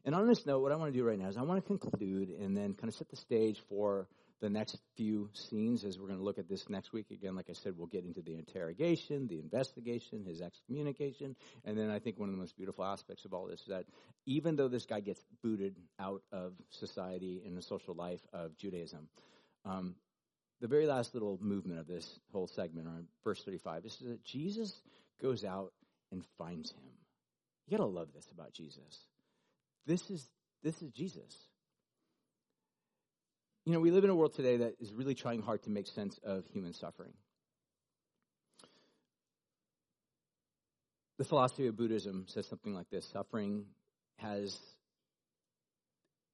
And 0.05 0.15
on 0.15 0.27
this 0.27 0.47
note, 0.47 0.61
what 0.61 0.73
I 0.73 0.77
want 0.77 0.93
to 0.93 0.99
do 0.99 1.05
right 1.05 1.19
now 1.19 1.29
is 1.29 1.37
I 1.37 1.43
want 1.43 1.63
to 1.63 1.79
conclude 1.79 2.31
and 2.31 2.57
then 2.57 2.75
kind 2.75 2.89
of 2.89 2.95
set 2.95 3.09
the 3.09 3.17
stage 3.17 3.61
for 3.69 4.09
the 4.41 4.51
next 4.51 4.79
few 4.97 5.31
scenes 5.33 5.85
as 5.85 5.99
we're 5.99 6.09
going 6.09 6.19
to 6.19 6.25
look 6.25 6.39
at 6.39 6.49
this 6.49 6.69
next 6.69 6.93
week. 6.93 7.07
Again, 7.11 7.35
like 7.35 7.49
I 7.49 7.55
said, 7.55 7.75
we'll 7.77 7.87
get 7.87 8.05
into 8.05 8.21
the 8.21 8.35
interrogation, 8.35 9.27
the 9.29 9.39
investigation, 9.39 10.25
his 10.25 10.43
excommunication, 10.43 11.37
and 11.65 11.79
then 11.79 11.91
I 11.91 11.99
think 11.99 12.19
one 12.19 12.29
of 12.29 12.35
the 12.35 12.41
most 12.41 12.57
beautiful 12.57 12.85
aspects 12.85 13.25
of 13.25 13.33
all 13.33 13.47
this 13.47 13.61
is 13.61 13.69
that 13.69 13.85
even 14.27 14.57
though 14.57 14.69
this 14.69 14.85
guy 14.85 15.01
gets 15.01 15.23
booted 15.43 15.77
out 15.99 16.23
of 16.33 16.53
society 16.71 17.43
and 17.47 17.57
the 17.57 17.63
social 17.63 17.95
life 17.95 18.21
of 18.33 18.57
Judaism, 18.59 19.09
um, 19.65 19.95
the 20.61 20.69
very 20.69 20.87
last 20.87 21.15
little 21.15 21.39
movement 21.41 21.81
of 21.81 21.87
this 21.87 22.19
whole 22.33 22.47
segment, 22.47 22.87
or 22.87 23.05
verse 23.25 23.43
35, 23.43 23.87
is 23.87 23.97
that 23.99 24.25
Jesus 24.25 24.81
goes 25.21 25.45
out 25.45 25.73
and 26.13 26.25
finds 26.39 26.71
him. 26.71 26.85
You 27.67 27.77
gotta 27.77 27.89
love 27.89 28.09
this 28.15 28.27
about 28.33 28.53
Jesus. 28.53 29.07
This 29.87 30.11
is 30.11 30.25
this 30.63 30.81
is 30.83 30.91
Jesus. 30.93 31.35
You 33.65 33.73
know, 33.73 33.81
we 33.81 33.91
live 33.91 34.05
in 34.05 34.11
a 34.11 34.15
world 34.15 34.35
today 34.35 34.59
that 34.59 34.75
is 34.81 34.93
really 34.93 35.15
trying 35.15 35.43
hard 35.43 35.63
to 35.65 35.71
make 35.71 35.89
sense 35.89 36.19
of 36.25 36.45
human 36.53 36.73
suffering. 36.73 37.13
The 41.19 41.25
philosophy 41.25 41.67
of 41.67 41.77
Buddhism 41.77 42.27
says 42.29 42.47
something 42.47 42.75
like 42.75 42.91
this 42.91 43.07
suffering 43.07 43.65
has 44.19 44.57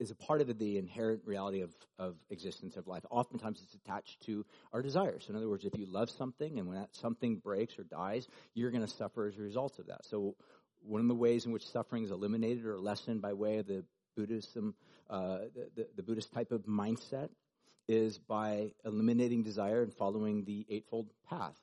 is 0.03 0.11
a 0.11 0.17
part 0.17 0.41
of 0.41 0.59
the 0.59 0.79
inherent 0.79 1.23
reality 1.25 1.61
of, 1.61 1.71
of 1.99 2.17
existence 2.29 2.77
of 2.77 2.89
life. 2.89 3.05
Oftentimes 3.11 3.63
it's 3.63 3.75
attached 3.75 4.21
to 4.27 4.45
our 4.73 4.83
desires. 4.83 5.25
So 5.25 5.31
in 5.31 5.37
other 5.37 5.49
words, 5.49 5.65
if 5.65 5.79
you 5.79 5.87
love 5.87 6.11
something 6.11 6.59
and 6.59 6.69
when 6.69 6.77
that 6.77 6.95
something 6.97 7.37
breaks 7.37 7.79
or 7.79 7.85
dies, 7.85 8.27
you're 8.55 8.73
going 8.73 8.85
to 8.85 8.91
suffer 8.91 9.27
as 9.27 9.39
a 9.39 9.43
result 9.43 9.79
of 9.79 9.87
that. 9.87 10.05
So 10.05 10.35
one 10.85 11.01
of 11.01 11.09
the 11.09 11.15
ways 11.15 11.47
in 11.47 11.53
which 11.53 11.67
suffering 11.69 12.03
is 12.05 12.11
eliminated 12.11 12.67
or 12.67 12.79
lessened 12.79 13.23
by 13.23 13.33
way 13.33 13.59
of 13.59 13.67
the 13.67 13.85
Buddhism, 14.17 14.75
uh, 15.09 15.39
the, 15.55 15.69
the, 15.77 15.87
the 15.97 16.03
Buddhist 16.03 16.33
type 16.33 16.51
of 16.51 16.63
mindset 16.63 17.29
is 17.89 18.19
by 18.19 18.73
eliminating 18.85 19.45
desire 19.45 19.83
and 19.83 19.95
following 19.95 20.45
the 20.45 20.67
Eightfold 20.69 21.09
Path. 21.29 21.57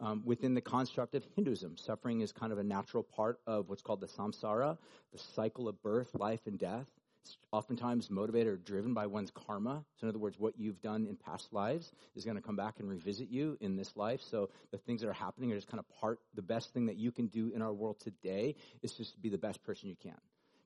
Um, 0.00 0.22
within 0.24 0.54
the 0.54 0.60
construct 0.60 1.14
of 1.14 1.24
Hinduism, 1.36 1.76
suffering 1.76 2.20
is 2.20 2.32
kind 2.32 2.52
of 2.52 2.58
a 2.58 2.64
natural 2.64 3.02
part 3.02 3.38
of 3.46 3.68
what's 3.68 3.82
called 3.82 4.00
the 4.00 4.08
samsara, 4.08 4.76
the 5.12 5.18
cycle 5.34 5.68
of 5.68 5.80
birth, 5.82 6.08
life, 6.14 6.40
and 6.46 6.58
death. 6.58 6.86
It's 7.24 7.36
oftentimes 7.52 8.10
motivated 8.10 8.52
or 8.52 8.56
driven 8.56 8.92
by 8.94 9.06
one's 9.06 9.30
karma. 9.30 9.84
So, 9.96 10.04
in 10.04 10.08
other 10.10 10.18
words, 10.18 10.38
what 10.38 10.58
you've 10.58 10.82
done 10.82 11.06
in 11.06 11.16
past 11.16 11.52
lives 11.52 11.90
is 12.14 12.24
going 12.24 12.36
to 12.36 12.42
come 12.42 12.56
back 12.56 12.80
and 12.80 12.88
revisit 12.88 13.30
you 13.30 13.56
in 13.60 13.76
this 13.76 13.96
life. 13.96 14.20
So, 14.22 14.50
the 14.70 14.78
things 14.78 15.00
that 15.00 15.08
are 15.08 15.14
happening 15.14 15.52
are 15.52 15.56
just 15.56 15.68
kind 15.68 15.80
of 15.80 15.88
part. 16.00 16.20
The 16.34 16.42
best 16.42 16.74
thing 16.74 16.86
that 16.86 16.96
you 16.96 17.12
can 17.12 17.28
do 17.28 17.50
in 17.54 17.62
our 17.62 17.72
world 17.72 18.00
today 18.00 18.56
is 18.82 18.92
just 18.92 19.20
be 19.22 19.28
the 19.28 19.38
best 19.38 19.62
person 19.64 19.88
you 19.88 19.96
can 19.96 20.18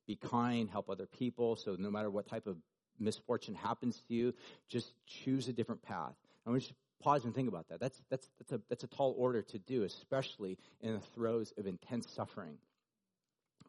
be 0.09 0.15
kind, 0.15 0.67
help 0.67 0.89
other 0.89 1.05
people. 1.05 1.55
So 1.55 1.75
no 1.77 1.91
matter 1.91 2.09
what 2.09 2.27
type 2.27 2.47
of 2.47 2.57
misfortune 2.99 3.53
happens 3.53 4.01
to 4.07 4.13
you, 4.15 4.33
just 4.67 4.91
choose 5.05 5.47
a 5.47 5.53
different 5.53 5.83
path. 5.83 6.15
Want 6.47 6.63
you 6.63 6.69
to 6.69 6.75
pause 6.99 7.25
and 7.25 7.35
think 7.35 7.47
about 7.47 7.69
that. 7.69 7.79
That's, 7.79 8.01
that's, 8.09 8.27
that's, 8.39 8.51
a, 8.53 8.61
that's 8.69 8.83
a 8.83 8.87
tall 8.87 9.13
order 9.19 9.43
to 9.43 9.59
do, 9.59 9.83
especially 9.83 10.57
in 10.81 10.95
the 10.95 10.99
throes 10.99 11.53
of 11.59 11.67
intense 11.67 12.09
suffering. 12.09 12.57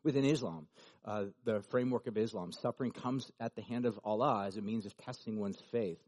Within 0.02 0.24
Islam, 0.24 0.66
uh, 1.04 1.24
the 1.44 1.60
framework 1.70 2.06
of 2.06 2.16
Islam, 2.16 2.52
suffering 2.52 2.90
comes 2.90 3.30
at 3.38 3.54
the 3.54 3.62
hand 3.62 3.84
of 3.84 3.98
Allah 4.04 4.46
as 4.46 4.56
a 4.56 4.62
means 4.62 4.86
of 4.86 4.96
testing 4.96 5.38
one's 5.38 5.60
faith. 5.70 5.98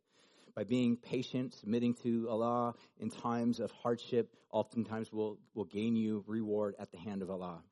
By 0.55 0.65
being 0.65 0.97
patient, 0.97 1.55
submitting 1.55 1.95
to 2.03 2.29
Allah 2.29 2.75
in 2.99 3.11
times 3.11 3.61
of 3.61 3.71
hardship, 3.71 4.35
oftentimes 4.51 5.13
will, 5.13 5.39
will 5.55 5.65
gain 5.65 5.97
you 5.97 6.25
reward 6.27 6.75
at 6.79 6.91
the 6.91 6.99
hand 6.99 7.23
of 7.23 7.31
Allah. 7.31 7.63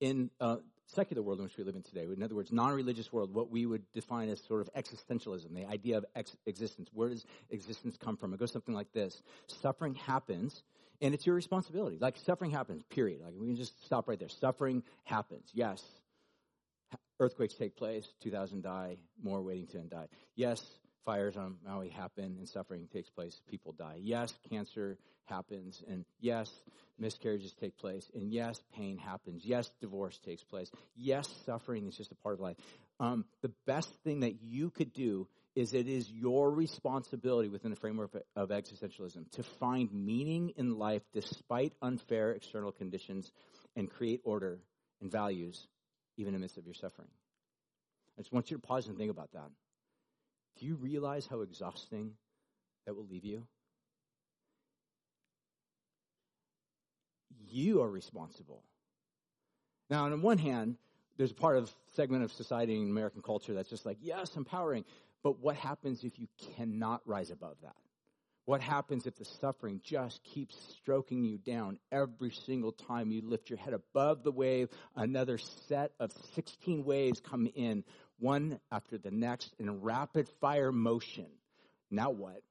In 0.00 0.30
uh, 0.40 0.56
secular 0.94 1.22
world 1.22 1.38
in 1.38 1.44
which 1.44 1.56
we 1.56 1.64
live 1.64 1.76
in 1.76 1.82
today. 1.82 2.02
In 2.02 2.22
other 2.22 2.34
words, 2.34 2.52
non-religious 2.52 3.12
world, 3.12 3.34
what 3.34 3.50
we 3.50 3.66
would 3.66 3.82
define 3.92 4.28
as 4.28 4.40
sort 4.46 4.60
of 4.60 4.70
existentialism, 4.74 5.54
the 5.54 5.66
idea 5.66 5.98
of 5.98 6.04
ex- 6.14 6.36
existence. 6.46 6.90
Where 6.92 7.08
does 7.08 7.24
existence 7.50 7.96
come 7.96 8.16
from? 8.16 8.34
It 8.34 8.40
goes 8.40 8.52
something 8.52 8.74
like 8.74 8.92
this. 8.92 9.22
Suffering 9.46 9.94
happens, 9.94 10.62
and 11.02 11.12
it's 11.12 11.26
your 11.26 11.34
responsibility. 11.34 11.98
Like 12.00 12.16
suffering 12.16 12.52
happens, 12.52 12.82
period. 12.84 13.20
Like 13.22 13.34
we 13.36 13.48
can 13.48 13.56
just 13.56 13.84
stop 13.84 14.08
right 14.08 14.18
there. 14.18 14.28
Suffering 14.28 14.82
happens. 15.04 15.50
Yes. 15.52 15.82
Earthquakes 17.20 17.54
take 17.54 17.76
place, 17.76 18.08
2,000 18.22 18.62
die, 18.62 18.96
more 19.22 19.42
waiting 19.42 19.66
to 19.68 19.78
die. 19.78 20.08
Yes, 20.34 20.62
fires 21.04 21.36
on 21.36 21.56
Maui 21.64 21.88
happen 21.88 22.36
and 22.38 22.48
suffering 22.48 22.88
takes 22.92 23.10
place, 23.10 23.40
people 23.48 23.72
die. 23.72 23.98
Yes, 24.00 24.34
cancer 24.48 24.98
happens, 25.26 25.82
and 25.88 26.04
yes, 26.20 26.50
miscarriages 26.98 27.52
take 27.52 27.76
place, 27.76 28.10
and 28.14 28.32
yes, 28.32 28.60
pain 28.74 28.98
happens. 28.98 29.44
Yes, 29.44 29.70
divorce 29.80 30.18
takes 30.18 30.42
place. 30.42 30.70
Yes, 30.96 31.28
suffering 31.46 31.86
is 31.86 31.96
just 31.96 32.12
a 32.12 32.16
part 32.16 32.34
of 32.34 32.40
life. 32.40 32.56
Um, 32.98 33.24
the 33.40 33.52
best 33.66 33.90
thing 34.04 34.20
that 34.20 34.42
you 34.42 34.70
could 34.70 34.92
do 34.92 35.28
is 35.54 35.74
it 35.74 35.86
is 35.86 36.10
your 36.10 36.50
responsibility 36.50 37.48
within 37.48 37.70
the 37.70 37.76
framework 37.76 38.16
of 38.36 38.48
existentialism 38.48 39.30
to 39.32 39.42
find 39.42 39.92
meaning 39.92 40.52
in 40.56 40.78
life 40.78 41.02
despite 41.12 41.74
unfair 41.82 42.32
external 42.32 42.72
conditions 42.72 43.30
and 43.76 43.90
create 43.90 44.20
order 44.24 44.58
and 45.00 45.10
values 45.10 45.66
even 46.16 46.34
in 46.34 46.40
the 46.40 46.44
midst 46.44 46.56
of 46.56 46.64
your 46.64 46.74
suffering. 46.74 47.08
I 48.16 48.22
just 48.22 48.32
want 48.32 48.50
you 48.50 48.56
to 48.56 48.62
pause 48.62 48.86
and 48.88 48.96
think 48.96 49.10
about 49.10 49.32
that. 49.32 49.50
Do 50.58 50.66
you 50.66 50.76
realize 50.76 51.26
how 51.26 51.40
exhausting 51.40 52.12
that 52.86 52.94
will 52.94 53.06
leave 53.06 53.24
you? 53.24 53.46
You 57.50 57.82
are 57.82 57.90
responsible. 57.90 58.62
Now, 59.90 60.04
on 60.04 60.22
one 60.22 60.38
hand, 60.38 60.76
there's 61.16 61.30
a 61.30 61.34
part 61.34 61.56
of 61.56 61.70
segment 61.94 62.24
of 62.24 62.32
society 62.32 62.76
in 62.76 62.90
American 62.90 63.22
culture 63.22 63.54
that's 63.54 63.68
just 63.68 63.84
like, 63.84 63.98
yes, 64.00 64.36
empowering. 64.36 64.84
But 65.22 65.38
what 65.38 65.56
happens 65.56 66.04
if 66.04 66.18
you 66.18 66.26
cannot 66.56 67.00
rise 67.06 67.30
above 67.30 67.56
that? 67.62 67.76
What 68.44 68.60
happens 68.60 69.06
if 69.06 69.14
the 69.16 69.24
suffering 69.24 69.80
just 69.84 70.22
keeps 70.24 70.56
stroking 70.76 71.24
you 71.24 71.38
down 71.38 71.78
every 71.92 72.32
single 72.32 72.72
time 72.72 73.12
you 73.12 73.22
lift 73.22 73.48
your 73.48 73.58
head 73.58 73.72
above 73.72 74.24
the 74.24 74.32
wave? 74.32 74.68
Another 74.96 75.38
set 75.38 75.92
of 76.00 76.12
16 76.34 76.84
waves 76.84 77.20
come 77.20 77.48
in 77.54 77.84
one 78.18 78.58
after 78.72 78.98
the 78.98 79.12
next 79.12 79.54
in 79.60 79.80
rapid 79.80 80.28
fire 80.40 80.72
motion. 80.72 81.28
Now 81.88 82.10
what? 82.10 82.42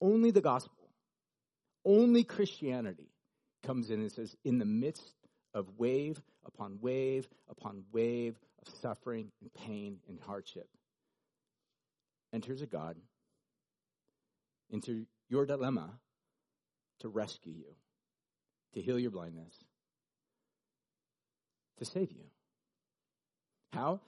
Only 0.00 0.32
the 0.32 0.40
gospel, 0.40 0.88
only 1.84 2.24
Christianity 2.24 3.12
comes 3.62 3.90
in 3.90 4.00
and 4.00 4.10
says, 4.10 4.34
in 4.44 4.58
the 4.58 4.64
midst 4.64 5.14
of 5.54 5.68
wave 5.78 6.20
upon 6.44 6.78
wave 6.80 7.28
upon 7.48 7.84
wave 7.92 8.36
of 8.62 8.72
suffering 8.80 9.30
and 9.40 9.52
pain 9.52 9.98
and 10.08 10.18
hardship, 10.20 10.68
enters 12.32 12.62
a 12.62 12.66
God 12.66 12.96
into 14.70 15.06
your 15.28 15.46
dilemma 15.46 15.90
to 17.00 17.08
rescue 17.08 17.52
you, 17.52 17.74
to 18.74 18.80
heal 18.80 18.98
your 18.98 19.10
blindness, 19.10 19.54
to 21.78 21.84
save 21.84 22.10
you. 22.12 22.24
How? 23.72 24.00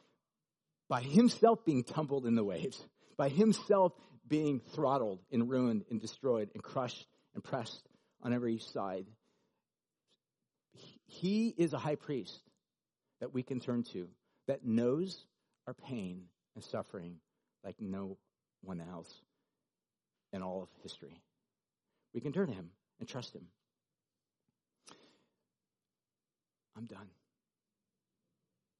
By 0.89 1.01
himself 1.01 1.65
being 1.65 1.85
tumbled 1.85 2.27
in 2.27 2.35
the 2.35 2.45
waves, 2.45 2.83
by 3.17 3.29
himself 3.29 3.93
being 4.27 4.61
throttled 4.75 5.21
and 5.31 5.49
ruined 5.51 5.85
and 5.91 6.01
destroyed 6.01 6.51
and 6.55 6.63
crushed 6.63 7.07
and 7.35 7.43
pressed 7.43 7.89
on 8.23 8.33
every 8.33 8.59
side. 8.59 9.07
He 11.07 11.55
is 11.57 11.73
a 11.73 11.79
high 11.79 11.97
priest 11.97 12.41
that 13.21 13.35
we 13.35 13.43
can 13.43 13.61
turn 13.61 13.85
to 13.93 14.09
that 14.47 14.65
knows 14.65 15.25
our 15.67 15.75
pain 15.75 16.23
and 16.55 16.65
suffering 16.65 17.17
like 17.65 17.77
no 17.81 18.17
one 18.63 18.81
else 18.81 19.13
in 20.33 20.43
all 20.43 20.63
of 20.63 20.69
history. 20.83 21.21
We 22.13 22.21
can 22.21 22.33
turn 22.33 22.49
to 22.49 22.53
him 22.53 22.71
and 23.01 23.09
trust 23.09 23.35
him. 23.35 23.47
I'm 26.77 26.87
done. 26.87 27.09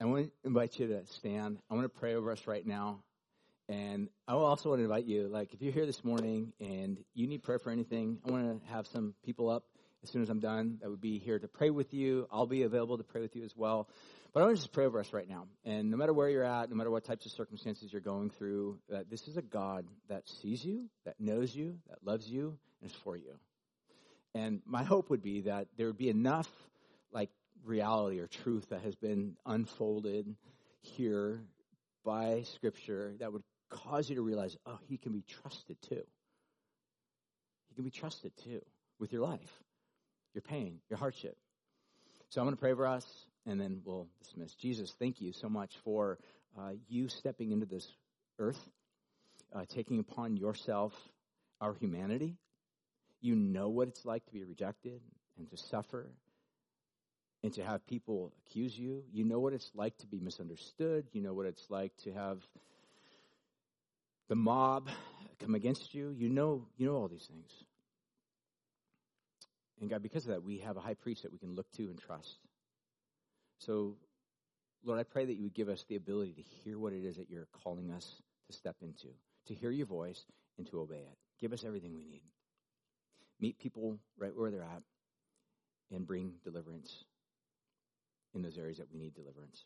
I 0.01 0.07
want 0.07 0.27
to 0.27 0.33
invite 0.47 0.79
you 0.79 0.89
to 0.89 1.07
stand. 1.07 1.59
I 1.71 1.75
want 1.75 1.85
to 1.85 2.01
pray 2.01 2.15
over 2.15 2.31
us 2.31 2.47
right 2.47 2.67
now. 2.67 3.03
And 3.69 4.09
I 4.29 4.33
also 4.33 4.69
want 4.69 4.81
to 4.81 4.85
invite 4.85 5.07
you, 5.07 5.29
like, 5.29 5.55
if 5.55 5.63
you're 5.63 5.73
here 5.73 5.87
this 5.87 6.05
morning 6.05 6.53
and 6.61 6.99
you 7.15 7.27
need 7.27 7.43
prayer 7.43 7.59
for 7.59 7.71
anything, 7.71 8.19
I 8.27 8.31
want 8.31 8.63
to 8.63 8.69
have 8.71 8.87
some 8.87 9.15
people 9.25 9.49
up 9.49 9.65
as 10.03 10.11
soon 10.11 10.21
as 10.21 10.29
I'm 10.29 10.41
done, 10.41 10.79
that 10.83 10.91
would 10.91 11.01
be 11.01 11.19
here 11.19 11.39
to 11.39 11.49
pray 11.49 11.71
with 11.71 11.95
you. 11.95 12.29
I'll 12.31 12.47
be 12.47 12.63
available 12.63 12.99
to 12.99 13.05
pray 13.05 13.23
with 13.23 13.35
you 13.35 13.43
as 13.43 13.57
well. 13.57 13.89
But 14.35 14.41
I 14.41 14.47
want 14.47 14.57
to 14.57 14.63
just 14.63 14.73
pray 14.73 14.85
over 14.85 14.99
us 14.99 15.13
right 15.13 15.29
now. 15.29 15.47
And 15.65 15.93
no 15.93 15.97
matter 15.97 16.13
where 16.13 16.29
you're 16.29 16.43
at, 16.43 16.69
no 16.69 16.75
matter 16.75 16.91
what 16.91 17.05
types 17.05 17.25
of 17.25 17.31
circumstances 17.31 17.93
you're 17.93 18.03
going 18.03 18.31
through, 18.31 18.81
that 18.89 19.09
this 19.09 19.29
is 19.29 19.37
a 19.37 19.43
God 19.43 19.87
that 20.09 20.29
sees 20.29 20.65
you, 20.65 20.91
that 21.05 21.15
knows 21.21 21.55
you, 21.55 21.79
that 21.89 22.05
loves 22.05 22.29
you, 22.29 22.59
and 22.83 22.91
is 22.91 22.97
for 23.05 23.17
you. 23.17 23.39
And 24.35 24.61
my 24.67 24.83
hope 24.93 25.09
would 25.11 25.23
be 25.23 25.43
that 25.43 25.69
there 25.79 25.87
would 25.87 25.97
be 25.97 26.09
enough 26.09 26.51
like 27.13 27.31
reality 27.65 28.19
or 28.19 28.27
truth 28.27 28.71
that 28.71 28.83
has 28.83 28.97
been 28.97 29.37
unfolded 29.47 30.35
here 30.83 31.41
by 32.05 32.43
Scripture 32.57 33.15
that 33.21 33.33
would 33.33 33.45
cause 33.71 34.11
you 34.11 34.17
to 34.17 34.23
realize, 34.23 34.57
oh, 34.67 34.79
he 34.89 34.99
can 34.99 35.13
be 35.13 35.23
trusted 35.23 35.77
too. 35.89 36.03
He 37.69 37.77
can 37.77 37.85
be 37.85 37.91
trusted 37.93 38.33
too 38.43 38.63
with 38.99 39.13
your 39.13 39.23
life, 39.23 39.63
your 40.35 40.43
pain, 40.43 40.81
your 40.91 40.99
hardship. 40.99 41.37
So 42.31 42.41
I'm 42.41 42.47
going 42.47 42.57
to 42.57 42.61
pray 42.61 42.75
for 42.75 42.89
us 42.89 43.07
and 43.47 43.61
then 43.61 43.81
we'll 43.85 44.09
dismiss. 44.23 44.55
Jesus, 44.55 44.95
thank 44.99 45.21
you 45.21 45.33
so 45.33 45.49
much 45.49 45.73
for 45.85 46.19
uh, 46.59 46.73
you 46.89 47.09
stepping 47.09 47.53
into 47.53 47.67
this 47.67 47.87
earth, 48.39 48.59
uh, 49.55 49.65
taking 49.69 49.99
upon 49.99 50.37
yourself 50.37 50.93
our 51.61 51.75
humanity. 51.75 52.37
You 53.21 53.35
know 53.35 53.69
what 53.69 53.89
it's 53.89 54.05
like 54.05 54.25
to 54.27 54.33
be 54.33 54.45
rejected 54.45 55.01
and 55.39 55.49
to 55.51 55.57
suffer 55.57 56.11
and 57.43 57.53
to 57.55 57.65
have 57.65 57.87
people 57.87 58.33
accuse 58.47 58.77
you. 58.79 59.03
You 59.13 59.25
know 59.25 59.39
what 59.39 59.53
it's 59.53 59.71
like 59.75 59.97
to 59.99 60.07
be 60.07 60.19
misunderstood. 60.19 61.07
You 61.13 61.23
know 61.23 61.35
what 61.35 61.47
it's 61.47 61.67
like 61.69 61.93
to 62.05 62.13
have 62.13 62.39
the 64.29 64.35
mob 64.35 64.89
come 65.41 65.55
against 65.55 65.95
you. 65.95 66.15
You 66.17 66.29
know, 66.29 66.67
you 66.77 66.87
know 66.87 66.95
all 66.95 67.09
these 67.09 67.27
things. 67.27 67.51
And 69.81 69.91
God, 69.91 70.03
because 70.03 70.25
of 70.25 70.31
that, 70.31 70.43
we 70.43 70.59
have 70.59 70.77
a 70.77 70.81
high 70.81 70.95
priest 70.95 71.23
that 71.23 71.33
we 71.33 71.39
can 71.39 71.55
look 71.55 71.71
to 71.73 71.83
and 71.85 71.99
trust. 72.01 72.39
So, 73.65 73.97
Lord, 74.85 75.01
I 75.01 75.05
pray 75.05 75.25
that 75.25 75.35
you 75.35 75.45
would 75.45 75.55
give 75.55 75.69
us 75.69 75.85
the 75.89 75.97
ability 75.97 76.33
to 76.33 76.43
hear 76.43 76.79
what 76.79 76.93
it 76.93 77.05
is 77.05 77.17
that 77.17 77.31
you're 77.31 77.49
calling 77.65 77.91
us 77.91 78.23
to 78.51 78.57
step 78.57 78.77
into, 78.83 79.09
to 79.47 79.55
hear 79.55 79.71
your 79.71 79.87
voice 79.87 80.27
and 80.59 80.67
to 80.71 80.81
obey 80.81 80.97
it. 80.97 81.17
Give 81.41 81.53
us 81.53 81.65
everything 81.65 81.95
we 81.95 82.05
need. 82.05 82.23
Meet 83.41 83.59
people 83.59 83.99
right 84.19 84.37
where 84.37 84.51
they're 84.51 84.63
at 84.63 84.83
and 85.93 86.07
bring 86.07 86.33
deliverance 86.43 87.05
in 88.35 88.43
those 88.43 88.59
areas 88.59 88.79
that 88.79 88.91
we 88.93 88.99
need 88.99 89.15
deliverance. 89.15 89.65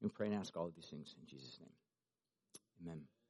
And 0.00 0.10
we 0.10 0.14
pray 0.14 0.28
and 0.28 0.36
ask 0.36 0.56
all 0.56 0.66
of 0.66 0.74
these 0.74 0.86
things 0.86 1.14
in 1.20 1.26
Jesus' 1.26 1.58
name. 1.60 1.70
Amen. 2.82 3.02